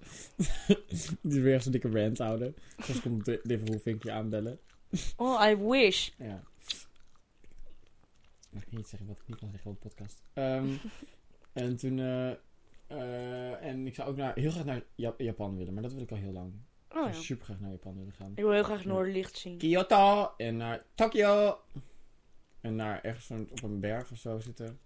Die 1.22 1.40
weer 1.40 1.62
zo'n 1.62 1.72
dikke 1.72 1.90
rant 1.90 2.18
houden. 2.18 2.54
Soms 2.78 3.00
komt 3.00 3.24
de- 3.24 3.40
Dave 3.42 3.64
Roelvink 3.64 4.02
je 4.02 4.12
aanbellen. 4.12 4.58
Oh, 5.16 5.44
I 5.48 5.56
wish. 5.56 6.10
Ja. 6.18 6.42
Ik 8.52 8.60
kan 8.64 8.76
niet 8.78 8.88
zeggen 8.88 9.08
wat 9.08 9.18
ik 9.18 9.28
niet 9.28 9.38
kan 9.38 9.50
zeggen 9.50 9.70
op 9.70 9.82
de 9.82 9.88
podcast. 9.88 10.22
Ehm, 10.32 10.68
en 11.52 11.76
toen... 11.76 11.98
eh, 11.98 12.30
eh, 12.86 13.62
en 13.64 13.86
ik 13.86 13.94
zou 13.94 14.08
ook 14.08 14.16
naar, 14.16 14.34
heel 14.34 14.50
graag 14.50 14.64
naar 14.64 14.82
Jap- 14.94 15.20
Japan 15.20 15.56
willen, 15.56 15.72
maar 15.74 15.82
dat 15.82 15.92
wil 15.92 16.02
ik 16.02 16.10
al 16.10 16.16
heel 16.16 16.32
lang. 16.32 16.52
Ik 16.88 16.96
Oh 16.96 17.02
zou 17.02 17.14
ja. 17.14 17.20
super 17.20 17.44
graag 17.44 17.60
naar 17.60 17.70
Japan 17.70 17.96
willen 17.98 18.12
gaan. 18.12 18.30
Ik 18.34 18.42
wil 18.42 18.52
heel 18.52 18.62
graag 18.62 18.84
Noorderlicht 18.84 19.38
zien. 19.38 19.58
Kyoto 19.58 20.30
en 20.36 20.56
naar 20.56 20.82
Tokyo. 20.94 21.58
En 22.60 22.76
naar 22.76 23.02
ergens 23.02 23.30
op 23.50 23.62
een 23.62 23.80
berg 23.80 24.10
of 24.10 24.18
zo 24.18 24.38
zitten. 24.40 24.78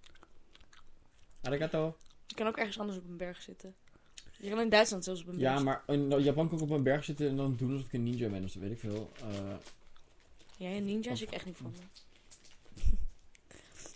Arigato. 1.43 1.97
Ik 2.29 2.37
kan 2.37 2.47
ook 2.47 2.57
ergens 2.57 2.79
anders 2.79 2.99
op 2.99 3.05
een 3.09 3.17
berg 3.17 3.43
zitten. 3.43 3.75
Je 4.39 4.49
kan 4.51 4.61
in 4.61 4.69
Duitsland 4.69 5.05
zelfs 5.05 5.21
op 5.21 5.27
een 5.29 5.37
berg 5.39 5.53
Ja, 5.57 5.63
maar 5.63 5.83
in 5.87 6.09
Japan 6.23 6.49
kan 6.49 6.59
ik 6.59 6.65
op 6.65 6.71
een 6.71 6.83
berg 6.83 7.05
zitten 7.05 7.29
en 7.29 7.37
dan 7.37 7.57
doen 7.57 7.73
alsof 7.73 7.87
ik 7.87 7.93
een 7.93 8.03
ninja 8.03 8.29
ben 8.29 8.45
of 8.45 8.51
zo, 8.51 8.59
weet 8.61 8.71
ik 8.71 8.79
veel. 8.79 9.13
Eh, 9.21 9.55
Jij 10.57 10.77
een 10.77 10.85
ninja 10.85 11.11
Of- 11.11 11.17
zie 11.19 11.27
ik 11.27 11.33
echt 11.33 11.45
niet 11.47 11.57
van 11.57 11.71
me. 11.77 11.79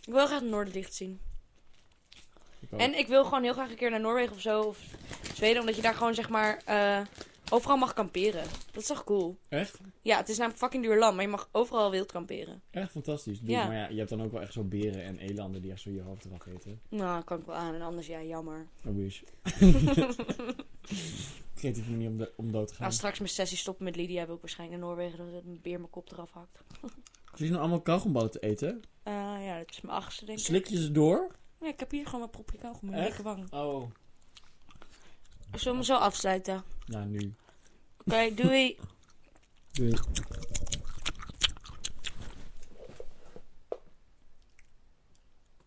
ik 0.07 0.13
wil 0.13 0.27
graag 0.27 0.43
Noorderlicht 0.43 0.95
zien. 0.95 1.21
ik 2.61 2.73
ook. 2.73 2.81
En 2.81 2.99
ik 2.99 3.07
wil 3.07 3.25
gewoon 3.25 3.43
heel 3.43 3.53
graag 3.53 3.71
een 3.71 3.77
keer 3.77 3.91
naar 3.91 4.01
Noorwegen 4.01 4.35
of 4.35 4.41
zo. 4.41 4.61
Of 4.63 4.79
Zweden, 5.35 5.61
omdat 5.61 5.77
je 5.77 5.83
daar 5.83 5.95
gewoon 5.95 6.15
zeg 6.15 6.29
maar 6.29 6.63
eh, 6.65 7.01
overal 7.51 7.77
mag 7.77 7.93
kamperen. 7.93 8.45
Dat 8.73 8.83
is 8.83 8.87
toch 8.87 9.05
cool? 9.05 9.37
Echt? 9.49 9.81
Ja, 10.03 10.17
het 10.17 10.29
is 10.29 10.37
namelijk 10.37 10.63
fucking 10.63 10.83
duur 10.83 10.99
land, 10.99 11.15
maar 11.15 11.25
je 11.25 11.31
mag 11.31 11.49
overal 11.53 11.91
wild 11.91 12.13
kamperen. 12.13 12.63
Echt 12.71 12.91
fantastisch. 12.91 13.41
Doe, 13.41 13.51
Ja. 13.51 13.67
Maar 13.67 13.77
ja, 13.77 13.89
je 13.89 13.97
hebt 13.97 14.11
dan 14.11 14.23
ook 14.23 14.33
wel 14.33 14.41
echt 14.41 14.53
zo 14.53 14.65
beren 14.65 15.03
en 15.05 15.19
elanden 15.19 15.63
die 15.63 15.71
echt 15.71 15.81
zo 15.81 15.91
je 15.91 16.03
hoofd 16.03 16.25
eraf 16.25 16.47
eten. 16.47 16.81
Nou, 16.89 17.25
kan 17.25 17.39
ik 17.39 17.47
wel 17.47 17.55
aan. 17.55 17.75
En 17.75 17.83
anders, 17.83 18.07
ja, 18.07 18.23
jammer. 18.23 18.67
I 18.87 18.91
wish. 18.93 19.23
Creatieve 21.55 21.91
manier 21.91 22.09
om, 22.09 22.17
de, 22.19 22.33
om 22.37 22.53
dood 22.53 22.69
te 22.69 22.75
gaan. 22.75 22.87
Als 22.87 22.95
straks 22.95 23.19
mijn 23.19 23.31
sessie 23.31 23.59
stoppen 23.59 23.85
met 23.85 23.97
Lydia, 23.97 24.21
heb 24.21 24.31
ik 24.31 24.41
waarschijnlijk 24.41 24.81
in 24.81 24.87
Noorwegen 24.87 25.19
dat 25.19 25.43
een 25.45 25.59
beer 25.63 25.79
mijn 25.79 25.91
kop 25.91 26.13
eraf 26.13 26.31
hakt. 26.31 26.61
Zit 27.35 27.47
je 27.47 27.49
nou 27.49 27.61
allemaal 27.61 27.81
kauwgomballen 27.81 28.31
te 28.31 28.41
eten? 28.41 28.83
Eh, 29.03 29.13
ja, 29.41 29.59
dat 29.59 29.71
is 29.71 29.81
mijn 29.81 29.97
achtste, 29.97 30.25
denk 30.25 30.39
ik. 30.39 30.45
Slik 30.45 30.67
je 30.67 30.77
ze 30.77 30.93
door? 30.93 31.37
Ja, 31.61 31.67
ik 31.67 31.81
heb 31.81 31.91
hier 31.91 32.05
gewoon 32.05 32.21
mijn 32.21 32.31
propje 32.31 32.59
kauwgom 32.59 32.89
in 32.89 32.91
mijn 32.91 33.03
linkerwang. 33.03 33.53
Oh. 33.53 33.91
Zullen 35.55 35.79
we 35.79 35.85
zo 35.85 35.95
afsluiten? 35.95 36.65
Nou, 36.87 37.07
nu. 37.07 37.35
Oké, 38.05 38.35
doei. 38.35 38.79
Doei. 39.73 39.95